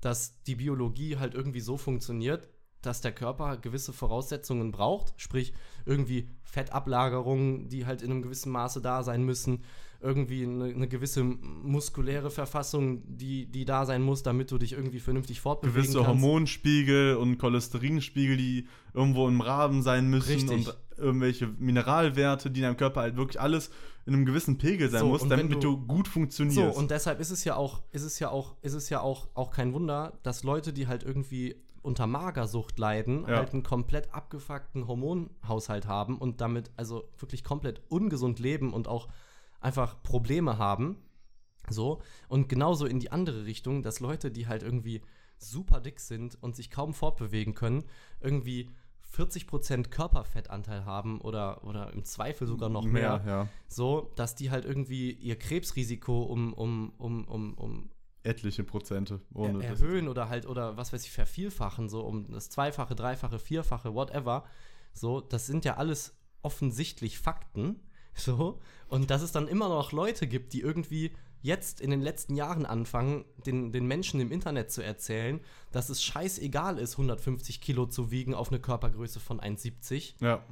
[0.01, 2.48] dass die Biologie halt irgendwie so funktioniert,
[2.83, 5.53] dass der Körper gewisse Voraussetzungen braucht, sprich
[5.87, 9.62] irgendwie Fettablagerungen, die halt in einem gewissen Maße da sein müssen,
[10.03, 14.99] irgendwie eine, eine gewisse muskuläre Verfassung, die, die da sein muss, damit du dich irgendwie
[15.01, 16.09] vernünftig fortbewegen gewisse kannst.
[16.09, 20.68] Hormonspiegel und Cholesterinspiegel, die irgendwo im Rahmen sein müssen Richtig.
[20.68, 23.70] und irgendwelche Mineralwerte, die in deinem Körper halt wirklich alles
[24.07, 26.78] in einem gewissen Pegel sein So, muss, damit du- du, gut So, funktionierst.
[26.78, 29.51] und deshalb ist es ja auch, ist es ja auch, ist es ja auch, auch
[29.51, 33.37] kein Wunder, dass Leute, die halt irgendwie unter Magersucht leiden, Ja.
[33.37, 39.09] halt einen komplett abgefuckten Hormonhaushalt haben und damit also wirklich komplett ungesund leben und auch
[39.61, 40.97] einfach Probleme haben.
[41.68, 42.01] So.
[42.28, 45.03] Und genauso in die andere Richtung, dass Leute, die halt irgendwie
[45.39, 47.85] super dick sind und sich kaum fortbewegen können,
[48.20, 48.70] irgendwie
[49.16, 53.49] 40% Körperfettanteil haben oder, oder im Zweifel sogar noch mehr ja.
[53.66, 57.91] so, dass die halt irgendwie ihr Krebsrisiko um, um, um, um, um
[58.23, 59.21] Etliche Prozente.
[59.35, 63.95] er, erhöhen oder halt, oder was weiß ich, vervielfachen, so um das Zweifache, Dreifache, Vierfache,
[63.95, 64.45] whatever.
[64.93, 67.81] So, das sind ja alles offensichtlich Fakten.
[68.12, 68.59] So,
[68.89, 71.12] und dass es dann immer noch Leute gibt, die irgendwie
[71.43, 75.41] jetzt in den letzten Jahren anfangen, den, den Menschen im Internet zu erzählen,
[75.73, 80.43] dass es scheißegal ist, 150 Kilo zu wiegen auf eine Körpergröße von 1,70 Ja.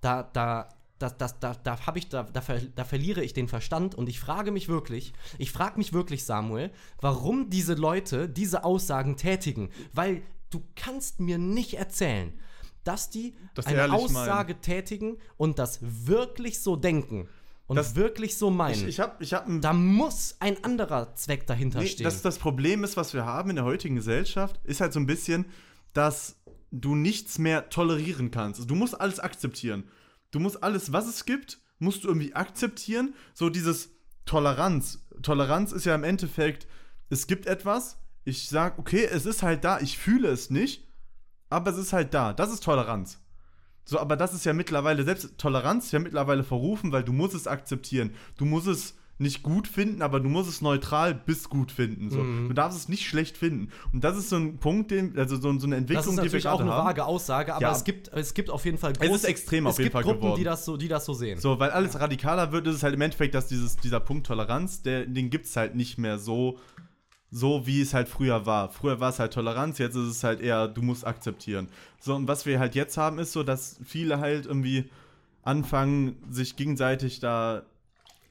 [0.00, 0.68] da, da,
[1.02, 4.20] das, das, da, da ich, da, da, ver, da verliere ich den Verstand und ich
[4.20, 9.70] frage mich wirklich, ich frage mich wirklich, Samuel, warum diese Leute diese Aussagen tätigen.
[9.92, 12.32] Weil du kannst mir nicht erzählen,
[12.84, 17.28] dass die Dass eine Aussage tätigen und das wirklich so denken
[17.66, 18.74] und Das- wirklich so meinen.
[18.74, 22.04] Ich, ich habe ich hab da muss ein anderer Zweck dahinter Nee, stehen.
[22.04, 25.06] das, das Problem ist, was wir haben in der heutigen Gesellschaft, ist halt so ein
[25.06, 25.46] bisschen,
[25.92, 26.36] dass
[26.70, 28.60] du nichts mehr tolerieren kannst.
[28.60, 29.84] Also du musst alles akzeptieren.
[30.32, 33.14] Du musst alles, was es gibt, musst du irgendwie akzeptieren.
[33.34, 33.90] So dieses
[34.24, 35.06] Toleranz.
[35.22, 36.66] Toleranz ist ja im Endeffekt,
[37.10, 40.88] es gibt etwas, ich sag, okay, es ist halt da, ich fühle es nicht,
[41.50, 42.32] aber es ist halt da.
[42.32, 43.18] Das ist Toleranz.
[43.84, 47.34] So, aber das ist ja mittlerweile, selbst Toleranz ist ja mittlerweile verrufen, weil du musst
[47.34, 48.14] es akzeptieren.
[48.36, 52.10] Du musst es nicht gut finden, aber du musst es neutral bis gut finden.
[52.10, 52.18] So.
[52.18, 52.48] Mhm.
[52.48, 53.70] Du darfst es nicht schlecht finden.
[53.92, 56.16] Und das ist so ein Punkt, den, also so, so eine das Entwicklung, ist die
[56.16, 56.86] wir natürlich auch eine haben.
[56.86, 57.72] vage Aussage, aber Ja.
[57.72, 60.02] es, gibt, es gibt auf jeden Fall Es ist extrem auf es jeden gibt Fall
[60.02, 60.38] Gruppen, geworden.
[60.38, 61.38] die das so, die das so sehen.
[61.40, 64.82] So, weil alles radikaler wird, ist es halt im Endeffekt, dass dieses, dieser Punkt Toleranz,
[64.82, 66.58] der, den gibt es halt nicht mehr so,
[67.30, 68.70] so, wie es halt früher war.
[68.70, 71.68] Früher war es halt Toleranz, jetzt ist es halt eher, du musst akzeptieren.
[72.00, 74.90] So, und was wir halt jetzt haben, ist so, dass viele halt irgendwie
[75.42, 77.62] anfangen, sich gegenseitig da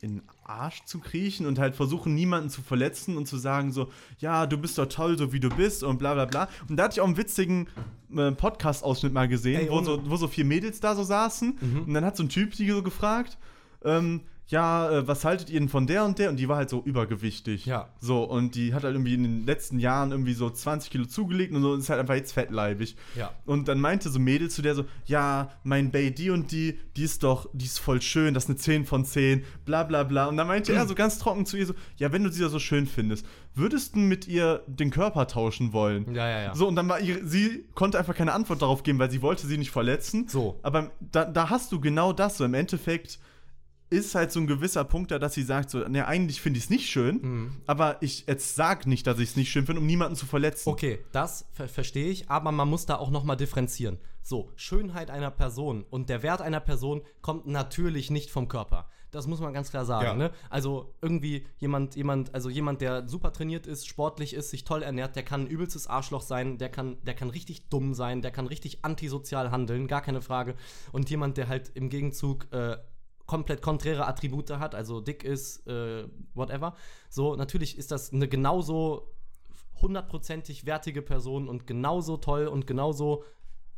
[0.01, 0.21] in
[0.51, 3.89] Arsch zu kriechen und halt versuchen, niemanden zu verletzen und zu sagen so,
[4.19, 6.49] ja, du bist doch toll, so wie du bist und bla bla bla.
[6.67, 7.67] Und da hatte ich auch einen witzigen
[8.15, 11.93] äh, Podcast-Ausschnitt mal gesehen, Ey, wo, so, wo so vier Mädels da so saßen und
[11.93, 13.37] dann hat so ein Typ die so gefragt,
[13.83, 16.29] ähm, ja, äh, was haltet ihr denn von der und der?
[16.29, 17.65] Und die war halt so übergewichtig.
[17.65, 17.89] Ja.
[17.99, 21.53] So, und die hat halt irgendwie in den letzten Jahren irgendwie so 20 Kilo zugelegt
[21.53, 22.97] und so und ist halt einfach jetzt fettleibig.
[23.15, 23.31] Ja.
[23.45, 27.03] Und dann meinte so Mädel zu der so, ja, mein Bay, die und die, die
[27.03, 30.27] ist doch, die ist voll schön, das ist eine 10 von 10, bla bla bla.
[30.27, 32.49] Und dann meinte er so ganz trocken zu ihr so, ja, wenn du sie da
[32.49, 33.25] so schön findest,
[33.55, 36.13] würdest du mit ihr den Körper tauschen wollen?
[36.13, 36.55] Ja, ja, ja.
[36.55, 39.47] So, und dann war ihre, sie konnte einfach keine Antwort darauf geben, weil sie wollte
[39.47, 40.27] sie nicht verletzen.
[40.27, 40.59] So.
[40.61, 42.37] Aber da, da hast du genau das.
[42.37, 43.19] So im Endeffekt
[43.91, 46.63] ist halt so ein gewisser Punkt da, dass sie sagt, so, ne, eigentlich finde ich
[46.63, 47.51] es nicht schön, Mhm.
[47.67, 50.69] aber ich jetzt sag nicht, dass ich es nicht schön finde, um niemanden zu verletzen.
[50.69, 53.99] Okay, das ver verstehe ich, aber man muss da auch noch mal differenzieren.
[54.23, 58.87] So, Schönheit einer Person und der Wert einer Person kommt natürlich nicht vom Körper.
[59.11, 60.05] Das muss man ganz klar sagen.
[60.05, 60.13] Ja.
[60.15, 60.31] Ne?
[60.49, 65.17] Also irgendwie jemand, jemand, also jemand, der super trainiert ist, sportlich ist, sich toll ernährt,
[65.17, 68.47] der kann ein übelstes Arschloch sein, der kann, der kann richtig dumm sein, der kann
[68.47, 70.55] richtig antisozial handeln, gar keine Frage.
[70.93, 72.77] Und jemand, der halt im Gegenzug äh,
[73.31, 76.75] komplett konträre Attribute hat, also dick ist, äh, whatever.
[77.09, 79.15] So, natürlich ist das eine genauso
[79.81, 83.23] hundertprozentig wertige Person und genauso toll und genauso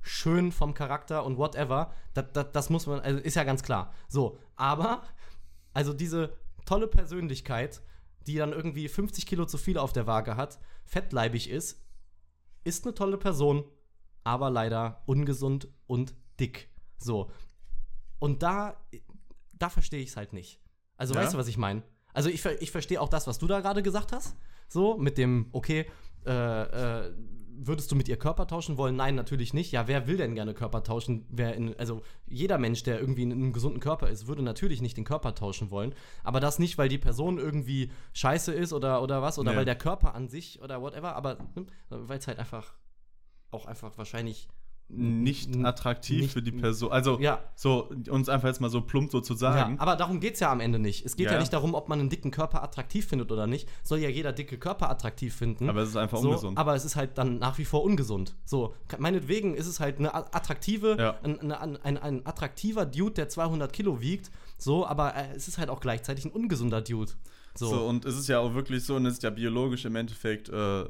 [0.02, 1.94] schön vom Charakter und whatever.
[2.16, 3.94] Das, das, das muss man, also ist ja ganz klar.
[4.08, 5.04] So, aber,
[5.76, 6.36] also diese
[6.66, 7.84] tolle Persönlichkeit,
[8.26, 11.80] die dann irgendwie 50 Kilo zu viel auf der Waage hat, fettleibig ist,
[12.64, 13.66] ist eine tolle Person,
[14.24, 16.70] aber leider ungesund und dick.
[16.98, 17.30] So.
[18.18, 18.84] Und da,
[19.54, 20.60] da verstehe ich es halt nicht.
[20.98, 21.22] Also, Ja?
[21.22, 21.84] weißt du, was ich meine?
[22.14, 24.36] Also, ich, ich verstehe auch das, was du da gerade gesagt hast.
[24.68, 25.86] So, mit dem, okay,
[26.26, 26.32] äh,
[27.08, 27.14] äh,
[27.56, 28.96] würdest du mit ihr Körper tauschen wollen?
[28.96, 29.72] Nein, natürlich nicht.
[29.72, 31.26] Ja, wer will denn gerne Körper tauschen?
[31.30, 34.98] Wer in, also jeder Mensch, der irgendwie in einem gesunden Körper ist, würde natürlich nicht
[34.98, 35.94] den Körper tauschen wollen.
[36.24, 39.58] Aber das nicht, weil die Person irgendwie scheiße ist oder, oder was, oder Nee.
[39.58, 42.74] weil der Körper an sich oder whatever, aber ne, weil es halt einfach
[43.52, 44.48] auch einfach wahrscheinlich
[44.96, 46.92] Nicht attraktiv nicht- für die Person.
[46.92, 47.40] Also, Ja.
[47.56, 49.80] so, uns einfach jetzt mal so plump so zu Ja, sagen.
[49.80, 51.06] aber darum geht es ja am Ende nicht.
[51.06, 51.34] Es geht ja.
[51.34, 51.40] Ja.
[51.40, 53.68] nicht darum, ob man einen dicken Körper attraktiv findet oder nicht.
[53.84, 55.70] Soll ja jeder dicke Körper attraktiv finden.
[55.70, 56.58] Aber es ist einfach so, ungesund.
[56.58, 58.36] Aber es ist halt dann nach wie vor ungesund.
[58.46, 61.20] So, meinetwegen ist es halt eine attraktive, Ja.
[61.24, 64.32] ein, eine, ein, ein attraktiver Dude, der 200 Kilo wiegt.
[64.58, 67.12] So, aber äh, es ist halt auch gleichzeitig ein ungesunder Dude.
[67.56, 67.86] So, So.
[67.86, 70.86] und es ist ja auch wirklich so, und es ist ja biologisch im Endeffekt äh,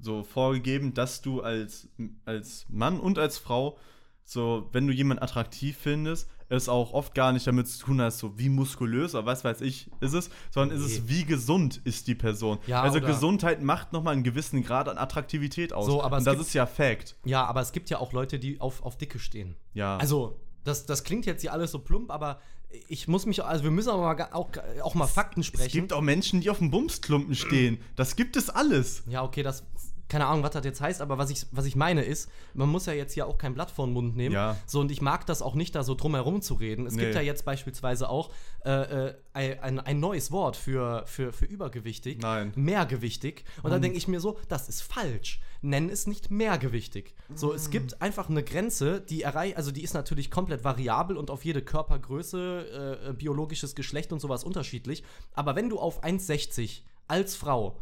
[0.00, 1.88] so vorgegeben, dass du als,
[2.24, 3.78] als Mann und als Frau,
[4.24, 8.18] so, wenn du jemanden attraktiv findest, es auch oft gar nicht damit zu tun hast,
[8.18, 12.06] so wie muskulös oder was weiß ich ist es, sondern ist es, wie gesund ist
[12.06, 12.58] die Person.
[12.66, 15.86] Ja, also Gesundheit macht nochmal einen gewissen Grad an Attraktivität aus.
[15.86, 17.16] So, aber und das gibt- ist ja Fact.
[17.24, 19.56] ja, aber es gibt ja auch Leute, die auf, auf Dicke stehen.
[19.74, 19.96] Ja.
[19.96, 22.40] Also, das, das klingt jetzt hier alles so plump, aber
[22.88, 24.50] ich muss mich, also wir müssen aber mal, auch,
[24.82, 25.66] auch mal Fakten sprechen.
[25.66, 27.78] es gibt auch Menschen, die auf dem Bumsklumpen stehen.
[27.96, 29.02] Das gibt es alles.
[29.06, 29.64] Ja, okay, das.
[30.08, 32.86] Keine Ahnung, was das jetzt heißt, aber was ich, was ich meine ist, man muss
[32.86, 34.34] ja jetzt hier auch kein Blatt vor den Mund nehmen.
[34.34, 34.56] Ja.
[34.66, 36.86] So, und ich mag das auch nicht, da so drumherum zu reden.
[36.86, 37.14] Es gibt Nee.
[37.14, 38.30] ja jetzt beispielsweise auch
[38.64, 42.20] äh, äh, ein, ein, neues Wort für, für, für übergewichtig.
[42.20, 42.52] Nein.
[42.54, 43.44] Mehrgewichtig.
[43.62, 45.40] Und dann denke ich mir so, das ist falsch.
[45.62, 47.14] Nenn es nicht mehrgewichtig.
[47.34, 51.30] So, es gibt einfach eine Grenze, die erreicht, also die ist natürlich komplett variabel und
[51.30, 55.02] auf jede Körpergröße, äh, biologisches Geschlecht und sowas unterschiedlich.
[55.34, 57.80] Aber wenn du auf 1,60 als Frau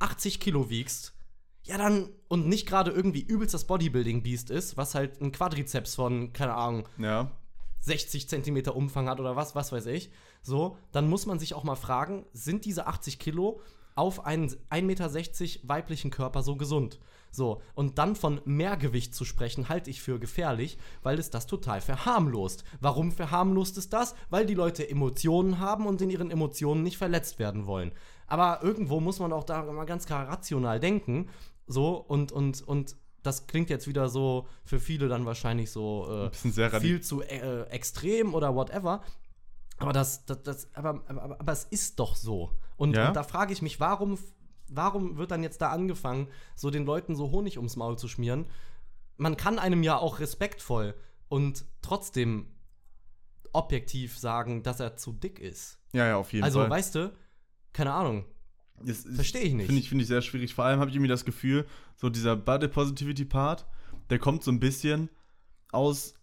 [0.00, 1.14] 80 Kilo wiegst,
[1.64, 6.32] ja dann, und nicht gerade irgendwie übelst das Bodybuilding-Beast ist, was halt ein Quadrizeps von,
[6.32, 7.30] keine Ahnung, Ja.
[7.80, 10.10] 60 Zentimeter Umfang hat oder was, was weiß ich,
[10.42, 13.60] so, dann muss man sich auch mal fragen, sind diese 80 Kilo
[13.94, 15.10] auf einen 1,60 Meter
[15.68, 17.00] weiblichen Körper so gesund?
[17.34, 21.80] So, und dann von Mehrgewicht zu sprechen, halte ich für gefährlich, weil es das total
[21.80, 22.62] verharmlost.
[22.80, 24.14] Warum verharmlost es das?
[24.28, 27.92] Weil die Leute Emotionen haben und in ihren Emotionen nicht verletzt werden wollen.
[28.26, 31.30] Aber irgendwo muss man auch da mal ganz klar rational denken.
[31.72, 36.80] So, und, und, und das klingt jetzt wieder so für viele dann wahrscheinlich so äh,
[36.80, 39.02] viel zu äh, extrem oder whatever.
[39.78, 42.50] Aber das, das, das aber, aber, aber es ist doch so.
[42.76, 43.08] Und, Ja?
[43.08, 44.18] und da frage ich mich, warum,
[44.68, 48.46] warum wird dann jetzt da angefangen, so den Leuten so Honig ums Maul zu schmieren?
[49.16, 50.94] Man kann einem ja auch respektvoll
[51.28, 52.46] und trotzdem
[53.52, 55.78] objektiv sagen, dass er zu dick ist.
[55.92, 56.70] Ja, ja, auf jeden Also, Fall.
[56.70, 57.12] weißt du,
[57.72, 58.24] keine Ahnung.
[59.14, 59.66] Verstehe ich nicht.
[59.66, 60.54] Finde ich, finde ich sehr schwierig.
[60.54, 61.66] Vor allem habe ich irgendwie das Gefühl,
[61.96, 63.66] so dieser Body Positivity Part,
[64.10, 65.08] der kommt so ein bisschen
[65.70, 66.14] aus.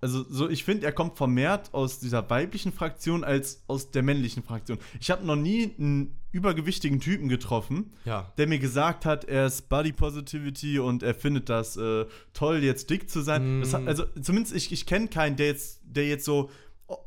[0.00, 4.44] Also, so, ich finde, er kommt vermehrt aus dieser weiblichen Fraktion als aus der männlichen
[4.44, 4.78] Fraktion.
[5.00, 8.32] Ich habe noch nie einen übergewichtigen Typen getroffen, Ja.
[8.38, 12.90] der mir gesagt hat, er ist Body Positivity und er findet das äh, toll, jetzt
[12.90, 13.60] dick zu sein.
[13.60, 13.72] Mm.
[13.72, 16.48] Hat, also, zumindest ich, ich kenne keinen, der jetzt, der jetzt so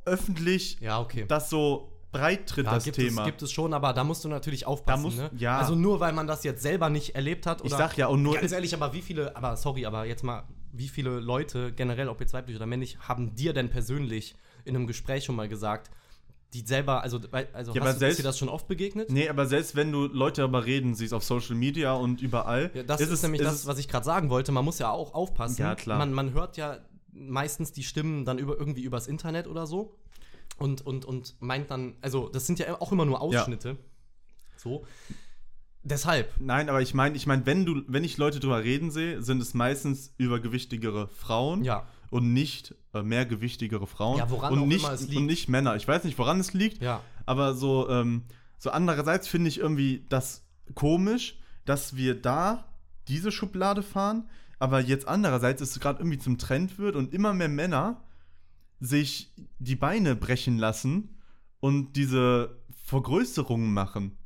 [0.06, 1.26] öffentlich Ja, okay.
[1.28, 3.22] das so breit tritt, Ja, das gibt Thema.
[3.22, 5.03] Es, gibt es schon, aber da musst du natürlich aufpassen.
[5.03, 5.30] Da muss- ne?
[5.38, 5.57] ja.
[5.57, 7.62] Also nur weil man das jetzt selber nicht erlebt hat.
[7.64, 8.36] Ich sag ja, und nur.
[8.36, 10.43] Ganz ehrlich, aber wie viele, aber sorry, aber jetzt mal,
[10.74, 14.36] wie viele Leute, generell, ob jetzt weiblich oder männlich, haben dir denn persönlich
[14.66, 15.89] in einem Gespräch schon mal gesagt,
[16.53, 17.18] die selber, also,
[17.53, 19.09] also Ja, hast du, selbst- dir das schon oft begegnet?
[19.09, 22.84] Nee, aber selbst wenn du Leute darüber reden siehst auf Social Media und überall, Ja,
[22.84, 24.51] das ist, es- nämlich ist das, was ich gerade sagen wollte.
[24.51, 25.62] Man muss ja auch aufpassen.
[25.62, 25.97] Ja, klar.
[25.97, 26.80] Man, man hört ja
[27.14, 29.95] meistens die Stimmen dann über, irgendwie übers Internet oder so.
[30.62, 33.78] Und, und, und meint dann, also das sind ja auch immer nur Ausschnitte.
[34.57, 34.86] So.
[35.84, 39.24] Deshalb, Nein, aber ich meine, ich meine, wenn du, wenn ich Leute drüber reden sehe,
[39.24, 41.88] sind es meistens übergewichtigere Frauen ja.
[42.12, 45.16] und nicht äh, mehrgewichtigere Frauen Ja, woran und nicht es liegt.
[45.16, 45.76] und nicht Männer.
[45.76, 47.01] Ich weiß nicht, woran es liegt, Ja.
[47.26, 48.26] aber so ähm,
[48.59, 50.45] so andererseits finde ich irgendwie das
[50.76, 52.66] komisch, dass wir da
[53.07, 57.49] diese Schublade fahren, aber jetzt andererseits es gerade irgendwie zum Trend wird und immer mehr
[57.49, 58.03] Männer
[58.82, 61.16] sich die Beine brechen lassen
[61.62, 64.18] und diese Vergrößerungen machen.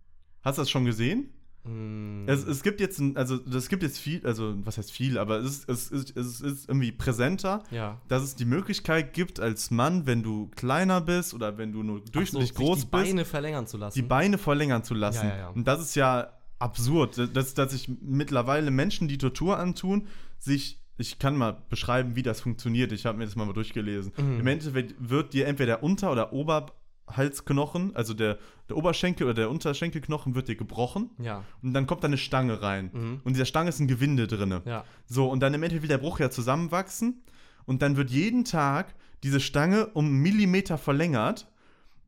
[0.42, 1.30] Hast du das schon gesehen?
[1.66, 5.18] Mm, Es, es gibt jetzt, ein, also es gibt jetzt viel, also was heißt viel,
[5.18, 8.00] aber es ist, es ist, es ist irgendwie präsenter, ja.
[8.08, 12.02] dass es die Möglichkeit gibt, als Mann, wenn du kleiner bist oder wenn du nur
[12.02, 14.00] durchschnittlich so, groß sich die bist, Beine verlängern zu lassen.
[14.00, 15.28] die Beine verlängern zu lassen.
[15.28, 15.50] Ja, ja.
[15.50, 20.08] Und das ist ja absurd, dass, dass sich mittlerweile Menschen, die Tortur antun,
[20.40, 22.92] sich, ich kann mal beschreiben, wie das funktioniert.
[22.92, 24.14] Ich habe mir das mal durchgelesen.
[24.18, 24.40] Mhm.
[24.40, 28.38] Im Endeffekt wird dir entweder der Unter- oder Oberhalsknochen, also der,
[28.70, 31.44] der Oberschenkel oder der Unterschenkelknochen wird dir gebrochen ja.
[31.62, 32.92] und dann kommt da eine Stange rein.
[32.94, 33.22] Mhm.
[33.24, 34.62] Und dieser Stange ist ein Gewinde drin.
[34.66, 34.86] Ja.
[35.06, 37.24] So, und dann im Endeffekt will der Bruch ja zusammenwachsen.
[37.66, 38.94] Und dann wird jeden Tag
[39.24, 41.48] diese Stange um einen Millimeter verlängert,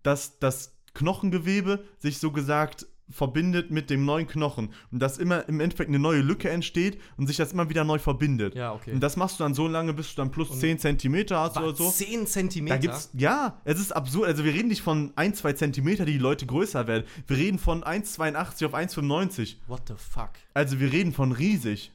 [0.03, 4.73] dass das Knochengewebe sich so gesagt verbindet mit dem neuen Knochen.
[4.91, 7.99] Und dass immer im Endeffekt eine neue Lücke entsteht und sich das immer wieder neu
[7.99, 8.55] verbindet.
[8.55, 8.91] Ja, okay.
[8.91, 11.73] Und das machst du dann so lange, bis du dann plus 10 Zentimeter hast oder
[11.73, 11.89] so.
[11.89, 12.75] 10 Zentimeter?
[12.75, 14.27] Da gibt's, ja, es ist absurd.
[14.27, 17.05] Also wir reden nicht von 1, 2 Zentimeter, die die Leute größer werden.
[17.27, 19.55] Wir reden von 1,82 auf 1,95.
[19.67, 20.31] What the fuck?
[20.53, 21.91] Also wir reden von riesig.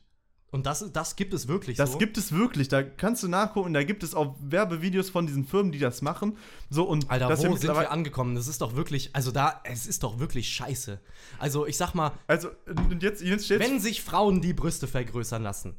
[0.52, 1.98] Und das, das gibt es wirklich Das so?
[1.98, 2.68] gibt es wirklich.
[2.68, 3.72] Da kannst du nachgucken.
[3.72, 6.36] Da gibt es auch Werbevideos von diesen Firmen, die das machen.
[6.68, 8.34] So und Alter, dass wo sind wir angekommen?
[8.34, 11.00] Das ist doch wirklich, also da, es ist doch wirklich scheiße.
[11.38, 12.50] Also ich sag mal, Also
[12.90, 15.74] und jetzt jetzt stellt wenn sich Frauen die Brüste vergrößern lassen,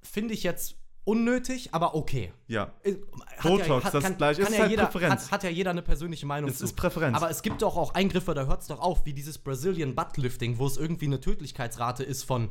[0.00, 2.32] finde ich jetzt unnötig, aber okay.
[2.46, 2.72] ja.
[2.84, 4.42] Hat Botox, das Gleiche.
[4.42, 5.24] Es Kann ist ja halt jeder, Präferenz.
[5.24, 6.64] Hat, hat ja jeder eine persönliche Meinung Es zu.
[6.66, 7.16] ist Präferenz.
[7.16, 10.58] Aber es gibt doch auch Eingriffe, da hört es doch auf, wie dieses Brazilian Buttlifting,
[10.58, 12.50] wo es irgendwie eine Tödlichkeitsrate ist von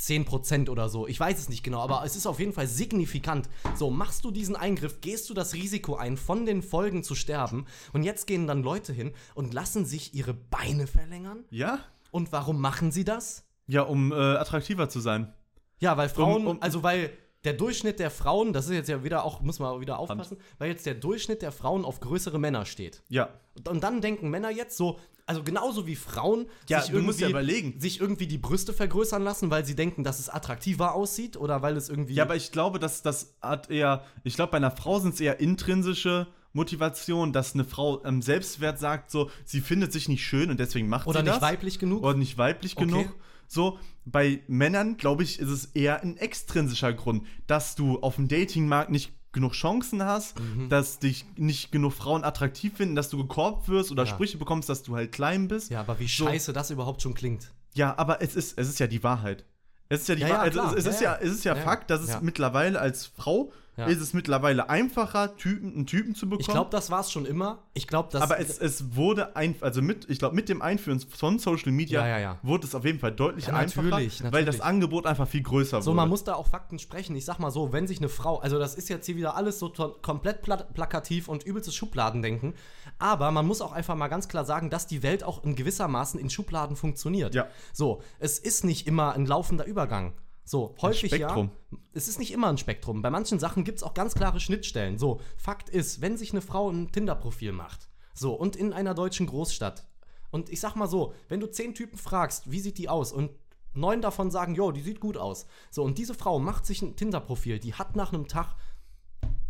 [0.00, 1.06] 10% oder so.
[1.06, 3.48] Ich weiß es nicht genau, aber es ist auf jeden Fall signifikant.
[3.76, 7.66] So, machst du diesen Eingriff, gehst du das Risiko ein, von den Folgen zu sterben.
[7.92, 11.44] Und jetzt gehen dann Leute hin und lassen sich ihre Beine verlängern.
[11.50, 11.78] Ja?
[12.10, 13.44] Und warum machen sie das?
[13.66, 15.32] Ja, um äh, attraktiver zu sein.
[15.78, 17.10] Ja, weil Frauen, um- also weil
[17.44, 20.70] der Durchschnitt der Frauen, das ist jetzt ja wieder auch, muss man wieder aufpassen, weil
[20.70, 23.02] jetzt der Durchschnitt der Frauen auf größere Männer steht.
[23.08, 23.28] Ja.
[23.56, 27.24] Und- Und dann denken Männer jetzt so, also genauso wie Frauen Ja, sich, ja irgendwie,
[27.24, 27.80] überlegen.
[27.80, 31.76] sich irgendwie die Brüste vergrößern lassen, weil sie denken, dass es attraktiver aussieht oder weil
[31.76, 32.14] es irgendwie.
[32.14, 35.20] Ja, aber ich glaube, dass das hat eher, ich glaube, bei einer Frau sind es
[35.20, 40.50] eher intrinsische Motivation, dass eine Frau am Selbstwert sagt, so, sie findet sich nicht schön
[40.50, 41.42] und deswegen macht oder sie nicht das.
[41.42, 42.02] weiblich genug.
[42.04, 42.86] Oder nicht weiblich Okay.
[42.86, 43.16] genug.
[43.46, 48.28] So, bei Männern, glaube ich, ist es eher ein extrinsischer Grund, dass du auf dem
[48.28, 50.70] Datingmarkt nicht genug Chancen hast, Mhm.
[50.70, 54.08] dass dich nicht genug Frauen attraktiv finden, dass du gekorbt wirst oder Ja.
[54.10, 55.70] Sprüche bekommst, dass du halt klein bist.
[55.70, 56.24] ja, aber wie So.
[56.26, 57.50] scheiße das überhaupt schon klingt.
[57.74, 59.44] Ja, aber es ist, es ist ja die Wahrheit.
[59.90, 60.52] Es ist ja die Ja, ja, Wahrheit.
[60.52, 60.64] klar.
[60.66, 61.26] Also es, es, ist Ja, ja, ja.
[61.26, 62.20] es ist ja, Ja, Fakt, dass es ja.
[62.22, 63.86] mittlerweile als Frau Ja.
[63.86, 66.40] ist es mittlerweile einfacher, Typen, einen Typen zu bekommen.
[66.40, 67.58] Ich glaube, das war es schon immer.
[67.74, 68.22] Ich glaube, das.
[68.22, 72.06] aber es, es wurde ein, also mit, ich glaube, mit dem Einführen von Social Media
[72.06, 74.46] Ja, ja, wurde es auf jeden Fall deutlich einfacher, natürlich, weil natürlich.
[74.46, 75.96] das Angebot einfach viel größer So, wurde.
[75.96, 77.16] man muss da auch Fakten sprechen.
[77.16, 79.58] Ich sag mal so, wenn sich eine Frau, also das ist jetzt hier wieder alles
[79.58, 79.72] so
[80.02, 82.54] komplett pla plakativ und übelstes Schubladendenken,
[82.98, 86.20] aber man muss auch einfach mal ganz klar sagen, dass die Welt auch in gewissermaßen
[86.20, 87.34] in Schubladen funktioniert.
[87.34, 87.48] Ja.
[87.72, 90.12] So, es ist nicht immer ein laufender Übergang.
[90.44, 91.48] So, häufig ja.
[91.94, 93.00] Es ist nicht immer ein Spektrum.
[93.02, 94.98] Bei manchen Sachen gibt es auch ganz klare Schnittstellen.
[94.98, 99.26] So, Fakt ist, wenn sich eine Frau ein Tinder-Profil macht, so, und in einer deutschen
[99.26, 99.86] Großstadt,
[100.30, 103.30] und ich sag mal so, wenn du zehn Typen fragst, wie sieht die aus, und
[103.72, 105.46] neun davon sagen, jo, die sieht gut aus.
[105.70, 108.54] So, und diese Frau macht sich ein Tinder-Profil, die hat nach einem Tag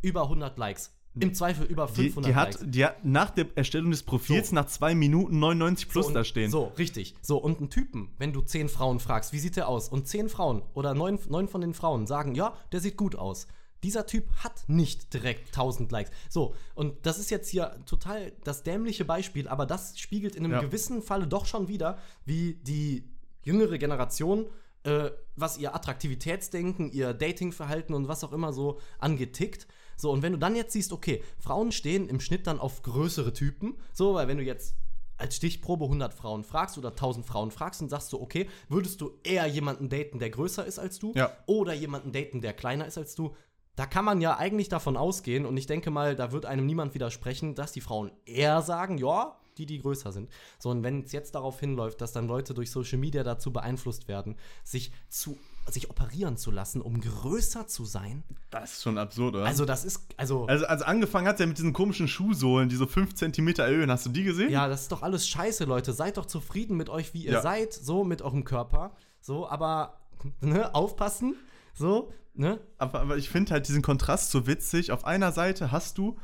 [0.01, 0.93] über 100 Likes.
[1.21, 2.65] Im Zweifel über die, 500 die, hat, Likes.
[2.67, 4.55] die hat nach der Erstellung des Profils So.
[4.57, 6.51] nach zwei Minuten 99 plus so, und- da stehen.
[6.51, 7.15] So, richtig.
[7.23, 9.89] So, und einen Typen, wenn du zehn Frauen fragst, wie sieht der aus?
[9.89, 13.47] Und zehn Frauen oder neun, neun von den Frauen sagen, ja, der sieht gut aus.
[13.85, 16.11] Dieser Typ hat nicht direkt 1000 Likes.
[16.31, 20.55] So, und das ist jetzt hier total das dämliche Beispiel, aber das spiegelt in einem
[20.55, 20.61] Ja.
[20.63, 23.05] gewissen Falle doch schon wieder, wie die
[23.45, 24.47] jüngere Generation,
[24.85, 29.67] äh, was ihr Attraktivitätsdenken, ihr Datingverhalten und was auch immer so angetickt.
[29.97, 33.33] So, und wenn du dann jetzt siehst, okay, Frauen stehen im Schnitt dann auf größere
[33.33, 34.75] Typen, so, weil wenn du jetzt
[35.17, 39.13] als Stichprobe 100 Frauen fragst oder 1000 Frauen fragst und sagst du, okay, würdest du
[39.23, 41.31] eher jemanden daten, der größer ist als du Ja.
[41.47, 43.35] oder jemanden daten, der kleiner ist als du?
[43.77, 46.95] Da kann man ja eigentlich davon ausgehen und ich denke mal, da wird einem niemand
[46.95, 50.31] widersprechen, dass die Frauen eher sagen, ja, die, die größer sind.
[50.59, 54.09] So, und wenn es jetzt darauf hinläuft, dass dann Leute durch Social Media dazu beeinflusst
[54.09, 55.39] werden, sich zu
[55.71, 58.23] sich operieren zu lassen, um größer zu sein.
[58.51, 59.45] Das ist schon absurd, oder?
[59.47, 62.87] Also das ist, also, also, also angefangen hat ja mit diesen komischen Schuhsohlen, die so
[62.87, 63.91] 5 cm erhöhen.
[63.91, 64.51] Hast du die gesehen?
[64.51, 65.93] Ja, das ist doch alles scheiße, Leute.
[65.93, 67.43] Seid doch zufrieden mit euch, wie ihr Ja.
[67.43, 68.95] seid, so mit eurem Körper.
[69.21, 70.01] So, aber
[70.41, 71.35] ne, aufpassen.
[71.75, 72.61] So, ne?
[72.79, 74.93] Aber, aber ich finde halt diesen Kontrast so witzig.
[74.93, 76.19] Auf einer Seite hast du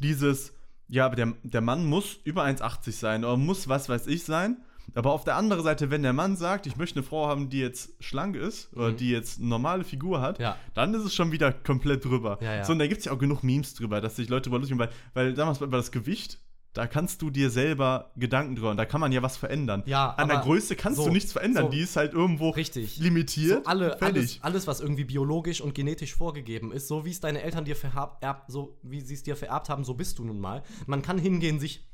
[0.00, 0.52] dieses,
[0.88, 4.56] ja, aber der, der Mann muss über 1,80 sein oder muss was weiß ich sein.
[4.94, 7.60] Aber auf der anderen Seite, wenn der Mann sagt, ich möchte eine Frau haben, die
[7.60, 10.42] jetzt schlank ist oder die jetzt eine normale Figur hat, Mhm.
[10.44, 10.56] Ja.
[10.74, 12.38] dann ist es schon wieder komplett drüber.
[12.40, 12.64] Ja, ja.
[12.64, 14.88] So, und da gibt es ja auch genug Memes drüber, dass sich Leute machen, weil,
[15.14, 16.38] weil damals über das Gewicht,
[16.74, 19.82] da kannst du dir selber Gedanken drüber und da kann man ja was verändern.
[19.86, 21.70] Ja, An der Größe kannst so, du nichts verändern, so.
[21.70, 22.98] die ist halt irgendwo Richtig.
[22.98, 23.64] limitiert.
[23.64, 27.42] So alle, alles, alles, was irgendwie biologisch und genetisch vorgegeben ist, so wie es deine
[27.42, 30.38] Eltern dir vererbt, erb- so wie sie es dir vererbt haben, so bist du nun
[30.40, 30.62] mal.
[30.86, 31.86] Man kann hingehen, sich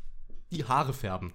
[0.50, 1.32] die Haare färben.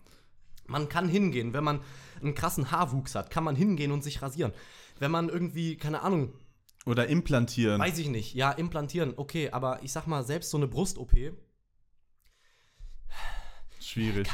[0.70, 1.82] Man kann hingehen, wenn man
[2.22, 4.54] einen krassen Haarwuchs hat, kann man hingehen und sich rasieren.
[5.00, 6.34] Wenn man irgendwie, keine Ahnung,
[6.86, 7.80] Oder implantieren.
[7.80, 11.14] weiß ich nicht, ja, implantieren, okay, aber ich sag mal, selbst so eine Brust-OP,
[13.80, 14.30] Schwierig.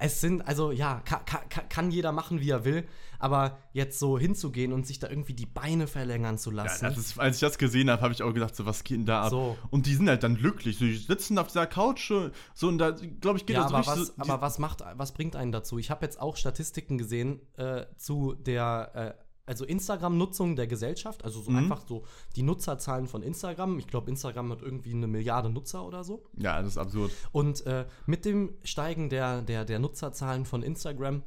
[0.00, 2.88] Es sind, also ja, kann, kann, kann jeder machen, wie er will,
[3.24, 6.84] aber jetzt so hinzugehen und sich da irgendwie die Beine verlängern zu Ja, lassen.
[6.84, 9.06] das ist, als ich das gesehen habe, habe ich auch gedacht, so, was geht denn
[9.06, 9.30] da ab?
[9.30, 9.56] So.
[9.70, 10.78] Und die sind halt dann glücklich.
[10.78, 13.70] So, die sitzen auf dieser Couch, so, so und da, glaube ich, geht ja, das
[13.70, 15.78] so aber, richtig was, so, aber was macht, was bringt einen dazu?
[15.78, 21.40] Ich habe jetzt auch Statistiken gesehen äh, zu der, äh, also Instagram-Nutzung der Gesellschaft, also
[21.42, 21.58] so Mhm.
[21.58, 23.78] einfach so die Nutzerzahlen von Instagram.
[23.78, 26.24] Ich glaube, Instagram hat irgendwie eine Milliarde Nutzer oder so.
[26.36, 27.10] Ja, das ist absurd.
[27.32, 31.22] Und äh, mit dem Steigen der, der, der Nutzerzahlen von Instagram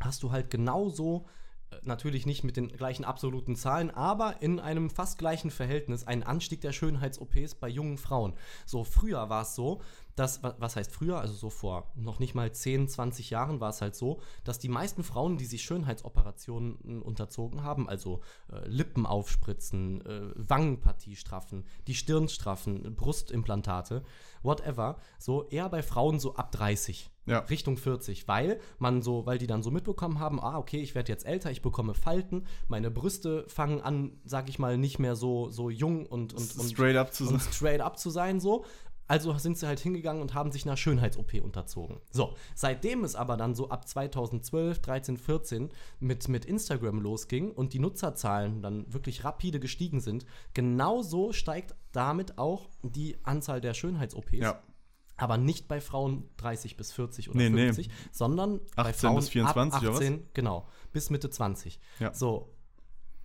[0.00, 1.26] hast du halt genauso,
[1.70, 6.22] äh, natürlich nicht mit den gleichen absoluten Zahlen, aber in einem fast gleichen Verhältnis einen
[6.22, 8.34] Anstieg der Schönheits-OPs bei jungen Frauen.
[8.66, 9.80] So, früher war es so,
[10.14, 13.68] dass, wa- was heißt früher, also so vor noch nicht mal 10, 20 Jahren war
[13.70, 18.20] es halt so, dass die meisten Frauen, die sich Schönheitsoperationen unterzogen haben, also
[18.50, 24.04] äh, Lippen aufspritzen, äh, Wangenpartie straffen, die Stirn straffen, Brustimplantate,
[24.42, 27.10] whatever, so eher bei Frauen so ab 30.
[27.26, 27.40] Ja.
[27.40, 31.10] Richtung 40, weil man so, weil die dann so mitbekommen haben, ah, okay, ich werde
[31.10, 35.50] jetzt älter, ich bekomme Falten, meine Brüste fangen an, sag ich mal, nicht mehr so,
[35.50, 37.40] so jung und, und, und, Straight up zu sein.
[37.40, 38.64] straight up zu sein, so.
[39.08, 42.00] Also sind sie halt hingegangen und haben sich einer Schönheits-OP unterzogen.
[42.10, 45.70] So, seitdem es aber dann so ab 2012, 13, 14
[46.00, 52.38] mit, mit Instagram losging und die Nutzerzahlen dann wirklich rapide gestiegen sind, genauso steigt damit
[52.38, 54.38] auch die Anzahl der Schönheits-OPs.
[54.38, 54.60] Ja.
[55.16, 57.72] Aber nicht bei Frauen 30 bis 40 oder Nee, nee.
[57.72, 60.00] 50, sondern bei 18 Frauen bis 24 ab oder was?
[60.00, 61.80] 18, genau, bis Mitte 20.
[62.00, 62.12] Ja.
[62.12, 62.52] So.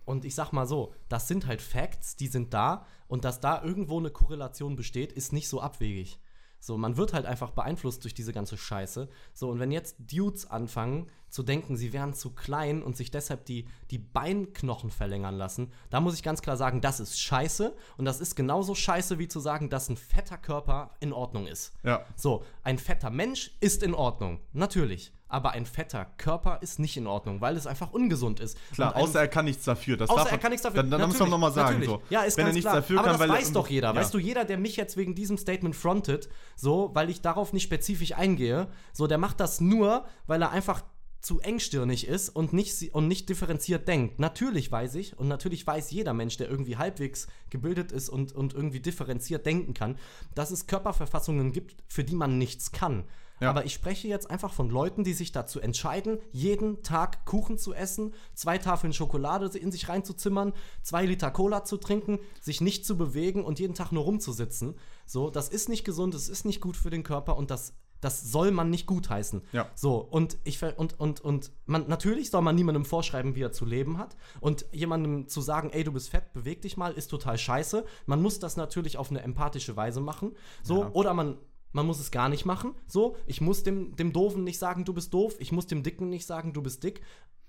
[0.04, 3.62] Und ich sag mal so, das sind halt Facts, die sind da und dass da
[3.62, 6.18] irgendwo eine Korrelation besteht, ist nicht so abwegig.
[6.62, 9.08] So, man wird halt einfach beeinflusst durch diese ganze Scheiße.
[9.34, 13.44] So, und wenn jetzt Dudes anfangen zu denken, sie wären zu klein und sich deshalb
[13.46, 17.74] die, die Beinknochen verlängern lassen, da muss ich ganz klar sagen, das ist scheiße.
[17.96, 21.72] Und das ist genauso scheiße, wie zu sagen, dass ein fetter Körper in Ordnung ist.
[21.82, 22.06] Ja.
[22.14, 25.12] So, ein fetter Mensch ist in Ordnung, natürlich.
[25.32, 28.58] Aber ein fetter Körper ist nicht in Ordnung, weil es einfach ungesund ist.
[28.74, 29.96] Klar, außer er kann nichts dafür.
[29.96, 30.82] Das Außer er kann nichts dafür.
[30.82, 31.80] Dann, dann muss man nochmal sagen.
[31.80, 31.88] natürlich.
[31.88, 32.02] So.
[32.10, 32.80] Ja, ist Wenn ganz er nichts klar.
[32.82, 33.88] dafür Aber kann, das weil weiß doch jeder.
[33.88, 33.94] Ja.
[33.94, 37.62] Weißt du, jeder, der mich jetzt wegen diesem Statement frontet, so, weil ich darauf nicht
[37.62, 40.82] spezifisch eingehe, so, der macht das nur, weil er einfach
[41.22, 44.18] zu engstirnig ist und nicht, und nicht differenziert denkt.
[44.18, 48.54] Natürlich weiß ich und natürlich weiß jeder Mensch, der irgendwie halbwegs gebildet ist und, und
[48.54, 49.96] irgendwie differenziert denken kann,
[50.34, 53.04] dass es Körperverfassungen gibt, für die man nichts kann.
[53.42, 53.50] Ja.
[53.50, 57.74] Aber ich spreche jetzt einfach von Leuten, die sich dazu entscheiden, jeden Tag Kuchen zu
[57.74, 60.52] essen, zwei Tafeln Schokolade in sich reinzuzimmern,
[60.82, 64.76] zwei Liter Cola zu trinken, sich nicht zu bewegen und jeden Tag nur rumzusitzen.
[65.06, 68.22] So, das ist nicht gesund, das ist nicht gut für den Körper und das, das
[68.32, 69.42] soll man nicht gutheißen.
[69.52, 69.70] Ja.
[69.74, 73.64] So, und ich und, und, und man, natürlich soll man niemandem vorschreiben, wie er zu
[73.64, 74.16] leben hat.
[74.40, 77.84] Und jemandem zu sagen, ey, du bist fett, beweg dich mal, ist total scheiße.
[78.06, 80.34] Man muss das natürlich auf eine empathische Weise machen.
[80.62, 80.90] So, Ja.
[80.92, 81.38] oder man,
[81.72, 82.74] man muss es gar nicht machen.
[82.86, 85.36] So, ich muss dem, dem Doofen nicht sagen, du bist doof.
[85.38, 87.00] Ich muss dem Dicken nicht sagen, du bist dick.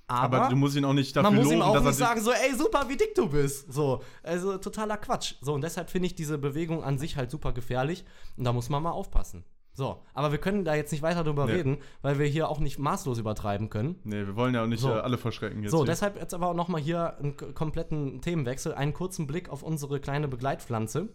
[0.08, 1.96] Aber, Aber du musst ihn auch nicht dafür man muss loben, ihm auch dass nicht
[1.96, 3.72] sagen, so, ey, super, wie dick du bist.
[3.72, 5.36] So, also totaler Quatsch.
[5.42, 8.04] So, und deshalb finde ich diese Bewegung an sich halt super gefährlich.
[8.36, 9.46] Und da muss man mal aufpassen.
[9.76, 11.54] So, aber wir können da jetzt nicht weiter drüber Nee.
[11.54, 13.96] reden, weil wir hier auch nicht maßlos übertreiben können.
[14.04, 14.90] Nee, wir wollen ja auch nicht So.
[14.90, 15.72] äh, alle verschrecken jetzt.
[15.72, 15.86] So, hier.
[15.88, 20.00] deshalb jetzt aber auch noch mal hier einen kompletten Themenwechsel, einen kurzen Blick auf unsere
[20.00, 21.10] kleine Begleitpflanze,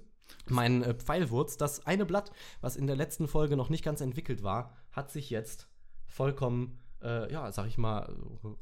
[0.49, 1.57] mein äh, Pfeilwurz.
[1.57, 5.31] Das eine Blatt, was in der letzten Folge noch nicht ganz entwickelt war, hat sich
[5.31, 5.69] jetzt
[6.07, 8.15] vollkommen, äh, ja, sag ich mal,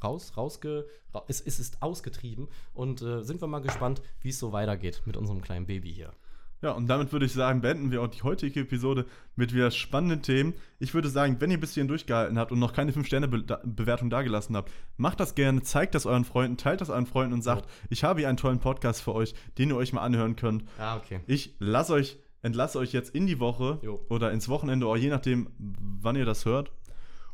[0.02, 4.38] raus, rausge, ra es, es ist ausgetrieben und äh, sind wir mal gespannt, wie es
[4.38, 6.12] so weitergeht mit unserem kleinen Baby hier.
[6.62, 9.04] Ja, und damit würde ich sagen, beenden wir auch die heutige Episode
[9.36, 10.54] mit wieder spannenden Themen.
[10.78, 14.72] Ich würde sagen, wenn ihr bis hierhin durchgehalten habt und noch keine 5-Sterne-Bewertung dagelassen habt,
[14.96, 17.70] macht das gerne, zeigt das euren Freunden, teilt das euren Freunden und sagt, So.
[17.90, 20.64] ich habe hier einen tollen Podcast für euch, den ihr euch mal anhören könnt.
[20.78, 21.20] Ah, okay.
[21.26, 24.04] Ich lasse euch, entlasse euch jetzt in die Woche Jo.
[24.08, 26.72] oder ins Wochenende, oder je nachdem, wann ihr das hört.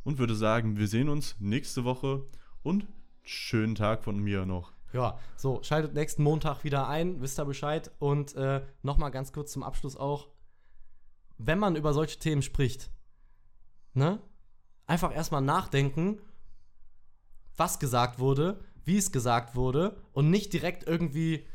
[0.04, 2.24] Und würde sagen, wir sehen uns nächste Woche
[2.64, 2.88] und
[3.22, 4.71] schönen Tag von mir noch.
[4.92, 7.90] Ja, so, schaltet nächsten Montag wieder ein, wisst ihr Bescheid.
[7.98, 10.28] Und äh, nochmal ganz kurz zum Abschluss auch,
[11.38, 12.90] wenn man über solche Themen spricht,
[13.94, 14.20] ne,
[14.86, 16.20] einfach erstmal nachdenken,
[17.56, 21.46] was gesagt wurde, wie es gesagt wurde und nicht direkt irgendwie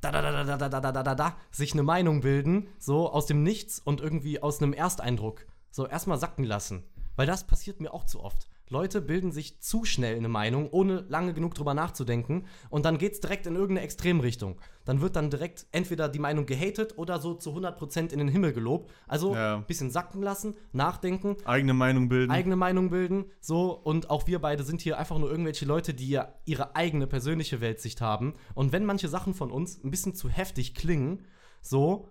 [0.00, 3.10] da da da da da da da da da da sich eine Meinung bilden, so
[3.10, 5.46] aus dem Nichts und irgendwie aus einem Ersteindruck.
[5.70, 6.84] So erstmal sacken lassen.
[7.16, 8.48] Weil das passiert mir auch zu oft.
[8.68, 12.46] Leute bilden sich zu schnell eine Meinung, ohne lange genug drüber nachzudenken.
[12.68, 14.60] Und dann geht's direkt in irgendeine Extremrichtung.
[14.84, 18.52] Dann wird dann direkt entweder die Meinung gehatet oder so zu 100% in den Himmel
[18.52, 18.90] gelobt.
[19.06, 19.56] Also Ja.
[19.56, 22.30] ein bisschen sacken lassen, nachdenken, Eigene Meinung bilden.
[22.32, 26.08] eigene Meinung bilden, so und auch wir beide sind hier einfach nur irgendwelche Leute, die
[26.08, 30.28] ja ihre eigene persönliche Weltsicht haben und wenn manche Sachen von uns ein bisschen zu
[30.28, 31.24] heftig klingen,
[31.62, 32.08] so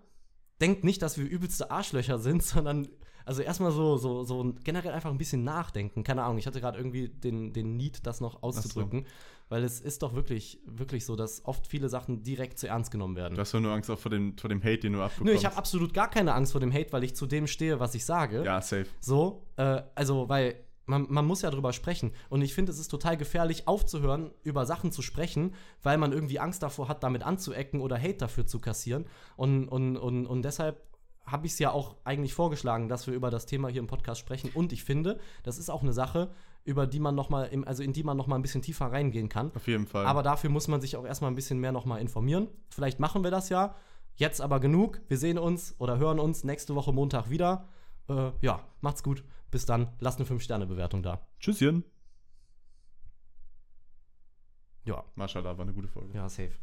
[0.62, 2.88] denkt nicht, dass wir übelste Arschlöcher sind, sondern
[3.26, 6.04] Also erstmal so, so, so generell einfach ein bisschen nachdenken.
[6.04, 9.06] Keine Ahnung, ich hatte gerade irgendwie den, den Need, das noch auszudrücken.
[9.50, 13.16] Weil es ist doch wirklich, wirklich so, dass oft viele Sachen direkt zu ernst genommen
[13.16, 13.36] werden.
[13.36, 15.34] Du hast doch nur Angst auch vor dem, vor dem Hate, den du Nö, abbekommst.
[15.36, 17.94] ich habe absolut gar keine Angst vor dem Hate, weil ich zu dem stehe, was
[17.94, 18.44] ich sage.
[18.44, 18.88] Ja, safe.
[19.00, 20.56] So, äh, also, weil
[20.88, 22.12] man, man muss ja drüber sprechen.
[22.30, 25.54] Und ich finde, es ist total gefährlich, aufzuhören, über Sachen zu sprechen,
[25.84, 29.06] weil man irgendwie Angst davor hat, damit anzuecken oder Hate dafür zu kassieren.
[29.36, 30.82] Und, und, und, und deshalb
[31.26, 34.20] habe ich es ja auch eigentlich vorgeschlagen, dass wir über das Thema hier im Podcast
[34.20, 34.52] sprechen.
[34.54, 36.30] Und ich finde, das ist auch eine Sache,
[36.64, 38.88] über die man noch mal, im, also in die man noch mal ein bisschen tiefer
[38.88, 39.52] reingehen kann.
[39.56, 40.06] Auf jeden Fall.
[40.06, 42.48] Aber dafür muss man sich auch erstmal ein bisschen mehr noch mal informieren.
[42.70, 43.76] Vielleicht machen wir das ja.
[44.16, 45.02] Jetzt aber genug.
[45.08, 47.68] Wir sehen uns oder hören uns nächste Woche Montag wieder.
[48.08, 49.24] Äh, ja, macht's gut.
[49.52, 49.90] Bis dann.
[50.00, 51.28] Lasst eine 5-Sterne-Bewertung da.
[51.40, 51.84] Tschüsschen.
[54.86, 56.16] Ja, Mashallah, war eine gute Folge.
[56.16, 56.52] ja, safe.